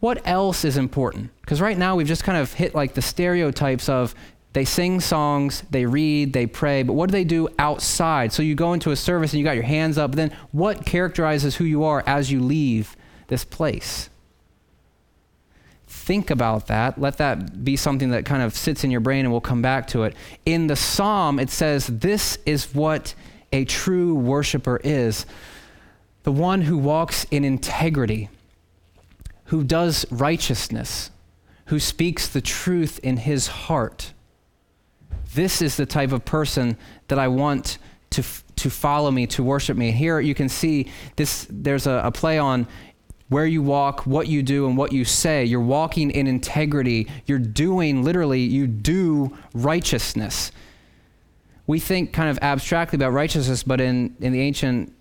What 0.00 0.26
else 0.26 0.64
is 0.64 0.76
important? 0.76 1.30
Because 1.42 1.60
right 1.60 1.78
now 1.78 1.94
we've 1.94 2.08
just 2.08 2.24
kind 2.24 2.38
of 2.38 2.52
hit 2.52 2.74
like 2.74 2.94
the 2.94 3.02
stereotypes 3.02 3.88
of 3.88 4.14
they 4.52 4.64
sing 4.64 5.00
songs, 5.00 5.62
they 5.70 5.86
read, 5.86 6.32
they 6.32 6.46
pray, 6.46 6.82
but 6.82 6.92
what 6.94 7.08
do 7.08 7.12
they 7.12 7.24
do 7.24 7.48
outside? 7.58 8.32
So 8.32 8.42
you 8.42 8.54
go 8.54 8.72
into 8.72 8.90
a 8.90 8.96
service 8.96 9.32
and 9.32 9.38
you 9.38 9.44
got 9.44 9.54
your 9.54 9.64
hands 9.64 9.96
up, 9.98 10.14
then 10.14 10.36
what 10.50 10.84
characterizes 10.84 11.56
who 11.56 11.64
you 11.64 11.84
are 11.84 12.02
as 12.06 12.30
you 12.30 12.40
leave 12.40 12.96
this 13.28 13.44
place? 13.44 14.10
Think 16.02 16.30
about 16.30 16.66
that. 16.66 17.00
Let 17.00 17.18
that 17.18 17.62
be 17.62 17.76
something 17.76 18.10
that 18.10 18.24
kind 18.24 18.42
of 18.42 18.56
sits 18.56 18.82
in 18.82 18.90
your 18.90 18.98
brain 18.98 19.24
and 19.24 19.30
we'll 19.30 19.40
come 19.40 19.62
back 19.62 19.86
to 19.88 20.02
it. 20.02 20.16
In 20.44 20.66
the 20.66 20.74
psalm, 20.74 21.38
it 21.38 21.48
says, 21.48 21.86
This 21.86 22.38
is 22.44 22.74
what 22.74 23.14
a 23.52 23.64
true 23.64 24.16
worshiper 24.16 24.80
is 24.82 25.26
the 26.24 26.32
one 26.32 26.62
who 26.62 26.76
walks 26.76 27.24
in 27.30 27.44
integrity 27.44 28.28
who 29.46 29.62
does 29.62 30.04
righteousness, 30.10 31.12
who 31.66 31.78
speaks 31.78 32.26
the 32.26 32.40
truth 32.40 32.98
in 33.04 33.18
his 33.18 33.46
heart. 33.46 34.12
This 35.34 35.62
is 35.62 35.76
the 35.76 35.86
type 35.86 36.10
of 36.10 36.24
person 36.24 36.76
that 37.06 37.18
I 37.20 37.28
want 37.28 37.78
to, 38.10 38.24
to 38.56 38.70
follow 38.70 39.12
me, 39.12 39.28
to 39.28 39.44
worship 39.44 39.76
me. 39.76 39.92
Here 39.92 40.18
you 40.18 40.34
can 40.34 40.48
see 40.48 40.90
this, 41.14 41.46
there's 41.48 41.86
a, 41.86 42.02
a 42.04 42.10
play 42.10 42.38
on 42.38 42.66
where 43.32 43.46
you 43.46 43.62
walk, 43.62 44.06
what 44.06 44.28
you 44.28 44.42
do, 44.42 44.66
and 44.66 44.76
what 44.76 44.92
you 44.92 45.04
say. 45.04 45.44
You're 45.44 45.60
walking 45.60 46.10
in 46.10 46.26
integrity. 46.26 47.08
You're 47.26 47.38
doing, 47.38 48.02
literally, 48.02 48.40
you 48.40 48.66
do 48.66 49.36
righteousness. 49.54 50.52
We 51.66 51.80
think 51.80 52.12
kind 52.12 52.28
of 52.28 52.38
abstractly 52.42 52.96
about 52.96 53.12
righteousness, 53.12 53.62
but 53.62 53.80
in, 53.80 54.16
in 54.20 54.32
the 54.32 54.40
ancient 54.40 54.94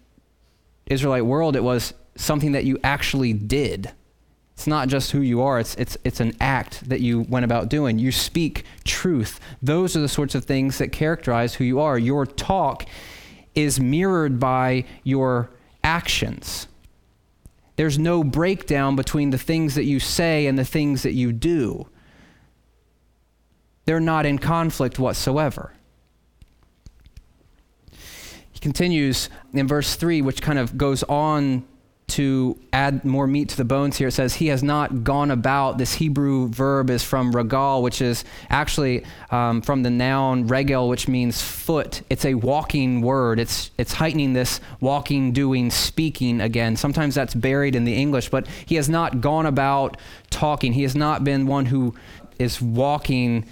Israelite 0.86 1.26
world, 1.26 1.56
it 1.56 1.64
was 1.64 1.94
something 2.16 2.54
that 2.54 2.64
you 2.64 2.80
actually 2.84 3.34
did. 3.34 3.92
It's 4.54 4.68
not 4.68 4.88
just 4.88 5.12
who 5.12 5.22
you 5.22 5.42
are, 5.42 5.60
it's, 5.60 5.76
it's, 5.76 5.98
it's 6.04 6.20
an 6.20 6.34
act 6.40 6.88
that 6.90 7.02
you 7.02 7.22
went 7.22 7.46
about 7.46 7.70
doing. 7.70 7.98
You 7.98 8.12
speak 8.12 8.64
truth. 8.84 9.40
Those 9.62 9.96
are 9.96 10.02
the 10.02 10.10
sorts 10.10 10.36
of 10.36 10.46
things 10.46 10.78
that 10.78 10.92
characterize 10.92 11.56
who 11.56 11.64
you 11.64 11.80
are. 11.80 11.98
Your 11.98 12.26
talk 12.26 12.86
is 13.56 13.80
mirrored 13.80 14.40
by 14.40 14.86
your 15.04 15.50
actions. 15.84 16.68
There's 17.76 17.98
no 17.98 18.24
breakdown 18.24 18.96
between 18.96 19.30
the 19.30 19.38
things 19.38 19.76
that 19.76 19.86
you 19.86 20.00
say 20.00 20.48
and 20.48 20.58
the 20.58 20.66
things 20.66 21.04
that 21.04 21.14
you 21.14 21.32
do. 21.32 21.88
They're 23.86 24.00
not 24.00 24.26
in 24.26 24.38
conflict 24.38 25.00
whatsoever. 25.00 25.74
He 28.52 28.60
continues 28.60 29.30
in 29.54 29.68
verse 29.68 29.96
3, 29.96 30.22
which 30.22 30.42
kind 30.42 30.60
of 30.60 30.78
goes 30.78 31.04
on 31.04 31.66
to 32.12 32.58
add 32.74 33.06
more 33.06 33.28
meat 33.28 33.50
to 33.50 33.58
the 33.58 33.66
bones 33.66 33.98
here, 33.98 34.10
it 34.10 34.12
says, 34.12 34.36
He 34.36 34.48
has 34.48 34.62
not 34.62 35.04
gone 35.04 35.32
about. 35.32 35.78
This 35.78 35.96
Hebrew 35.96 36.48
verb 36.50 36.90
is 36.90 37.04
from 37.04 37.36
regal, 37.36 37.82
which 37.82 38.02
is 38.02 38.24
actually 38.50 39.06
um, 39.30 39.62
from 39.62 39.84
the 39.84 39.90
noun 39.90 40.48
regel, 40.48 40.90
which 40.90 41.08
means 41.08 41.42
foot. 41.42 42.02
It's 42.10 42.26
a 42.26 42.36
walking 42.36 43.02
word. 43.02 43.40
It's, 43.40 43.72
it's 43.78 43.94
heightening 43.94 44.34
this 44.34 44.60
walking, 44.80 45.32
doing, 45.32 45.72
speaking 45.72 46.42
again. 46.42 46.76
Sometimes 46.76 47.16
that's 47.16 47.34
buried 47.34 47.76
in 47.76 47.86
the 47.86 47.96
English, 47.96 48.30
but 48.30 48.48
He 48.66 48.76
has 48.76 48.90
not 48.90 49.22
gone 49.22 49.46
about 49.46 49.98
talking. 50.30 50.74
He 50.74 50.84
has 50.84 50.96
not 50.96 51.24
been 51.24 51.48
one 51.48 51.66
who 51.66 51.96
is 52.40 52.62
walking 52.62 53.46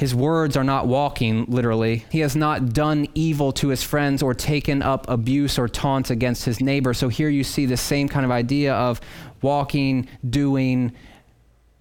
his 0.00 0.14
words 0.14 0.56
are 0.56 0.64
not 0.64 0.86
walking, 0.86 1.44
literally. 1.44 2.06
He 2.10 2.20
has 2.20 2.34
not 2.34 2.72
done 2.72 3.06
evil 3.14 3.52
to 3.52 3.68
his 3.68 3.82
friends 3.82 4.22
or 4.22 4.32
taken 4.32 4.80
up 4.80 5.06
abuse 5.10 5.58
or 5.58 5.68
taunts 5.68 6.08
against 6.08 6.46
his 6.46 6.58
neighbor. 6.58 6.94
So 6.94 7.10
here 7.10 7.28
you 7.28 7.44
see 7.44 7.66
the 7.66 7.76
same 7.76 8.08
kind 8.08 8.24
of 8.24 8.30
idea 8.30 8.72
of 8.72 8.98
walking, 9.42 10.08
doing, 10.26 10.92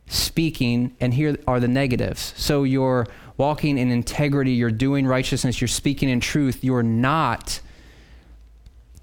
speaking, 0.08 0.94
and 1.00 1.14
here 1.14 1.38
are 1.48 1.62
the 1.62 1.70
negatives. 1.70 2.34
So 2.36 2.64
you're 2.64 3.08
walking 3.38 3.78
in 3.78 3.90
integrity, 3.90 4.52
you're 4.52 4.70
doing 4.70 5.08
righteousness, 5.08 5.62
you're 5.62 5.70
speaking 5.70 6.10
in 6.10 6.20
truth, 6.20 6.62
you're 6.62 6.84
not 6.84 7.62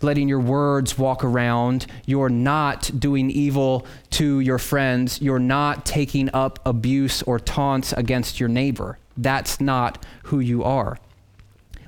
letting 0.02 0.28
your 0.28 0.40
words 0.40 0.98
walk 0.98 1.24
around. 1.24 1.86
You're 2.04 2.28
not 2.28 2.90
doing 2.98 3.30
evil 3.30 3.86
to 4.10 4.40
your 4.40 4.58
friends. 4.58 5.22
You're 5.22 5.38
not 5.38 5.86
taking 5.86 6.28
up 6.34 6.58
abuse 6.66 7.22
or 7.22 7.38
taunts 7.38 7.94
against 7.94 8.38
your 8.38 8.50
neighbor. 8.50 8.98
That's 9.16 9.60
not 9.60 10.04
who 10.24 10.40
you 10.40 10.62
are. 10.62 10.98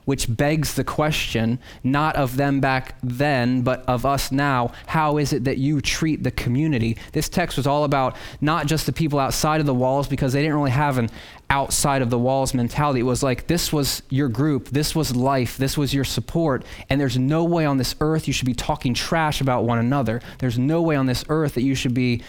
Which 0.05 0.35
begs 0.35 0.73
the 0.73 0.85
question, 0.85 1.59
not 1.85 2.17
of 2.17 2.38
them 2.38 2.61
back 2.61 2.95
then, 3.03 3.61
but 3.61 3.85
of 3.87 4.07
us 4.07 4.33
now. 4.33 4.73
How 4.87 5.19
is 5.19 5.35
it 5.35 5.45
that 5.45 5.59
you 5.59 5.83
treat 5.83 6.23
the 6.23 6.31
community? 6.31 6.97
This 7.12 7.29
text 7.29 7.59
was 7.59 7.67
all 7.67 7.85
about 7.85 8.17
not 8.41 8.67
just 8.67 8.87
the 8.87 8.93
people 8.95 9.19
outside 9.19 9.61
of 9.61 9.67
the 9.67 9.75
walls, 9.75 10.09
because 10.09 10.33
they 10.33 10.41
didn't 10.41 10.57
really 10.57 10.71
have 10.71 10.97
an 10.97 11.11
outside 11.51 12.01
of 12.01 12.09
the 12.09 12.19
walls 12.19 12.55
mentality. 12.55 13.01
It 13.01 13.03
was 13.03 13.23
like 13.23 13.49
this 13.49 13.71
was 13.71 14.03
your 14.09 14.31
group, 14.31 14.71
this 14.71 14.95
was 14.95 15.14
life, 15.14 15.59
this 15.59 15.77
was 15.77 15.93
your 15.93 16.05
support, 16.05 16.64
and 16.88 16.99
there's 16.99 17.19
no 17.19 17.45
way 17.45 17.67
on 17.67 17.77
this 17.77 17.95
earth 18.01 18.27
you 18.27 18.33
should 18.33 18.47
be 18.47 18.55
talking 18.55 18.95
trash 18.95 19.43
about 19.43 19.64
one 19.64 19.79
another. 19.79 20.23
There's 20.38 20.59
no 20.59 20.81
way 20.81 20.97
on 20.97 21.05
this 21.05 21.23
earth 21.29 21.53
that 21.53 21.62
you 21.64 21.75
should 21.75 21.93
be 21.93 22.23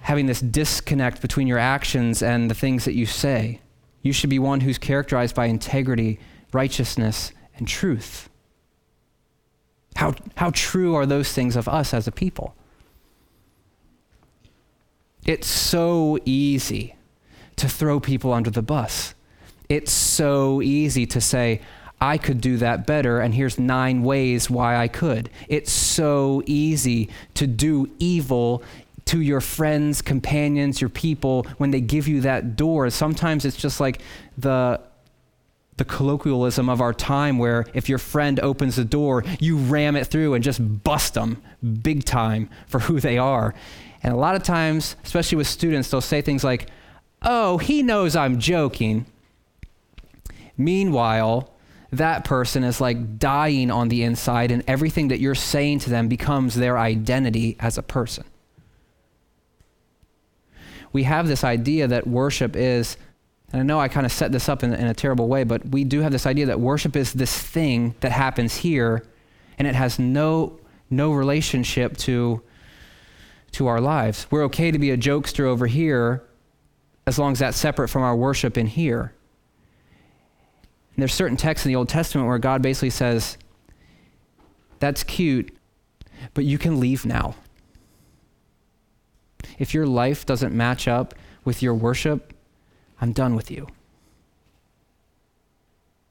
having 0.00 0.26
this 0.26 0.40
disconnect 0.40 1.22
between 1.22 1.46
your 1.46 1.58
actions 1.58 2.22
and 2.22 2.50
the 2.50 2.54
things 2.54 2.84
that 2.84 2.94
you 2.94 3.06
say. 3.06 3.60
You 4.02 4.12
should 4.12 4.30
be 4.30 4.38
one 4.38 4.60
who's 4.60 4.78
characterized 4.78 5.34
by 5.34 5.46
integrity, 5.46 6.18
righteousness, 6.52 7.32
and 7.56 7.66
truth. 7.66 8.28
How, 9.96 10.14
how 10.36 10.50
true 10.54 10.94
are 10.94 11.06
those 11.06 11.32
things 11.32 11.56
of 11.56 11.68
us 11.68 11.92
as 11.92 12.06
a 12.06 12.12
people? 12.12 12.54
It's 15.26 15.48
so 15.48 16.18
easy 16.24 16.94
to 17.56 17.68
throw 17.68 18.00
people 18.00 18.32
under 18.32 18.50
the 18.50 18.62
bus. 18.62 19.14
It's 19.68 19.92
so 19.92 20.62
easy 20.62 21.04
to 21.06 21.20
say, 21.20 21.60
I 22.00 22.16
could 22.16 22.40
do 22.40 22.58
that 22.58 22.86
better, 22.86 23.20
and 23.20 23.34
here's 23.34 23.58
nine 23.58 24.02
ways 24.02 24.48
why 24.48 24.76
I 24.76 24.86
could. 24.88 25.30
It's 25.48 25.72
so 25.72 26.42
easy 26.46 27.10
to 27.34 27.46
do 27.46 27.90
evil 27.98 28.62
to 29.08 29.22
your 29.22 29.40
friends, 29.40 30.02
companions, 30.02 30.82
your 30.82 30.90
people 30.90 31.46
when 31.56 31.70
they 31.70 31.80
give 31.80 32.06
you 32.06 32.20
that 32.20 32.56
door. 32.56 32.90
Sometimes 32.90 33.44
it's 33.44 33.56
just 33.56 33.80
like 33.80 34.02
the 34.36 34.80
the 35.78 35.84
colloquialism 35.84 36.68
of 36.68 36.80
our 36.80 36.92
time 36.92 37.38
where 37.38 37.64
if 37.72 37.88
your 37.88 37.98
friend 37.98 38.40
opens 38.40 38.74
the 38.74 38.84
door, 38.84 39.22
you 39.38 39.56
ram 39.56 39.94
it 39.94 40.08
through 40.08 40.34
and 40.34 40.42
just 40.42 40.60
bust 40.82 41.14
them 41.14 41.40
big 41.82 42.04
time 42.04 42.50
for 42.66 42.80
who 42.80 42.98
they 42.98 43.16
are. 43.16 43.54
And 44.02 44.12
a 44.12 44.16
lot 44.16 44.34
of 44.34 44.42
times, 44.42 44.96
especially 45.04 45.36
with 45.36 45.46
students, 45.46 45.88
they'll 45.88 46.00
say 46.00 46.20
things 46.20 46.42
like, 46.42 46.68
"Oh, 47.22 47.58
he 47.58 47.82
knows 47.82 48.14
I'm 48.16 48.38
joking." 48.40 49.06
Meanwhile, 50.56 51.48
that 51.92 52.24
person 52.24 52.64
is 52.64 52.80
like 52.80 53.18
dying 53.18 53.70
on 53.70 53.88
the 53.88 54.02
inside, 54.02 54.50
and 54.50 54.62
everything 54.66 55.08
that 55.08 55.20
you're 55.20 55.34
saying 55.34 55.78
to 55.80 55.90
them 55.90 56.08
becomes 56.08 56.56
their 56.56 56.76
identity 56.76 57.56
as 57.60 57.78
a 57.78 57.82
person 57.82 58.24
we 60.92 61.04
have 61.04 61.28
this 61.28 61.44
idea 61.44 61.86
that 61.88 62.06
worship 62.06 62.56
is, 62.56 62.96
and 63.52 63.60
I 63.60 63.64
know 63.64 63.80
I 63.80 63.88
kind 63.88 64.06
of 64.06 64.12
set 64.12 64.32
this 64.32 64.48
up 64.48 64.62
in, 64.62 64.72
in 64.72 64.86
a 64.86 64.94
terrible 64.94 65.28
way, 65.28 65.44
but 65.44 65.66
we 65.68 65.84
do 65.84 66.00
have 66.00 66.12
this 66.12 66.26
idea 66.26 66.46
that 66.46 66.60
worship 66.60 66.96
is 66.96 67.12
this 67.12 67.36
thing 67.36 67.94
that 68.00 68.12
happens 68.12 68.56
here, 68.56 69.04
and 69.58 69.68
it 69.68 69.74
has 69.74 69.98
no, 69.98 70.58
no 70.90 71.12
relationship 71.12 71.96
to 71.98 72.42
to 73.52 73.66
our 73.66 73.80
lives. 73.80 74.26
We're 74.30 74.44
okay 74.44 74.70
to 74.70 74.78
be 74.78 74.90
a 74.90 74.96
jokester 74.96 75.44
over 75.44 75.66
here 75.66 76.22
as 77.06 77.18
long 77.18 77.32
as 77.32 77.38
that's 77.38 77.56
separate 77.56 77.88
from 77.88 78.02
our 78.02 78.14
worship 78.14 78.58
in 78.58 78.66
here. 78.66 79.14
And 80.94 81.02
there's 81.02 81.14
certain 81.14 81.36
texts 81.36 81.64
in 81.64 81.72
the 81.72 81.76
Old 81.76 81.88
Testament 81.88 82.28
where 82.28 82.38
God 82.38 82.60
basically 82.60 82.90
says, 82.90 83.38
That's 84.78 85.02
cute, 85.02 85.56
but 86.34 86.44
you 86.44 86.58
can 86.58 86.80
leave 86.80 87.06
now. 87.06 87.34
If 89.58 89.74
your 89.74 89.86
life 89.86 90.26
doesn't 90.26 90.54
match 90.54 90.88
up 90.88 91.14
with 91.44 91.62
your 91.62 91.74
worship, 91.74 92.32
I'm 93.00 93.12
done 93.12 93.34
with 93.34 93.50
you. 93.50 93.66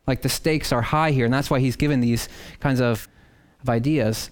Like 0.05 0.21
the 0.21 0.29
stakes 0.29 0.71
are 0.71 0.81
high 0.81 1.11
here, 1.11 1.25
and 1.25 1.33
that's 1.33 1.49
why 1.49 1.59
he's 1.59 1.75
given 1.75 1.99
these 1.99 2.29
kinds 2.59 2.79
of, 2.79 3.07
of 3.61 3.69
ideas. 3.69 4.31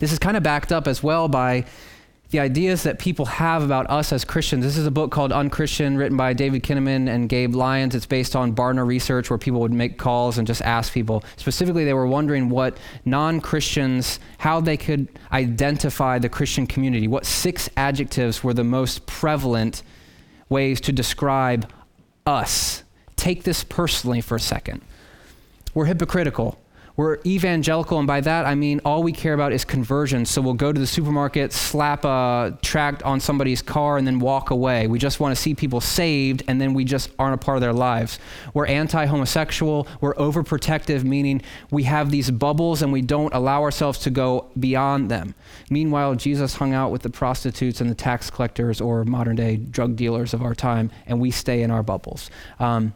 This 0.00 0.12
is 0.12 0.18
kind 0.18 0.36
of 0.36 0.42
backed 0.42 0.72
up 0.72 0.88
as 0.88 1.02
well 1.02 1.28
by 1.28 1.64
the 2.30 2.40
ideas 2.40 2.82
that 2.82 2.98
people 2.98 3.24
have 3.24 3.62
about 3.62 3.88
us 3.88 4.12
as 4.12 4.24
Christians. 4.24 4.64
This 4.64 4.76
is 4.76 4.86
a 4.86 4.90
book 4.90 5.12
called 5.12 5.30
Unchristian, 5.30 5.96
written 5.96 6.16
by 6.16 6.32
David 6.32 6.64
Kinnaman 6.64 7.08
and 7.08 7.28
Gabe 7.28 7.54
Lyons. 7.54 7.94
It's 7.94 8.06
based 8.06 8.34
on 8.34 8.54
Barna 8.54 8.84
research 8.84 9.30
where 9.30 9.38
people 9.38 9.60
would 9.60 9.72
make 9.72 9.96
calls 9.96 10.36
and 10.36 10.46
just 10.46 10.60
ask 10.62 10.92
people. 10.92 11.22
Specifically, 11.36 11.84
they 11.84 11.94
were 11.94 12.06
wondering 12.06 12.48
what 12.48 12.78
non 13.04 13.40
Christians, 13.40 14.18
how 14.38 14.60
they 14.60 14.76
could 14.76 15.08
identify 15.32 16.18
the 16.18 16.28
Christian 16.28 16.66
community. 16.66 17.06
What 17.06 17.26
six 17.26 17.70
adjectives 17.76 18.42
were 18.42 18.54
the 18.54 18.64
most 18.64 19.06
prevalent 19.06 19.82
ways 20.48 20.80
to 20.82 20.92
describe 20.92 21.70
us? 22.26 22.82
Take 23.14 23.44
this 23.44 23.62
personally 23.62 24.20
for 24.20 24.34
a 24.36 24.40
second. 24.40 24.82
We're 25.74 25.86
hypocritical. 25.86 26.58
We're 26.96 27.18
evangelical, 27.26 27.98
and 27.98 28.06
by 28.06 28.22
that 28.22 28.46
I 28.46 28.54
mean 28.54 28.80
all 28.84 29.02
we 29.02 29.12
care 29.12 29.34
about 29.34 29.52
is 29.52 29.64
conversion. 29.64 30.24
So 30.24 30.40
we'll 30.40 30.54
go 30.54 30.72
to 30.72 30.80
the 30.80 30.86
supermarket, 30.86 31.52
slap 31.52 32.04
a 32.04 32.56
tract 32.62 33.02
on 33.02 33.20
somebody's 33.20 33.60
car, 33.60 33.98
and 33.98 34.06
then 34.06 34.18
walk 34.18 34.50
away. 34.50 34.86
We 34.86 34.98
just 34.98 35.20
want 35.20 35.36
to 35.36 35.40
see 35.40 35.54
people 35.54 35.82
saved, 35.82 36.42
and 36.48 36.60
then 36.60 36.72
we 36.72 36.84
just 36.84 37.10
aren't 37.18 37.34
a 37.34 37.44
part 37.44 37.58
of 37.58 37.60
their 37.60 37.74
lives. 37.74 38.18
We're 38.54 38.66
anti 38.66 39.04
homosexual. 39.04 39.86
We're 40.00 40.14
overprotective, 40.14 41.04
meaning 41.04 41.42
we 41.70 41.82
have 41.82 42.10
these 42.10 42.30
bubbles 42.30 42.80
and 42.80 42.92
we 42.92 43.02
don't 43.02 43.34
allow 43.34 43.62
ourselves 43.62 43.98
to 44.00 44.10
go 44.10 44.46
beyond 44.58 45.10
them. 45.10 45.34
Meanwhile, 45.68 46.14
Jesus 46.14 46.54
hung 46.54 46.72
out 46.72 46.90
with 46.90 47.02
the 47.02 47.10
prostitutes 47.10 47.80
and 47.80 47.90
the 47.90 47.94
tax 47.94 48.30
collectors 48.30 48.80
or 48.80 49.04
modern 49.04 49.36
day 49.36 49.56
drug 49.56 49.96
dealers 49.96 50.32
of 50.32 50.42
our 50.42 50.54
time, 50.54 50.90
and 51.06 51.20
we 51.20 51.30
stay 51.30 51.62
in 51.62 51.70
our 51.70 51.82
bubbles. 51.82 52.30
Um, 52.58 52.94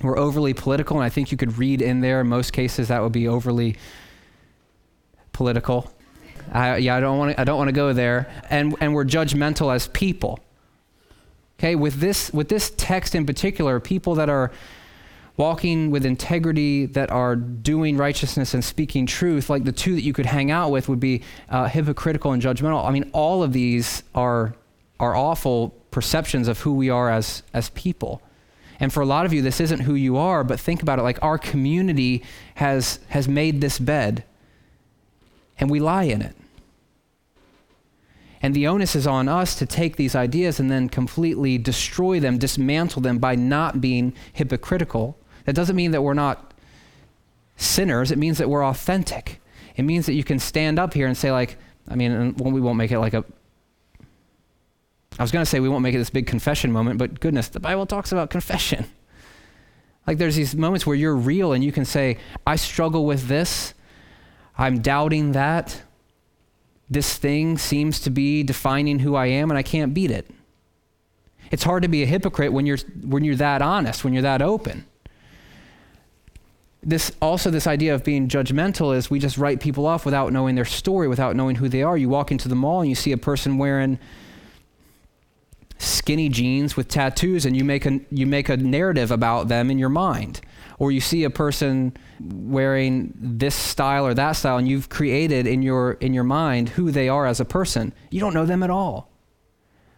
we're 0.00 0.18
overly 0.18 0.54
political, 0.54 0.96
and 0.96 1.04
I 1.04 1.08
think 1.08 1.30
you 1.30 1.38
could 1.38 1.58
read 1.58 1.82
in 1.82 2.00
there, 2.00 2.20
in 2.20 2.28
most 2.28 2.52
cases, 2.52 2.88
that 2.88 3.02
would 3.02 3.12
be 3.12 3.28
overly 3.28 3.76
political. 5.32 5.92
I, 6.52 6.76
yeah, 6.76 6.96
I 6.96 7.00
don't 7.00 7.18
want 7.18 7.32
to. 7.32 7.40
I 7.40 7.44
don't 7.44 7.58
want 7.58 7.68
to 7.68 7.72
go 7.72 7.92
there. 7.92 8.30
And 8.50 8.74
and 8.80 8.94
we're 8.94 9.04
judgmental 9.04 9.74
as 9.74 9.88
people. 9.88 10.40
Okay, 11.58 11.76
with 11.76 12.00
this 12.00 12.32
with 12.32 12.48
this 12.48 12.72
text 12.76 13.14
in 13.14 13.26
particular, 13.26 13.78
people 13.80 14.14
that 14.16 14.28
are 14.28 14.50
walking 15.36 15.90
with 15.90 16.04
integrity, 16.04 16.86
that 16.86 17.10
are 17.10 17.36
doing 17.36 17.96
righteousness 17.96 18.52
and 18.52 18.64
speaking 18.64 19.06
truth, 19.06 19.48
like 19.48 19.64
the 19.64 19.72
two 19.72 19.94
that 19.94 20.02
you 20.02 20.12
could 20.12 20.26
hang 20.26 20.50
out 20.50 20.70
with 20.70 20.88
would 20.88 21.00
be 21.00 21.22
uh, 21.48 21.66
hypocritical 21.66 22.32
and 22.32 22.42
judgmental. 22.42 22.86
I 22.86 22.90
mean, 22.90 23.08
all 23.12 23.42
of 23.42 23.52
these 23.52 24.02
are 24.14 24.54
are 25.00 25.16
awful 25.16 25.70
perceptions 25.90 26.48
of 26.48 26.60
who 26.60 26.74
we 26.74 26.90
are 26.90 27.10
as 27.10 27.42
as 27.54 27.70
people. 27.70 28.20
And 28.82 28.92
for 28.92 29.00
a 29.00 29.06
lot 29.06 29.24
of 29.24 29.32
you, 29.32 29.42
this 29.42 29.60
isn't 29.60 29.82
who 29.82 29.94
you 29.94 30.16
are, 30.16 30.42
but 30.42 30.58
think 30.58 30.82
about 30.82 30.98
it 30.98 31.02
like 31.02 31.20
our 31.22 31.38
community 31.38 32.24
has, 32.56 32.98
has 33.10 33.28
made 33.28 33.60
this 33.60 33.78
bed, 33.78 34.24
and 35.56 35.70
we 35.70 35.78
lie 35.78 36.02
in 36.02 36.20
it. 36.20 36.34
And 38.42 38.54
the 38.54 38.66
onus 38.66 38.96
is 38.96 39.06
on 39.06 39.28
us 39.28 39.54
to 39.54 39.66
take 39.66 39.94
these 39.94 40.16
ideas 40.16 40.58
and 40.58 40.68
then 40.68 40.88
completely 40.88 41.58
destroy 41.58 42.18
them, 42.18 42.38
dismantle 42.38 43.02
them 43.02 43.18
by 43.18 43.36
not 43.36 43.80
being 43.80 44.14
hypocritical. 44.32 45.16
That 45.44 45.54
doesn't 45.54 45.76
mean 45.76 45.92
that 45.92 46.02
we're 46.02 46.12
not 46.14 46.52
sinners, 47.56 48.10
it 48.10 48.18
means 48.18 48.38
that 48.38 48.50
we're 48.50 48.66
authentic. 48.66 49.40
It 49.76 49.84
means 49.84 50.06
that 50.06 50.14
you 50.14 50.24
can 50.24 50.40
stand 50.40 50.80
up 50.80 50.92
here 50.92 51.06
and 51.06 51.16
say, 51.16 51.30
like, 51.30 51.56
I 51.88 51.94
mean, 51.94 52.34
we 52.34 52.60
won't 52.60 52.78
make 52.78 52.90
it 52.90 52.98
like 52.98 53.14
a 53.14 53.24
I 55.18 55.22
was 55.22 55.30
going 55.30 55.42
to 55.42 55.46
say 55.48 55.60
we 55.60 55.68
won't 55.68 55.82
make 55.82 55.94
it 55.94 55.98
this 55.98 56.10
big 56.10 56.26
confession 56.26 56.72
moment, 56.72 56.98
but 56.98 57.20
goodness, 57.20 57.48
the 57.48 57.60
Bible 57.60 57.86
talks 57.86 58.12
about 58.12 58.30
confession. 58.30 58.86
Like 60.06 60.18
there's 60.18 60.36
these 60.36 60.54
moments 60.54 60.86
where 60.86 60.96
you're 60.96 61.14
real 61.14 61.52
and 61.52 61.62
you 61.62 61.72
can 61.72 61.84
say, 61.84 62.18
I 62.46 62.56
struggle 62.56 63.06
with 63.06 63.28
this. 63.28 63.74
I'm 64.58 64.80
doubting 64.80 65.32
that. 65.32 65.82
This 66.90 67.16
thing 67.16 67.56
seems 67.56 68.00
to 68.00 68.10
be 68.10 68.42
defining 68.42 68.98
who 68.98 69.14
I 69.14 69.26
am 69.26 69.50
and 69.50 69.56
I 69.56 69.62
can't 69.62 69.94
beat 69.94 70.10
it. 70.10 70.28
It's 71.50 71.64
hard 71.64 71.82
to 71.82 71.88
be 71.88 72.02
a 72.02 72.06
hypocrite 72.06 72.52
when 72.52 72.66
you're 72.66 72.78
when 73.02 73.24
you're 73.24 73.36
that 73.36 73.62
honest, 73.62 74.04
when 74.04 74.12
you're 74.12 74.22
that 74.22 74.42
open. 74.42 74.86
This 76.82 77.12
also 77.22 77.50
this 77.50 77.66
idea 77.66 77.94
of 77.94 78.02
being 78.02 78.26
judgmental 78.26 78.96
is 78.96 79.10
we 79.10 79.18
just 79.18 79.38
write 79.38 79.60
people 79.60 79.86
off 79.86 80.04
without 80.04 80.32
knowing 80.32 80.54
their 80.54 80.64
story, 80.64 81.08
without 81.08 81.36
knowing 81.36 81.56
who 81.56 81.68
they 81.68 81.82
are. 81.82 81.96
You 81.96 82.08
walk 82.08 82.32
into 82.32 82.48
the 82.48 82.54
mall 82.54 82.80
and 82.80 82.88
you 82.88 82.94
see 82.94 83.12
a 83.12 83.18
person 83.18 83.58
wearing 83.58 83.98
skinny 85.82 86.28
jeans 86.28 86.76
with 86.76 86.88
tattoos 86.88 87.44
and 87.44 87.56
you 87.56 87.64
make 87.64 87.86
a 87.86 88.00
you 88.10 88.26
make 88.26 88.48
a 88.48 88.56
narrative 88.56 89.10
about 89.10 89.48
them 89.48 89.70
in 89.70 89.78
your 89.78 89.88
mind. 89.88 90.40
Or 90.78 90.90
you 90.90 91.00
see 91.00 91.24
a 91.24 91.30
person 91.30 91.96
wearing 92.20 93.12
this 93.16 93.54
style 93.54 94.06
or 94.06 94.14
that 94.14 94.32
style 94.32 94.58
and 94.58 94.66
you've 94.66 94.88
created 94.88 95.46
in 95.46 95.62
your 95.62 95.92
in 95.92 96.14
your 96.14 96.24
mind 96.24 96.70
who 96.70 96.90
they 96.90 97.08
are 97.08 97.26
as 97.26 97.40
a 97.40 97.44
person. 97.44 97.92
You 98.10 98.20
don't 98.20 98.34
know 98.34 98.46
them 98.46 98.62
at 98.62 98.70
all. 98.70 99.10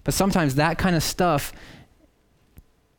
But 0.03 0.15
sometimes 0.15 0.57
that 0.57 0.79
kind 0.79 0.97
of 0.97 1.03
stuff 1.03 1.53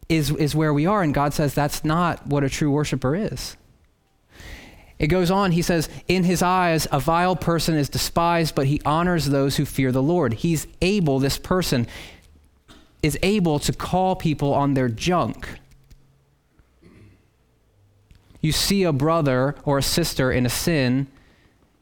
is 0.07 0.31
is 0.31 0.55
where 0.55 0.73
we 0.73 0.85
are 0.85 1.01
and 1.01 1.13
God 1.13 1.33
says 1.33 1.53
that's 1.53 1.83
not 1.83 2.25
what 2.27 2.43
a 2.43 2.49
true 2.49 2.71
worshiper 2.71 3.15
is. 3.15 3.57
It 4.97 5.07
goes 5.07 5.29
on, 5.29 5.51
he 5.51 5.61
says, 5.61 5.89
In 6.07 6.23
his 6.23 6.41
eyes, 6.41 6.87
a 6.91 6.99
vile 6.99 7.35
person 7.35 7.75
is 7.75 7.89
despised, 7.89 8.55
but 8.55 8.67
he 8.67 8.81
honors 8.85 9.25
those 9.25 9.57
who 9.57 9.65
fear 9.65 9.91
the 9.91 10.01
Lord. 10.01 10.33
He's 10.33 10.67
able, 10.81 11.19
this 11.19 11.37
person, 11.37 11.85
is 13.05 13.19
able 13.21 13.59
to 13.59 13.71
call 13.71 14.15
people 14.15 14.51
on 14.51 14.73
their 14.73 14.89
junk. 14.89 15.59
You 18.41 18.51
see 18.51 18.81
a 18.81 18.91
brother 18.91 19.55
or 19.63 19.77
a 19.77 19.83
sister 19.83 20.31
in 20.31 20.43
a 20.43 20.49
sin, 20.49 21.05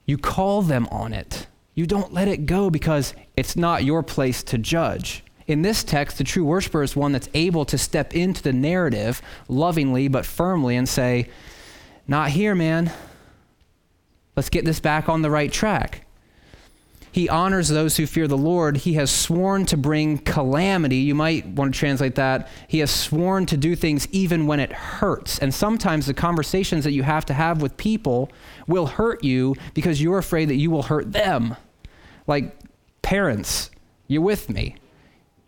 you 0.05 0.17
call 0.17 0.61
them 0.61 0.85
on 0.91 1.13
it. 1.13 1.47
You 1.75 1.87
don't 1.87 2.11
let 2.11 2.27
it 2.27 2.45
go 2.45 2.69
because 2.69 3.13
it's 3.37 3.55
not 3.55 3.85
your 3.85 4.03
place 4.03 4.43
to 4.43 4.57
judge. 4.57 5.23
In 5.47 5.61
this 5.61 5.85
text, 5.85 6.17
the 6.17 6.25
true 6.25 6.43
worshiper 6.43 6.83
is 6.83 6.93
one 6.93 7.13
that's 7.13 7.29
able 7.33 7.63
to 7.65 7.77
step 7.77 8.13
into 8.13 8.43
the 8.43 8.53
narrative 8.53 9.21
lovingly 9.47 10.09
but 10.09 10.25
firmly 10.25 10.75
and 10.75 10.89
say, 10.89 11.29
Not 12.05 12.31
here, 12.31 12.53
man. 12.53 12.91
Let's 14.35 14.49
get 14.49 14.65
this 14.65 14.81
back 14.81 15.07
on 15.07 15.21
the 15.21 15.31
right 15.31 15.51
track. 15.51 16.05
He 17.13 17.29
honors 17.29 17.69
those 17.69 17.95
who 17.97 18.07
fear 18.07 18.27
the 18.27 18.35
Lord. 18.35 18.77
He 18.77 18.93
has 18.93 19.11
sworn 19.11 19.67
to 19.67 19.77
bring 19.77 20.17
calamity. 20.17 20.97
You 20.97 21.13
might 21.13 21.45
want 21.45 21.71
to 21.71 21.79
translate 21.79 22.15
that. 22.15 22.49
He 22.67 22.79
has 22.79 22.89
sworn 22.89 23.45
to 23.45 23.55
do 23.55 23.75
things 23.75 24.07
even 24.11 24.47
when 24.47 24.59
it 24.59 24.73
hurts. 24.73 25.37
And 25.37 25.53
sometimes 25.53 26.07
the 26.07 26.15
conversations 26.15 26.83
that 26.85 26.91
you 26.91 27.03
have 27.03 27.23
to 27.27 27.33
have 27.35 27.61
with 27.61 27.77
people 27.77 28.31
will 28.65 28.87
hurt 28.87 29.23
you 29.23 29.55
because 29.75 30.01
you're 30.01 30.17
afraid 30.17 30.49
that 30.49 30.55
you 30.55 30.71
will 30.71 30.81
hurt 30.81 31.11
them. 31.11 31.55
Like 32.25 32.57
parents, 33.03 33.69
you 34.07 34.23
with 34.23 34.49
me? 34.49 34.77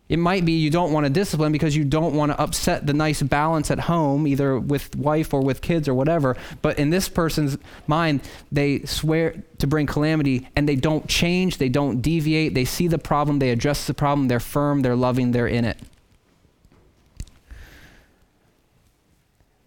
It 0.07 0.19
might 0.19 0.45
be 0.45 0.51
you 0.51 0.69
don't 0.69 0.91
want 0.91 1.07
to 1.07 1.09
discipline 1.09 1.51
because 1.51 1.75
you 1.75 1.83
don't 1.83 2.13
want 2.13 2.31
to 2.31 2.39
upset 2.39 2.85
the 2.85 2.93
nice 2.93 3.23
balance 3.23 3.71
at 3.71 3.79
home, 3.79 4.27
either 4.27 4.59
with 4.59 4.95
wife 4.95 5.33
or 5.33 5.41
with 5.41 5.61
kids 5.61 5.87
or 5.87 5.95
whatever. 5.95 6.37
But 6.61 6.77
in 6.77 6.91
this 6.91 7.09
person's 7.09 7.57
mind, 7.87 8.21
they 8.51 8.83
swear 8.85 9.43
to 9.57 9.65
bring 9.65 9.87
calamity 9.87 10.47
and 10.55 10.69
they 10.69 10.75
don't 10.75 11.07
change, 11.07 11.57
they 11.57 11.69
don't 11.69 12.01
deviate, 12.01 12.53
they 12.53 12.65
see 12.65 12.87
the 12.87 12.99
problem, 12.99 13.39
they 13.39 13.49
address 13.49 13.87
the 13.87 13.95
problem, 13.95 14.27
they're 14.27 14.39
firm, 14.39 14.81
they're 14.81 14.95
loving, 14.95 15.31
they're 15.31 15.47
in 15.47 15.65
it. 15.65 15.79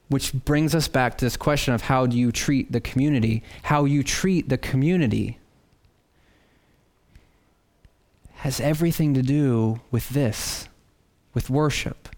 Which 0.08 0.32
brings 0.32 0.72
us 0.72 0.86
back 0.86 1.18
to 1.18 1.24
this 1.24 1.36
question 1.36 1.74
of 1.74 1.82
how 1.82 2.06
do 2.06 2.16
you 2.16 2.30
treat 2.30 2.70
the 2.70 2.80
community? 2.80 3.42
How 3.64 3.84
you 3.86 4.04
treat 4.04 4.48
the 4.48 4.56
community 4.56 5.37
has 8.38 8.60
everything 8.60 9.14
to 9.14 9.22
do 9.22 9.80
with 9.90 10.10
this, 10.10 10.68
with 11.34 11.50
worship, 11.50 12.08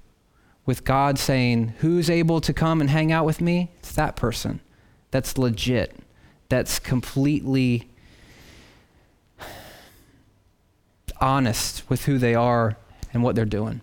with 0.67 0.85
God 0.85 1.19
saying, 1.19 1.73
Who's 1.79 2.11
able 2.11 2.43
to 2.43 2.53
come 2.53 2.83
and 2.83 2.91
hang 2.91 3.11
out 3.11 3.25
with 3.25 3.41
me? 3.41 3.71
It's 3.79 3.93
that 3.93 4.17
person. 4.17 4.61
That's 5.11 5.39
legit. 5.39 5.97
That's 6.51 6.79
completely 6.79 7.89
honest 11.23 11.89
with 11.89 12.05
who 12.05 12.19
they 12.19 12.35
are 12.35 12.77
and 13.15 13.23
what 13.23 13.35
they're 13.35 13.47
doing. 13.47 13.81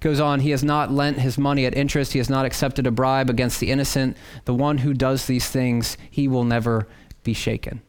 Goes 0.00 0.20
on, 0.20 0.40
he 0.40 0.50
has 0.50 0.62
not 0.62 0.92
lent 0.92 1.18
his 1.18 1.36
money 1.36 1.66
at 1.66 1.76
interest. 1.76 2.12
He 2.12 2.20
has 2.20 2.30
not 2.30 2.46
accepted 2.46 2.86
a 2.86 2.92
bribe 2.92 3.28
against 3.28 3.58
the 3.58 3.72
innocent. 3.72 4.16
The 4.44 4.54
one 4.54 4.78
who 4.78 4.94
does 4.94 5.26
these 5.26 5.48
things, 5.48 5.98
he 6.08 6.28
will 6.28 6.44
never 6.44 6.86
be 7.24 7.34
shaken 7.34 7.82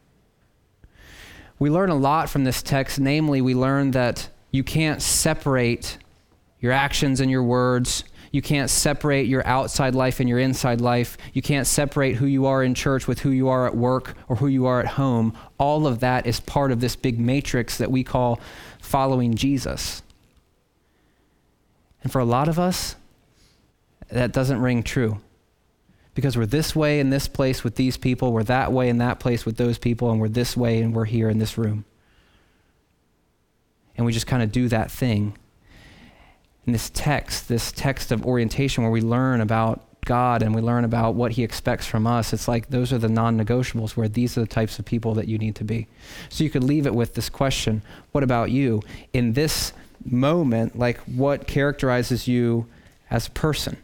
we 1.62 1.70
learn 1.70 1.92
a 1.92 1.96
lot 1.96 2.28
from 2.28 2.44
this 2.44 2.64
text. 2.64 3.00
Namely, 3.00 3.40
we 3.40 3.54
learn 3.54 3.92
that 3.92 4.28
you 4.50 4.64
can't 4.64 5.00
separate 5.00 6.00
your 6.60 6.72
actions 6.72 7.20
and 7.20 7.30
your 7.30 7.44
words. 7.44 8.04
You 8.32 8.42
can't 8.42 8.68
separate 8.68 9.28
your 9.28 9.46
outside 9.46 9.94
life 9.94 10.20
and 10.20 10.28
your 10.28 10.40
inside 10.40 10.82
life. 10.82 11.20
You 11.34 11.44
can't 11.44 11.68
separate 11.68 12.16
who 12.16 12.26
you 12.26 12.48
are 12.48 12.64
in 12.64 12.74
church 12.74 13.08
with 13.08 13.20
who 13.20 13.30
you 13.30 13.48
are 13.48 13.68
at 13.68 13.78
work 13.78 14.16
or 14.28 14.38
who 14.38 14.48
you 14.48 14.66
are 14.66 14.80
at 14.80 14.88
home. 14.88 15.38
All 15.60 15.86
of 15.86 16.00
that 16.00 16.26
is 16.26 16.40
part 16.40 16.72
of 16.72 16.82
this 16.82 16.96
big 16.96 17.20
matrix 17.20 17.78
that 17.78 17.92
we 17.92 18.04
call 18.04 18.40
following 18.80 19.36
Jesus. 19.36 20.02
And 22.02 22.12
for 22.12 22.18
a 22.18 22.26
lot 22.26 22.48
of 22.48 22.58
us, 22.58 22.96
that 24.10 24.32
doesn't 24.32 24.62
ring 24.62 24.82
true. 24.82 25.22
Because 26.14 26.38
we're 26.38 26.46
this 26.46 26.76
way 26.76 27.00
in 27.00 27.10
this 27.10 27.28
place 27.28 27.64
with 27.64 27.76
these 27.76 27.98
people, 27.98 28.34
we're 28.34 28.44
that 28.44 28.72
way 28.72 28.90
in 28.90 28.98
that 28.98 29.20
place 29.20 29.46
with 29.46 29.58
those 29.58 29.78
people, 29.78 30.12
and 30.12 30.20
we're 30.20 30.28
this 30.28 30.58
way 30.58 30.82
and 30.82 30.94
we're 30.94 31.06
here 31.06 31.30
in 31.30 31.40
this 31.40 31.58
room. 31.58 31.86
And 33.96 34.06
we 34.06 34.12
just 34.12 34.28
kind 34.28 34.44
of 34.44 34.52
do 34.52 34.68
that 34.68 34.92
thing. 34.92 35.38
In 36.66 36.74
this 36.74 36.90
text, 36.94 37.48
this 37.48 37.72
text 37.72 38.12
of 38.12 38.26
orientation 38.26 38.84
where 38.84 38.92
we 38.92 39.02
learn 39.02 39.42
about 39.42 39.86
God 40.06 40.42
and 40.42 40.56
we 40.56 40.62
learn 40.62 40.84
about 40.84 41.16
what 41.16 41.34
He 41.34 41.44
expects 41.44 41.86
from 41.86 42.08
us, 42.08 42.34
it's 42.34 42.48
like 42.48 42.70
those 42.70 42.92
are 42.92 42.98
the 42.98 43.10
non 43.10 43.38
negotiables 43.38 43.92
where 43.92 44.08
these 44.08 44.38
are 44.38 44.42
the 44.42 44.48
types 44.48 44.80
of 44.80 44.86
people 44.86 45.14
that 45.16 45.28
you 45.28 45.38
need 45.38 45.56
to 45.56 45.64
be. 45.64 45.88
So 46.30 46.44
you 46.44 46.50
could 46.50 46.64
leave 46.64 46.86
it 46.86 46.96
with 46.96 47.14
this 47.14 47.30
question 47.30 47.82
What 48.12 48.24
about 48.24 48.52
you? 48.52 48.82
In 49.14 49.34
this 49.34 49.74
moment, 50.04 50.78
like 50.78 50.98
what 51.02 51.48
characterizes 51.48 52.28
you 52.28 52.68
as 53.10 53.28
a 53.28 53.32
person? 53.32 53.78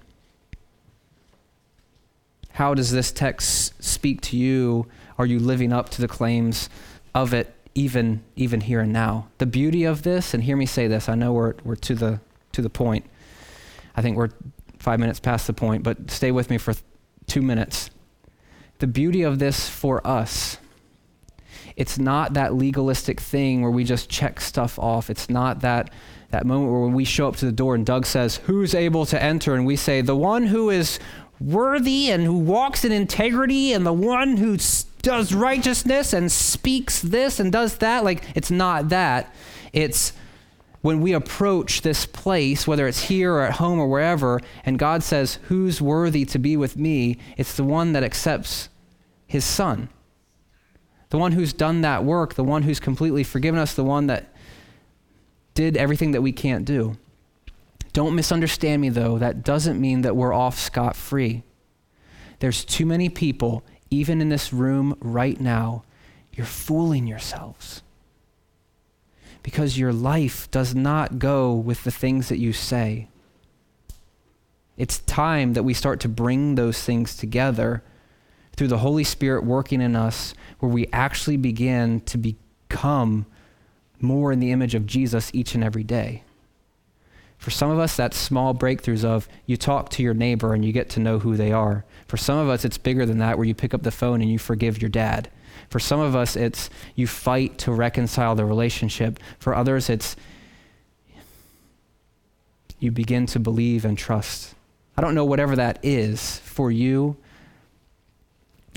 How 2.58 2.74
does 2.74 2.91
this 2.91 3.12
text 3.12 3.84
speak 3.84 4.20
to 4.22 4.36
you? 4.36 4.88
Are 5.20 5.28
you 5.28 5.38
living 5.38 5.72
up 5.72 5.89
to 5.89 6.01
the 6.01 6.08
claims 6.08 6.70
of 7.14 7.32
it 7.32 7.53
even 7.76 8.24
even 8.36 8.62
here 8.62 8.80
and 8.80 8.91
now? 8.91 9.28
The 9.38 9.45
beauty 9.45 9.84
of 9.84 10.01
this, 10.01 10.34
and 10.34 10.43
hear 10.43 10.58
me 10.58 10.66
say 10.66 10.88
this, 10.88 11.08
I 11.08 11.14
know 11.14 11.34
we're 11.34 11.53
we're 11.64 11.76
to 11.76 11.93
the 11.93 12.20
to 12.53 12.64
the 12.64 12.70
point. 12.72 13.05
I 13.95 14.01
think 14.01 14.18
we're 14.18 14.32
five 14.80 14.99
minutes 14.99 15.20
past 15.20 15.45
the 15.45 15.53
point, 15.53 15.84
but 15.84 16.10
stay 16.10 16.32
with 16.32 16.49
me 16.49 16.58
for 16.58 16.74
th- 16.74 16.84
two 17.28 17.43
minutes. 17.43 17.91
The 18.80 18.88
beauty 18.88 19.22
of 19.22 19.38
this 19.38 19.70
for 19.70 20.05
us, 20.05 20.58
it's 21.76 21.99
not 21.99 22.34
that 22.34 22.55
legalistic 22.55 23.20
thing 23.20 23.62
where 23.62 23.70
we 23.70 23.84
just 23.84 24.10
check 24.10 24.41
stuff 24.41 24.80
off. 24.80 25.12
It's 25.12 25.30
not 25.30 25.60
that 25.60 25.91
that 26.32 26.45
moment 26.45 26.72
where 26.72 26.82
when 26.82 26.93
we 26.93 27.05
show 27.05 27.28
up 27.28 27.36
to 27.38 27.45
the 27.45 27.51
door 27.51 27.76
and 27.76 27.86
Doug 27.86 28.05
says, 28.05 28.38
Who's 28.38 28.74
able 28.74 29.05
to 29.05 29.22
enter? 29.22 29.53
And 29.53 29.66
we 29.66 29.76
say, 29.76 30.01
The 30.01 30.16
one 30.16 30.47
who 30.47 30.70
is 30.70 30.99
worthy 31.39 32.09
and 32.09 32.23
who 32.23 32.38
walks 32.38 32.83
in 32.83 32.91
integrity 32.91 33.73
and 33.73 33.85
the 33.85 33.93
one 33.93 34.38
who 34.38 34.57
does 35.01 35.33
righteousness 35.33 36.13
and 36.13 36.31
speaks 36.31 37.01
this 37.01 37.39
and 37.39 37.51
does 37.51 37.77
that. 37.77 38.03
Like, 38.03 38.23
it's 38.35 38.51
not 38.51 38.89
that. 38.89 39.33
It's 39.73 40.13
when 40.81 41.01
we 41.01 41.13
approach 41.13 41.81
this 41.81 42.05
place, 42.05 42.67
whether 42.67 42.88
it's 42.88 43.03
here 43.03 43.33
or 43.33 43.41
at 43.41 43.53
home 43.53 43.79
or 43.79 43.88
wherever, 43.88 44.39
and 44.63 44.79
God 44.79 45.03
says, 45.03 45.39
Who's 45.47 45.81
worthy 45.81 46.25
to 46.25 46.39
be 46.39 46.55
with 46.55 46.77
me? 46.77 47.17
It's 47.35 47.55
the 47.55 47.63
one 47.63 47.93
that 47.93 48.03
accepts 48.03 48.69
his 49.25 49.43
son. 49.43 49.89
The 51.09 51.17
one 51.17 51.33
who's 51.33 51.53
done 51.53 51.81
that 51.81 52.03
work, 52.03 52.33
the 52.33 52.43
one 52.43 52.63
who's 52.63 52.79
completely 52.79 53.23
forgiven 53.23 53.59
us, 53.59 53.73
the 53.73 53.83
one 53.83 54.07
that 54.07 54.33
did 55.53 55.77
everything 55.77 56.11
that 56.11 56.21
we 56.21 56.31
can't 56.31 56.65
do. 56.65 56.97
Don't 57.98 58.14
misunderstand 58.14 58.80
me, 58.80 58.89
though. 58.89 59.18
That 59.18 59.43
doesn't 59.43 59.82
mean 59.82 60.02
that 60.02 60.16
we're 60.16 60.32
off 60.32 60.60
scot 60.60 60.95
free. 60.95 61.41
There's 62.38 62.64
too 62.64 62.86
many 62.86 63.10
people, 63.10 63.64
even 63.89 64.22
in 64.22 64.30
this 64.30 64.54
room 64.54 64.95
right 65.00 65.41
now, 65.41 65.82
you're 66.32 66.45
fooling 66.45 67.08
yourselves. 67.08 67.82
Because 69.41 69.80
your 69.80 69.91
life 69.91 70.48
does 70.52 70.76
not 70.76 71.18
go 71.18 71.56
with 71.56 71.84
the 71.84 71.89
things 71.89 72.30
that 72.30 72.38
you 72.38 72.54
say. 72.54 73.08
It's 74.78 75.00
time 75.00 75.54
that 75.54 75.64
we 75.64 75.74
start 75.74 76.00
to 76.02 76.08
bring 76.08 76.54
those 76.54 76.80
things 76.80 77.18
together 77.18 77.82
through 78.56 78.68
the 78.68 78.78
Holy 78.78 79.06
Spirit 79.06 79.43
working 79.43 79.82
in 79.82 79.95
us, 79.95 80.36
where 80.60 80.72
we 80.72 80.86
actually 80.93 81.38
begin 81.38 82.02
to 82.02 82.20
become 82.20 83.26
more 84.00 84.32
in 84.32 84.39
the 84.39 84.52
image 84.52 84.76
of 84.76 84.86
Jesus 84.86 85.32
each 85.34 85.56
and 85.56 85.64
every 85.64 85.84
day. 85.84 86.22
For 87.38 87.51
some 87.51 87.69
of 87.69 87.79
us, 87.79 87.95
that's 87.95 88.17
small 88.17 88.53
breakthroughs 88.53 89.05
of 89.05 89.29
you 89.45 89.57
talk 89.57 89.89
to 89.91 90.03
your 90.03 90.13
neighbor 90.13 90.53
and 90.53 90.65
you 90.65 90.71
get 90.71 90.89
to 90.91 90.99
know 90.99 91.19
who 91.19 91.38
they 91.38 91.51
are. 91.51 91.85
For 92.07 92.17
some 92.17 92.38
of 92.38 92.49
us, 92.49 92.65
it's 92.65 92.77
bigger 92.77 93.05
than 93.05 93.19
that, 93.19 93.38
where 93.38 93.45
you 93.45 93.53
pick 93.53 93.73
up 93.73 93.83
the 93.83 93.91
phone 93.91 94.21
and 94.21 94.31
you 94.31 94.39
forgive 94.39 94.81
your 94.81 94.89
dad. 94.89 95.29
For 95.69 95.79
some 95.79 95.99
of 95.99 96.15
us, 96.15 96.35
it's 96.35 96.69
you 96.95 97.07
fight 97.07 97.57
to 97.59 97.71
reconcile 97.71 98.35
the 98.35 98.45
relationship. 98.45 99.19
For 99.39 99.55
others, 99.55 99.89
it's 99.89 100.15
you 102.79 102.91
begin 102.91 103.25
to 103.27 103.39
believe 103.39 103.85
and 103.85 103.97
trust. 103.97 104.55
I 104.97 105.01
don't 105.01 105.15
know 105.15 105.25
whatever 105.25 105.55
that 105.55 105.79
is 105.83 106.39
for 106.39 106.71
you. 106.71 107.17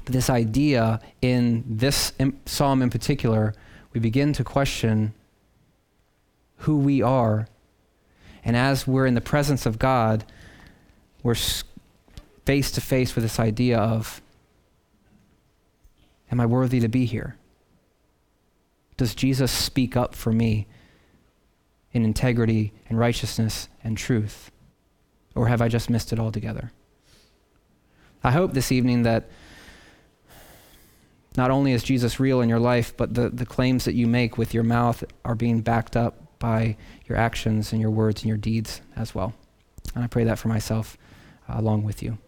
This 0.06 0.28
idea 0.28 1.00
in 1.22 1.64
this 1.66 2.12
psalm 2.46 2.82
in 2.82 2.90
particular, 2.90 3.54
we 3.92 4.00
begin 4.00 4.32
to 4.34 4.44
question 4.44 5.14
who 6.58 6.78
we 6.78 7.02
are 7.02 7.46
and 8.44 8.56
as 8.56 8.86
we're 8.86 9.06
in 9.06 9.14
the 9.14 9.20
presence 9.20 9.66
of 9.66 9.78
God, 9.78 10.24
we're 11.22 11.36
face 12.46 12.70
to 12.72 12.80
face 12.80 13.14
with 13.14 13.24
this 13.24 13.38
idea 13.38 13.78
of 13.78 14.20
Am 16.32 16.38
I 16.38 16.46
worthy 16.46 16.78
to 16.78 16.88
be 16.88 17.06
here? 17.06 17.36
Does 18.96 19.16
Jesus 19.16 19.50
speak 19.50 19.96
up 19.96 20.14
for 20.14 20.32
me 20.32 20.68
in 21.92 22.04
integrity 22.04 22.72
and 22.88 22.98
righteousness 22.98 23.68
and 23.82 23.98
truth? 23.98 24.52
Or 25.34 25.48
have 25.48 25.60
I 25.60 25.68
just 25.68 25.90
missed 25.90 26.12
it 26.12 26.20
altogether? 26.20 26.70
I 28.22 28.30
hope 28.30 28.52
this 28.52 28.70
evening 28.70 29.02
that 29.02 29.28
not 31.36 31.50
only 31.50 31.72
is 31.72 31.82
Jesus 31.82 32.20
real 32.20 32.40
in 32.40 32.48
your 32.48 32.58
life, 32.58 32.96
but 32.96 33.14
the, 33.14 33.28
the 33.28 33.46
claims 33.46 33.84
that 33.84 33.94
you 33.94 34.06
make 34.06 34.36
with 34.36 34.52
your 34.54 34.62
mouth 34.62 35.02
are 35.24 35.34
being 35.34 35.62
backed 35.62 35.96
up 35.96 36.19
by 36.40 36.76
your 37.06 37.16
actions 37.16 37.72
and 37.72 37.80
your 37.80 37.92
words 37.92 38.22
and 38.22 38.28
your 38.28 38.36
deeds 38.36 38.80
as 38.96 39.14
well. 39.14 39.32
And 39.94 40.02
I 40.02 40.08
pray 40.08 40.24
that 40.24 40.40
for 40.40 40.48
myself 40.48 40.98
uh, 41.48 41.54
along 41.56 41.84
with 41.84 42.02
you. 42.02 42.18